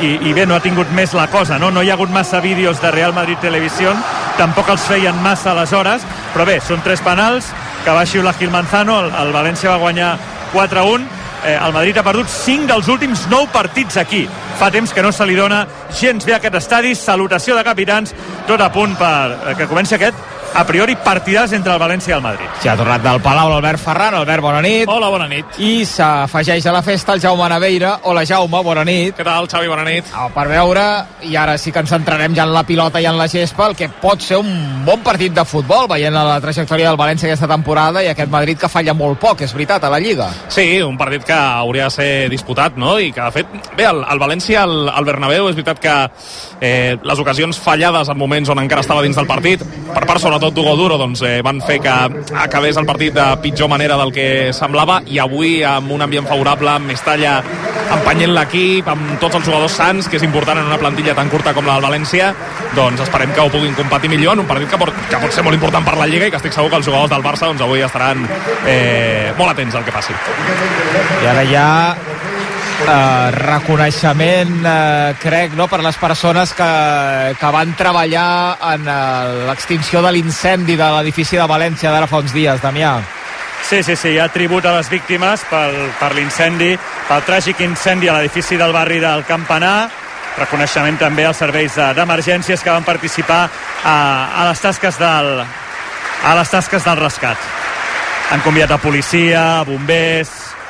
i, 0.03 0.11
i 0.29 0.33
bé, 0.35 0.45
no 0.45 0.57
ha 0.57 0.63
tingut 0.63 0.91
més 0.97 1.13
la 1.15 1.29
cosa 1.31 1.59
no? 1.59 1.71
no 1.71 1.83
hi 1.83 1.89
ha 1.91 1.95
hagut 1.95 2.11
massa 2.11 2.41
vídeos 2.43 2.81
de 2.81 2.91
Real 2.91 3.13
Madrid 3.15 3.39
Televisió 3.41 3.93
tampoc 4.37 4.69
els 4.73 4.83
feien 4.89 5.17
massa 5.23 5.53
aleshores 5.53 6.03
però 6.33 6.45
bé, 6.47 6.59
són 6.59 6.83
tres 6.83 7.03
penals 7.05 7.47
que 7.85 7.95
va 7.95 8.05
xiular 8.05 8.35
Gil 8.37 8.51
Manzano 8.53 8.99
el, 9.05 9.09
el 9.23 9.33
València 9.35 9.71
va 9.71 9.81
guanyar 9.81 10.13
4-1 10.53 11.07
eh, 11.45 11.57
el 11.57 11.73
Madrid 11.73 11.97
ha 11.97 12.05
perdut 12.05 12.29
5 12.29 12.67
dels 12.69 12.87
últims 12.91 13.25
9 13.29 13.49
partits 13.53 13.97
aquí. 13.97 14.27
Fa 14.59 14.69
temps 14.71 14.93
que 14.93 15.01
no 15.01 15.11
se 15.11 15.25
li 15.25 15.35
dona 15.35 15.65
gens 15.97 16.25
bé 16.25 16.35
a 16.35 16.41
aquest 16.41 16.59
estadi. 16.59 16.93
Salutació 16.95 17.55
de 17.57 17.63
capitans, 17.65 18.13
tot 18.47 18.61
a 18.61 18.69
punt 18.73 18.95
per 18.99 19.15
eh, 19.31 19.55
que 19.57 19.69
comenci 19.71 19.97
aquest 19.97 20.30
a 20.53 20.65
priori 20.65 20.95
partidars 20.95 21.53
entre 21.55 21.73
el 21.73 21.79
València 21.79 22.11
i 22.11 22.15
el 22.17 22.23
Madrid. 22.23 22.47
Ja 22.63 22.73
ha 22.73 22.79
tornat 22.79 23.03
del 23.03 23.21
Palau 23.23 23.49
l'Albert 23.51 23.79
Ferran. 23.79 24.15
Albert, 24.19 24.43
bona 24.43 24.61
nit. 24.61 24.89
Hola, 24.91 25.09
bona 25.09 25.27
nit. 25.31 25.59
I 25.63 25.85
s'afegeix 25.87 26.65
a 26.67 26.73
la 26.75 26.81
festa 26.83 27.15
el 27.15 27.21
Jaume 27.23 27.47
Naveira. 27.49 27.93
Hola, 28.09 28.25
Jaume, 28.27 28.61
bona 28.63 28.83
nit. 28.87 29.15
Què 29.15 29.25
tal, 29.25 29.47
Xavi? 29.47 29.69
Bona 29.71 29.85
nit. 29.87 30.09
Ah, 30.13 30.27
per 30.33 30.47
veure, 30.51 30.83
i 31.27 31.37
ara 31.39 31.57
sí 31.61 31.71
que 31.71 31.79
ens 31.83 31.93
centrarem 31.93 32.35
ja 32.35 32.43
en 32.43 32.53
la 32.53 32.65
pilota 32.67 32.99
i 33.01 33.07
en 33.07 33.17
la 33.17 33.29
gespa, 33.31 33.69
el 33.71 33.77
que 33.79 33.87
pot 34.01 34.21
ser 34.21 34.41
un 34.41 34.51
bon 34.85 34.99
partit 35.05 35.33
de 35.33 35.45
futbol, 35.47 35.87
veient 35.91 36.13
la 36.13 36.39
trajectòria 36.43 36.89
del 36.89 36.99
València 36.99 37.31
aquesta 37.31 37.49
temporada 37.51 38.03
i 38.03 38.11
aquest 38.11 38.31
Madrid 38.31 38.59
que 38.59 38.71
falla 38.71 38.95
molt 38.97 39.19
poc, 39.21 39.45
és 39.45 39.55
veritat, 39.55 39.85
a 39.87 39.93
la 39.93 40.01
Lliga. 40.03 40.27
Sí, 40.51 40.81
un 40.83 40.97
partit 40.99 41.23
que 41.27 41.37
hauria 41.37 41.87
de 41.87 41.95
ser 41.95 42.11
disputat, 42.33 42.75
no? 42.75 42.97
I 42.99 43.11
que, 43.15 43.23
de 43.23 43.31
fet, 43.39 43.71
bé, 43.77 43.87
el, 43.87 44.03
el 44.03 44.21
València, 44.21 44.65
el, 44.67 44.91
el 44.91 45.07
Bernabéu, 45.07 45.47
és 45.49 45.55
veritat 45.55 45.79
que 45.81 45.95
eh, 46.59 46.97
les 47.01 47.23
ocasions 47.23 47.59
fallades 47.61 48.11
en 48.11 48.19
moments 48.19 48.51
on 48.51 48.59
encara 48.59 48.83
estava 48.83 49.05
dins 49.05 49.15
del 49.15 49.29
partit, 49.29 49.63
per 49.91 50.05
part 50.05 50.19
sobretot 50.19 50.40
sobretot 50.41 50.57
d'Hugo 50.57 50.75
Duro, 50.75 50.97
doncs 50.97 51.21
eh, 51.21 51.41
van 51.45 51.59
fer 51.61 51.77
que 51.83 51.91
acabés 52.41 52.77
el 52.79 52.85
partit 52.89 53.13
de 53.13 53.25
pitjor 53.43 53.69
manera 53.69 53.97
del 53.99 54.09
que 54.11 54.49
semblava 54.57 55.01
i 55.05 55.19
avui 55.21 55.59
amb 55.61 55.91
un 55.93 56.01
ambient 56.01 56.25
favorable, 56.25 56.71
amb 56.71 56.89
Mestalla 56.89 57.35
empenyent 57.93 58.33
l'equip, 58.33 58.87
amb 58.89 59.19
tots 59.21 59.37
els 59.37 59.45
jugadors 59.45 59.75
sants, 59.77 60.09
que 60.09 60.17
és 60.17 60.25
important 60.25 60.57
en 60.57 60.65
una 60.65 60.79
plantilla 60.81 61.13
tan 61.13 61.29
curta 61.29 61.53
com 61.53 61.67
la 61.67 61.75
del 61.77 61.85
València, 61.85 62.31
doncs 62.73 63.03
esperem 63.05 63.35
que 63.35 63.43
ho 63.43 63.51
puguin 63.53 63.77
competir 63.77 64.09
millor 64.09 64.33
en 64.33 64.41
un 64.41 64.49
partit 64.49 64.71
que 64.71 64.79
pot, 64.81 64.89
que 65.11 65.21
pot 65.21 65.35
ser 65.35 65.45
molt 65.45 65.59
important 65.59 65.85
per 65.85 65.97
la 65.99 66.09
Lliga 66.09 66.25
i 66.25 66.33
que 66.33 66.41
estic 66.41 66.57
segur 66.57 66.71
que 66.71 66.81
els 66.81 66.89
jugadors 66.89 67.13
del 67.13 67.25
Barça 67.27 67.51
doncs, 67.51 67.61
avui 67.61 67.85
estaran 67.85 68.25
eh, 68.65 69.29
molt 69.37 69.53
atents 69.53 69.77
al 69.77 69.85
que 69.85 69.93
passi. 69.93 70.17
I 71.21 71.29
ara 71.35 71.45
ja 71.51 71.67
eh, 72.87 73.31
reconeixement, 73.31 74.65
eh, 74.65 75.15
crec, 75.21 75.53
no, 75.57 75.67
per 75.71 75.81
les 75.83 75.97
persones 75.97 76.53
que, 76.57 76.69
que 77.39 77.51
van 77.53 77.73
treballar 77.77 78.57
en 78.73 78.87
eh, 78.87 79.45
l'extinció 79.47 80.01
de 80.05 80.11
l'incendi 80.15 80.75
de 80.79 80.89
l'edifici 80.97 81.37
de 81.39 81.47
València 81.49 81.91
d'ara 81.93 82.07
fa 82.09 82.21
uns 82.23 82.33
dies, 82.35 82.61
Damià. 82.61 82.97
Sí, 83.61 83.83
sí, 83.85 83.95
sí, 83.95 84.15
hi 84.15 84.19
ha 84.19 84.27
tribut 84.33 84.65
a 84.65 84.73
les 84.79 84.89
víctimes 84.91 85.43
pel, 85.49 85.75
per 85.99 86.11
l'incendi, 86.17 86.73
pel 87.07 87.21
tràgic 87.27 87.61
incendi 87.63 88.09
a 88.09 88.17
l'edifici 88.17 88.57
del 88.59 88.73
barri 88.75 88.99
del 88.99 89.23
Campanar, 89.27 89.89
reconeixement 90.37 90.97
també 90.99 91.25
als 91.27 91.37
serveis 91.43 91.75
de- 91.75 91.91
d'emergències 91.93 92.63
que 92.63 92.71
van 92.71 92.83
participar 92.87 93.43
a, 93.85 93.95
a 94.41 94.47
les 94.49 94.59
tasques 94.63 94.97
del 94.99 95.41
a 96.21 96.35
les 96.37 96.49
tasques 96.53 96.83
del 96.85 96.99
rescat. 96.99 97.37
Han 98.31 98.41
convidat 98.45 98.71
a 98.71 98.77
policia, 98.77 99.59
a 99.59 99.63
bombers, 99.67 100.29
eh, 100.29 100.60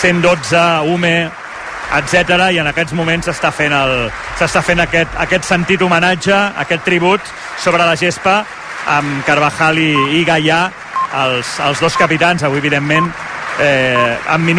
112, 0.00 0.64
UME, 0.90 1.30
etc 1.98 2.50
i 2.54 2.60
en 2.62 2.68
aquests 2.70 2.94
moments 2.94 3.26
s'està 3.26 3.50
fent, 3.54 3.74
el, 3.74 4.10
s'està 4.38 4.62
fent 4.62 4.82
aquest, 4.84 5.16
aquest 5.24 5.46
sentit 5.48 5.82
homenatge, 5.82 6.36
aquest 6.64 6.84
tribut 6.86 7.32
sobre 7.58 7.86
la 7.86 7.96
gespa 7.98 8.40
amb 8.90 9.24
Carvajal 9.26 9.78
i, 9.78 9.90
i 10.20 10.24
Gaià, 10.24 10.62
els, 11.24 11.58
els 11.66 11.82
dos 11.82 11.96
capitans, 11.98 12.42
avui 12.46 12.62
evidentment 12.62 13.10
eh, 13.60 14.16
en 14.34 14.40
minuts 14.40 14.58